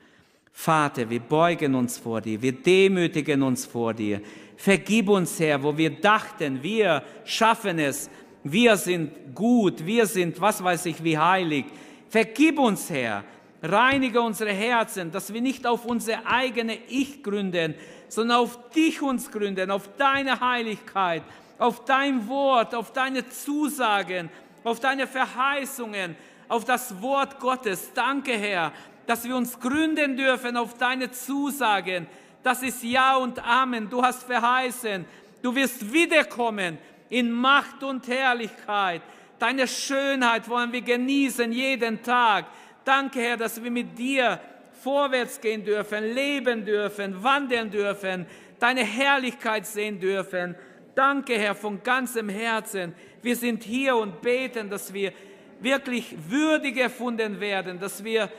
Vater, 0.53 1.09
wir 1.09 1.19
beugen 1.19 1.75
uns 1.75 1.97
vor 1.97 2.21
dir, 2.21 2.41
wir 2.41 2.53
demütigen 2.53 3.43
uns 3.43 3.65
vor 3.65 3.93
dir. 3.93 4.21
Vergib 4.55 5.09
uns, 5.09 5.37
Herr, 5.41 5.61
wo 5.61 5.77
wir 5.77 5.89
dachten, 5.89 6.63
wir 6.63 7.03
schaffen 7.25 7.79
es, 7.79 8.09
wir 8.45 8.77
sind 8.77 9.35
gut, 9.35 9.85
wir 9.85 10.05
sind, 10.05 10.39
was 10.39 10.63
weiß 10.63 10.85
ich, 10.85 11.03
wie 11.03 11.17
heilig. 11.17 11.65
Vergib 12.07 12.59
uns, 12.59 12.89
Herr, 12.89 13.25
reinige 13.61 14.21
unsere 14.21 14.53
Herzen, 14.53 15.11
dass 15.11 15.33
wir 15.33 15.41
nicht 15.41 15.67
auf 15.67 15.83
unser 15.83 16.25
eigene 16.25 16.77
Ich 16.87 17.23
gründen, 17.23 17.75
sondern 18.07 18.37
auf 18.37 18.69
dich 18.69 19.01
uns 19.01 19.29
gründen, 19.29 19.69
auf 19.69 19.89
deine 19.97 20.39
Heiligkeit, 20.39 21.23
auf 21.59 21.85
dein 21.85 22.27
Wort, 22.27 22.73
auf 22.73 22.91
deine 22.91 23.27
Zusagen, 23.29 24.29
auf 24.63 24.79
deine 24.79 25.05
Verheißungen, 25.05 26.15
auf 26.47 26.65
das 26.65 27.01
Wort 27.01 27.39
Gottes. 27.39 27.91
Danke, 27.93 28.31
Herr, 28.31 28.71
dass 29.05 29.25
wir 29.25 29.35
uns 29.35 29.59
gründen 29.59 30.17
dürfen 30.17 30.57
auf 30.57 30.77
deine 30.77 31.11
Zusagen. 31.11 32.07
Das 32.41 32.63
ist 32.63 32.83
Ja 32.83 33.17
und 33.17 33.45
Amen. 33.45 33.89
Du 33.89 34.01
hast 34.01 34.23
verheißen. 34.23 35.05
Du 35.41 35.53
wirst 35.53 35.93
wiederkommen 35.93 36.77
in 37.09 37.31
Macht 37.31 37.83
und 37.83 38.07
Herrlichkeit. 38.07 39.01
Deine 39.37 39.67
Schönheit 39.67 40.47
wollen 40.49 40.71
wir 40.71 40.81
genießen 40.81 41.51
jeden 41.51 42.01
Tag. 42.01 42.45
Danke, 42.85 43.19
Herr, 43.19 43.37
dass 43.37 43.61
wir 43.61 43.71
mit 43.71 43.97
dir 43.97 44.39
vorwärts 44.81 45.39
gehen 45.41 45.63
dürfen, 45.65 46.13
leben 46.13 46.65
dürfen, 46.65 47.21
wandeln 47.23 47.69
dürfen, 47.69 48.25
deine 48.59 48.83
Herrlichkeit 48.83 49.65
sehen 49.65 49.99
dürfen. 49.99 50.55
Danke, 50.99 51.39
Herr, 51.39 51.55
von 51.55 51.81
ganzem 51.81 52.27
Herzen. 52.27 52.93
Wir 53.21 53.33
sind 53.37 53.63
hier 53.63 53.95
und 53.95 54.19
beten, 54.19 54.69
dass 54.69 54.93
wir 54.93 55.13
wirklich 55.61 56.13
würdig 56.27 56.75
erfunden 56.75 57.39
werden, 57.39 57.79
dass 57.79 58.03
wir 58.03 58.29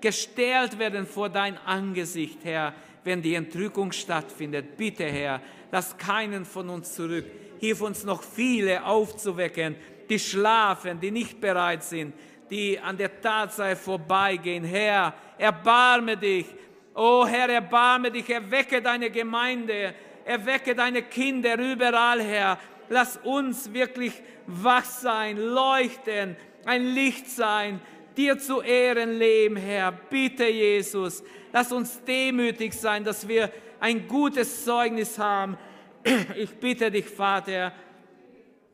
gestellt 0.00 0.78
werden 0.78 1.08
vor 1.08 1.28
dein 1.28 1.58
Angesicht, 1.66 2.38
Herr, 2.44 2.72
wenn 3.02 3.20
die 3.20 3.34
Entrückung 3.34 3.90
stattfindet. 3.90 4.76
Bitte, 4.76 5.02
Herr, 5.02 5.40
lass 5.72 5.96
keinen 5.98 6.44
von 6.44 6.68
uns 6.68 6.94
zurück. 6.94 7.24
Hilf 7.58 7.80
uns 7.80 8.04
noch 8.04 8.22
viele 8.22 8.84
aufzuwecken, 8.84 9.74
die 10.08 10.20
schlafen, 10.20 11.00
die 11.00 11.10
nicht 11.10 11.40
bereit 11.40 11.82
sind, 11.82 12.14
die 12.48 12.78
an 12.78 12.96
der 12.96 13.20
Tatsache 13.20 13.74
vorbeigehen. 13.74 14.62
Herr, 14.62 15.14
erbarme 15.36 16.16
dich. 16.16 16.46
Oh 16.94 17.26
Herr, 17.26 17.48
erbarme 17.48 18.12
dich, 18.12 18.30
erwecke 18.30 18.80
deine 18.80 19.10
Gemeinde, 19.10 19.94
erwecke 20.24 20.74
deine 20.74 21.02
Kinder 21.02 21.58
überall, 21.58 22.22
Herr. 22.22 22.58
Lass 22.88 23.16
uns 23.18 23.72
wirklich 23.72 24.12
wach 24.46 24.84
sein, 24.84 25.38
leuchten, 25.38 26.36
ein 26.64 26.86
Licht 26.94 27.28
sein, 27.30 27.80
dir 28.16 28.38
zu 28.38 28.60
Ehren 28.60 29.18
leben, 29.18 29.56
Herr. 29.56 29.92
Bitte, 29.92 30.46
Jesus, 30.46 31.22
lass 31.52 31.72
uns 31.72 32.02
demütig 32.04 32.74
sein, 32.74 33.04
dass 33.04 33.26
wir 33.26 33.50
ein 33.80 34.06
gutes 34.08 34.64
Zeugnis 34.64 35.18
haben. 35.18 35.56
Ich 36.36 36.50
bitte 36.56 36.90
dich, 36.90 37.06
Vater, 37.06 37.72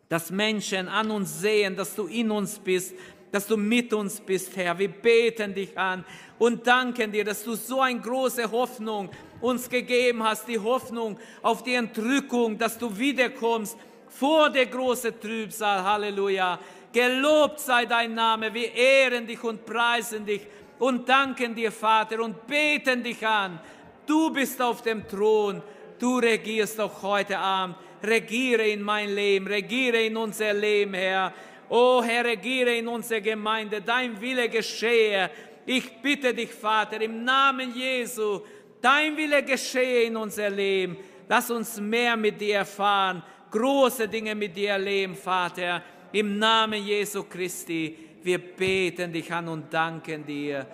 dass 0.08 0.32
Menschen 0.32 0.88
an 0.88 1.12
uns 1.12 1.40
sehen, 1.40 1.76
dass 1.76 1.94
du 1.94 2.08
in 2.08 2.32
uns 2.32 2.58
bist, 2.58 2.96
dass 3.32 3.46
du 3.46 3.56
mit 3.56 3.92
uns 3.92 4.20
bist, 4.20 4.56
Herr. 4.56 4.78
Wir 4.78 4.88
beten 4.88 5.54
dich 5.54 5.76
an 5.78 6.04
und 6.38 6.66
danken 6.66 7.12
dir, 7.12 7.24
dass 7.24 7.44
du 7.44 7.54
so 7.54 7.80
eine 7.80 8.00
große 8.00 8.50
Hoffnung 8.50 9.10
uns 9.40 9.68
gegeben 9.68 10.22
hast, 10.22 10.48
die 10.48 10.58
Hoffnung 10.58 11.18
auf 11.42 11.62
die 11.62 11.74
Entrückung, 11.74 12.58
dass 12.58 12.76
du 12.76 12.96
wiederkommst 12.96 13.76
vor 14.08 14.50
der 14.50 14.66
großen 14.66 15.18
Trübsal. 15.20 15.82
Halleluja. 15.82 16.58
Gelobt 16.92 17.60
sei 17.60 17.86
dein 17.86 18.14
Name. 18.14 18.52
Wir 18.52 18.74
ehren 18.74 19.26
dich 19.26 19.42
und 19.44 19.64
preisen 19.64 20.26
dich 20.26 20.42
und 20.78 21.08
danken 21.08 21.54
dir, 21.54 21.70
Vater, 21.70 22.20
und 22.20 22.46
beten 22.46 23.02
dich 23.02 23.24
an. 23.24 23.60
Du 24.06 24.30
bist 24.30 24.60
auf 24.60 24.82
dem 24.82 25.06
Thron. 25.06 25.62
Du 25.98 26.18
regierst 26.18 26.80
auch 26.80 27.02
heute 27.02 27.38
Abend. 27.38 27.76
Regiere 28.02 28.66
in 28.66 28.82
mein 28.82 29.14
Leben, 29.14 29.46
regiere 29.46 30.02
in 30.02 30.16
unser 30.16 30.54
Leben, 30.54 30.94
Herr. 30.94 31.34
O 31.70 32.02
Herr, 32.02 32.24
regiere 32.24 32.76
in 32.76 32.88
unserer 32.88 33.20
Gemeinde, 33.20 33.80
dein 33.80 34.20
Wille 34.20 34.48
geschehe. 34.48 35.30
Ich 35.64 36.02
bitte 36.02 36.34
dich, 36.34 36.50
Vater, 36.50 37.00
im 37.00 37.22
Namen 37.22 37.72
Jesu, 37.72 38.40
dein 38.80 39.16
Wille 39.16 39.40
geschehe 39.44 40.02
in 40.02 40.16
unser 40.16 40.50
Leben. 40.50 40.96
Lass 41.28 41.48
uns 41.48 41.80
mehr 41.80 42.16
mit 42.16 42.40
dir 42.40 42.56
erfahren, 42.56 43.22
große 43.52 44.08
Dinge 44.08 44.34
mit 44.34 44.56
dir 44.56 44.70
erleben, 44.70 45.14
Vater. 45.14 45.80
Im 46.10 46.40
Namen 46.40 46.84
Jesu 46.84 47.22
Christi, 47.22 47.96
wir 48.24 48.38
beten 48.38 49.12
dich 49.12 49.32
an 49.32 49.46
und 49.46 49.72
danken 49.72 50.26
dir. 50.26 50.66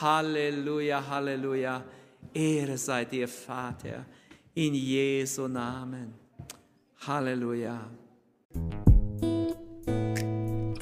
Halleluja, 0.00 1.04
Halleluja. 1.04 1.82
Ehre 2.32 2.78
sei 2.78 3.04
dir, 3.06 3.26
Vater, 3.26 4.06
in 4.54 4.74
Jesu 4.74 5.48
Namen. 5.48 6.14
Halleluja. 7.04 8.03